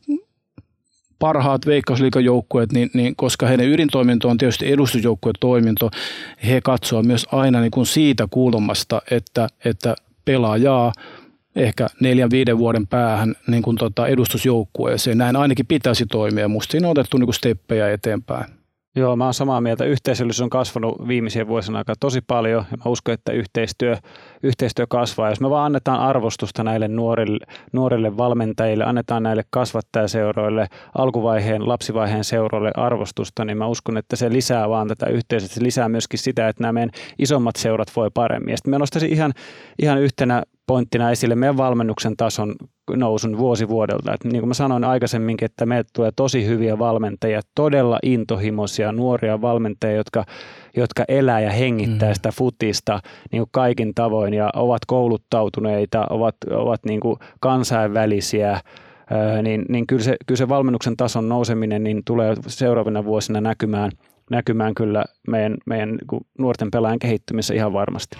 parhaat 1.19 1.67
veikkausliikajoukkueet, 1.67 2.73
niin, 2.73 2.91
niin, 2.95 3.17
koska 3.17 3.47
heidän 3.47 3.67
ydintoiminto 3.67 4.29
on 4.29 4.39
tietysti 4.39 4.73
edustusjoukkueen 4.73 5.35
toiminto, 5.41 5.91
he 6.47 6.61
katsovat 6.61 7.07
myös 7.07 7.27
aina 7.33 7.61
niin 7.61 7.71
kuin 7.71 7.87
siitä 7.87 8.29
kulmasta, 8.31 9.03
että, 9.11 9.49
että 9.65 9.95
pelaajaa 10.25 10.93
ehkä 11.57 11.87
neljän, 12.01 12.31
viiden 12.31 12.59
vuoden 12.59 12.87
päähän 12.87 13.35
niin 13.47 13.63
kuin 13.63 13.77
tota 13.77 14.07
edustusjoukkueeseen. 14.07 15.19
Näin 15.19 15.37
ainakin 15.37 15.67
pitäisi 15.67 16.07
toimia. 16.07 16.49
Musta 16.49 16.73
siinä 16.73 16.87
on 16.87 16.91
otettu 16.91 17.19
niin 17.19 17.27
kuin 17.27 17.35
steppejä 17.35 17.91
eteenpäin. 17.91 18.62
Joo, 18.97 19.17
mä 19.17 19.25
oon 19.25 19.35
samaa 19.35 19.61
mieltä. 19.61 19.85
Yhteisöllisyys 19.85 20.41
on 20.43 20.51
kasvanut 20.51 21.09
viimeisien 21.09 21.49
vuosien 21.49 21.77
aikana 21.77 21.97
tosi 22.01 22.21
paljon 22.21 22.65
ja 22.71 22.77
mä 22.77 22.91
uskon, 22.91 23.15
että 23.15 23.33
yhteistyö, 23.33 23.97
yhteistyö 24.43 24.87
kasvaa. 24.89 25.31
Jos 25.31 25.41
me 25.41 25.51
vaan 25.51 25.67
annetaan 25.67 26.01
arvostusta 26.01 26.65
näille 26.65 26.89
nuorille, 26.89 27.47
nuorille 27.73 28.17
valmentajille, 28.17 28.85
annetaan 28.85 29.23
näille 29.23 29.45
kasvattajaseuroille, 29.51 30.69
alkuvaiheen, 30.99 31.69
lapsivaiheen 31.69 32.25
seuroille 32.25 32.71
arvostusta, 32.77 33.45
niin 33.45 33.59
mä 33.59 33.67
uskon, 33.67 33.97
että 33.97 34.17
se 34.17 34.33
lisää 34.33 34.69
vaan 34.69 34.89
tätä 34.89 35.07
yhteisöä. 35.07 35.49
Se 35.49 35.63
lisää 35.63 35.89
myöskin 35.89 36.19
sitä, 36.19 36.49
että 36.49 36.63
nämä 36.63 36.73
meidän 36.73 36.91
isommat 37.19 37.57
seurat 37.57 37.93
voi 37.97 38.11
paremmin. 38.15 38.51
Ja 38.51 38.57
sitten 38.57 38.71
mä 38.71 38.79
nostaisin 38.79 39.13
ihan, 39.13 39.33
ihan 39.83 40.01
yhtenä 40.01 40.43
pointtina 40.67 41.11
esille 41.11 41.35
meidän 41.35 41.57
valmennuksen 41.57 42.17
tason 42.17 42.55
nousun 42.97 43.39
vuosi 43.39 43.69
vuodelta. 43.69 44.15
Et 44.15 44.25
niin 44.25 44.41
kuin 44.41 44.49
mä 44.49 44.55
sanoin 44.55 44.85
aikaisemminkin, 44.85 45.47
että 45.47 45.67
meiltä 45.67 45.91
tulee 45.93 46.11
tosi 46.17 46.47
hyviä 46.47 46.79
valmentajia, 46.79 47.41
todella 47.55 47.99
intohimoisia 48.03 48.93
nuoria 48.93 49.41
valmentajia, 49.41 49.97
jotka, 49.97 50.25
jotka 50.77 51.05
elää 51.09 51.41
ja 51.41 51.51
hengittää 51.51 52.09
mm. 52.09 52.15
sitä 52.15 52.33
futista 52.33 53.01
niin 53.33 53.41
kuin 53.41 53.51
kaikin 53.53 53.95
tavoin 53.95 54.35
ja 54.35 54.51
ovat 54.55 54.85
kouluttautuneita, 54.87 56.07
ovat, 56.11 56.37
ovat 56.51 56.85
niin 56.85 57.01
kuin 57.01 57.17
kansainvälisiä, 57.41 58.61
niin, 59.43 59.65
niin 59.69 59.87
kyllä, 59.87 60.03
se, 60.03 60.17
kyllä 60.27 60.39
se 60.39 60.49
valmennuksen 60.49 60.97
tason 60.97 61.29
nouseminen 61.29 61.85
niin 61.85 62.03
tulee 62.05 62.35
seuraavina 62.47 63.05
vuosina 63.05 63.41
näkymään, 63.41 63.91
näkymään 64.31 64.75
kyllä 64.75 65.05
meidän, 65.29 65.57
meidän 65.67 65.89
niin 65.89 66.27
nuorten 66.39 66.71
pelaajan 66.71 66.99
kehittymisessä 66.99 67.55
ihan 67.55 67.73
varmasti. 67.73 68.17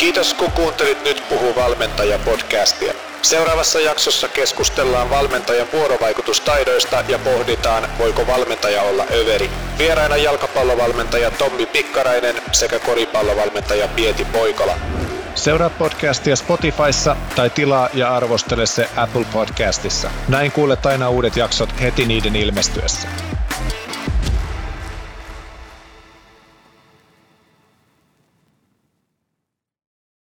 Kiitos 0.00 0.34
kun 0.34 0.50
kuuntelit 0.50 1.04
Nyt 1.04 1.22
puhuu 1.28 1.54
valmentaja 1.56 2.18
podcastia. 2.18 2.92
Seuraavassa 3.22 3.80
jaksossa 3.80 4.28
keskustellaan 4.28 5.10
valmentajan 5.10 5.66
vuorovaikutustaidoista 5.72 7.04
ja 7.08 7.18
pohditaan, 7.18 7.88
voiko 7.98 8.26
valmentaja 8.26 8.82
olla 8.82 9.04
överi. 9.12 9.50
Vieraina 9.78 10.16
jalkapallovalmentaja 10.16 11.30
Tommi 11.30 11.66
Pikkarainen 11.66 12.34
sekä 12.52 12.78
koripallovalmentaja 12.78 13.88
Pieti 13.88 14.24
Poikola. 14.24 14.72
Seuraa 15.34 15.70
podcastia 15.70 16.36
Spotifyssa 16.36 17.16
tai 17.36 17.50
tilaa 17.50 17.88
ja 17.94 18.16
arvostele 18.16 18.66
se 18.66 18.88
Apple 18.96 19.24
Podcastissa. 19.32 20.10
Näin 20.28 20.52
kuulet 20.52 20.86
aina 20.86 21.08
uudet 21.08 21.36
jaksot 21.36 21.80
heti 21.80 22.06
niiden 22.06 22.36
ilmestyessä. 22.36 23.08